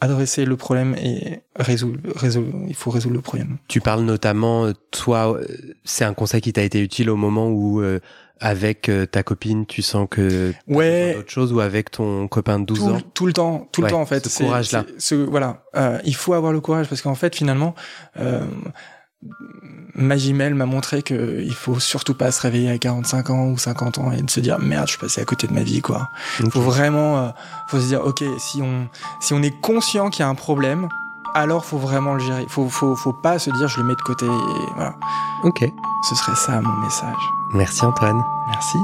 adressez 0.00 0.44
le 0.44 0.56
problème 0.56 0.94
et 0.96 1.40
résoudre, 1.56 1.98
résoudre, 2.14 2.52
il 2.68 2.74
faut 2.74 2.90
résoudre 2.90 3.14
le 3.14 3.20
problème. 3.20 3.58
Tu 3.68 3.80
parles 3.80 4.04
notamment, 4.04 4.72
toi, 4.90 5.34
euh, 5.34 5.46
c'est 5.84 6.04
un 6.04 6.14
conseil 6.14 6.40
qui 6.40 6.52
t'a 6.52 6.62
été 6.62 6.80
utile 6.80 7.10
au 7.10 7.16
moment 7.16 7.48
où 7.48 7.80
euh, 7.80 8.00
avec 8.40 8.88
euh, 8.88 9.06
ta 9.06 9.22
copine, 9.22 9.66
tu 9.66 9.82
sens 9.82 10.06
que 10.10 10.52
ouais 10.68 11.16
autre 11.18 11.30
chose 11.30 11.52
ou 11.52 11.60
avec 11.60 11.90
ton 11.90 12.28
copain 12.28 12.58
de 12.58 12.64
12 12.64 12.78
tout, 12.78 12.84
ans? 12.86 12.98
Tout 13.14 13.26
le 13.26 13.32
temps, 13.32 13.68
tout 13.72 13.82
le 13.82 13.88
temps 13.88 14.00
en 14.00 14.06
fait. 14.06 14.26
Ce 14.26 14.42
courage-là. 14.42 14.84
Ce, 14.98 15.14
voilà, 15.14 15.62
euh, 15.76 15.98
il 16.04 16.14
faut 16.14 16.34
avoir 16.34 16.52
le 16.52 16.60
courage 16.60 16.88
parce 16.88 17.02
qu'en 17.02 17.14
fait 17.14 17.34
finalement, 17.34 17.74
euh, 18.18 18.44
Magimel 19.94 20.54
m'a 20.54 20.66
montré 20.66 21.02
que 21.02 21.40
il 21.42 21.54
faut 21.54 21.78
surtout 21.78 22.14
pas 22.14 22.32
se 22.32 22.40
réveiller 22.40 22.70
à 22.70 22.78
45 22.78 23.30
ans 23.30 23.46
ou 23.46 23.56
50 23.56 23.98
ans 23.98 24.12
et 24.12 24.20
de 24.20 24.30
se 24.30 24.40
dire 24.40 24.58
merde, 24.58 24.86
je 24.86 24.92
suis 24.92 25.00
passé 25.00 25.20
à 25.20 25.24
côté 25.24 25.46
de 25.46 25.52
ma 25.52 25.62
vie 25.62 25.80
quoi. 25.80 26.10
Il 26.40 26.50
Faut 26.50 26.60
vraiment, 26.60 27.18
euh, 27.18 27.28
faut 27.68 27.80
se 27.80 27.86
dire 27.86 28.04
ok, 28.04 28.24
si 28.38 28.60
on 28.60 28.88
si 29.20 29.32
on 29.32 29.42
est 29.42 29.58
conscient 29.60 30.10
qu'il 30.10 30.20
y 30.20 30.24
a 30.24 30.28
un 30.28 30.34
problème, 30.34 30.88
alors 31.34 31.64
faut 31.64 31.78
vraiment 31.78 32.14
le 32.14 32.20
gérer. 32.20 32.46
Faut 32.48 32.68
faut 32.68 32.94
faut 32.94 33.12
pas 33.12 33.38
se 33.38 33.50
dire 33.50 33.68
je 33.68 33.80
le 33.80 33.86
mets 33.86 33.96
de 33.96 34.02
côté. 34.02 34.24
Et 34.24 34.72
voilà. 34.76 34.96
Ok. 35.42 35.64
Ce 36.08 36.14
serait 36.14 36.36
ça 36.36 36.60
mon 36.60 36.76
message. 36.80 37.30
Merci 37.52 37.84
Antoine. 37.84 38.22
Merci. 38.48 38.78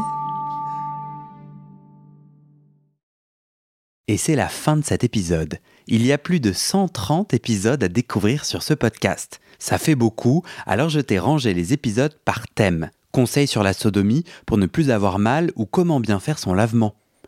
Et 4.08 4.16
c'est 4.16 4.34
la 4.34 4.48
fin 4.48 4.76
de 4.76 4.84
cet 4.84 5.04
épisode. 5.04 5.58
Il 5.86 6.04
y 6.04 6.12
a 6.12 6.18
plus 6.18 6.40
de 6.40 6.52
130 6.52 7.32
épisodes 7.32 7.82
à 7.82 7.88
découvrir 7.88 8.44
sur 8.44 8.64
ce 8.64 8.74
podcast. 8.74 9.40
Ça 9.60 9.78
fait 9.78 9.94
beaucoup, 9.94 10.42
alors 10.66 10.88
je 10.88 11.00
t'ai 11.00 11.20
rangé 11.20 11.54
les 11.54 11.72
épisodes 11.72 12.18
par 12.24 12.48
thème. 12.48 12.90
Conseils 13.12 13.46
sur 13.46 13.62
la 13.62 13.72
sodomie 13.72 14.24
pour 14.46 14.58
ne 14.58 14.66
plus 14.66 14.90
avoir 14.90 15.20
mal 15.20 15.52
ou 15.54 15.64
comment 15.66 16.00
bien 16.00 16.18
faire 16.18 16.38
son 16.40 16.54
lavement. 16.54 16.94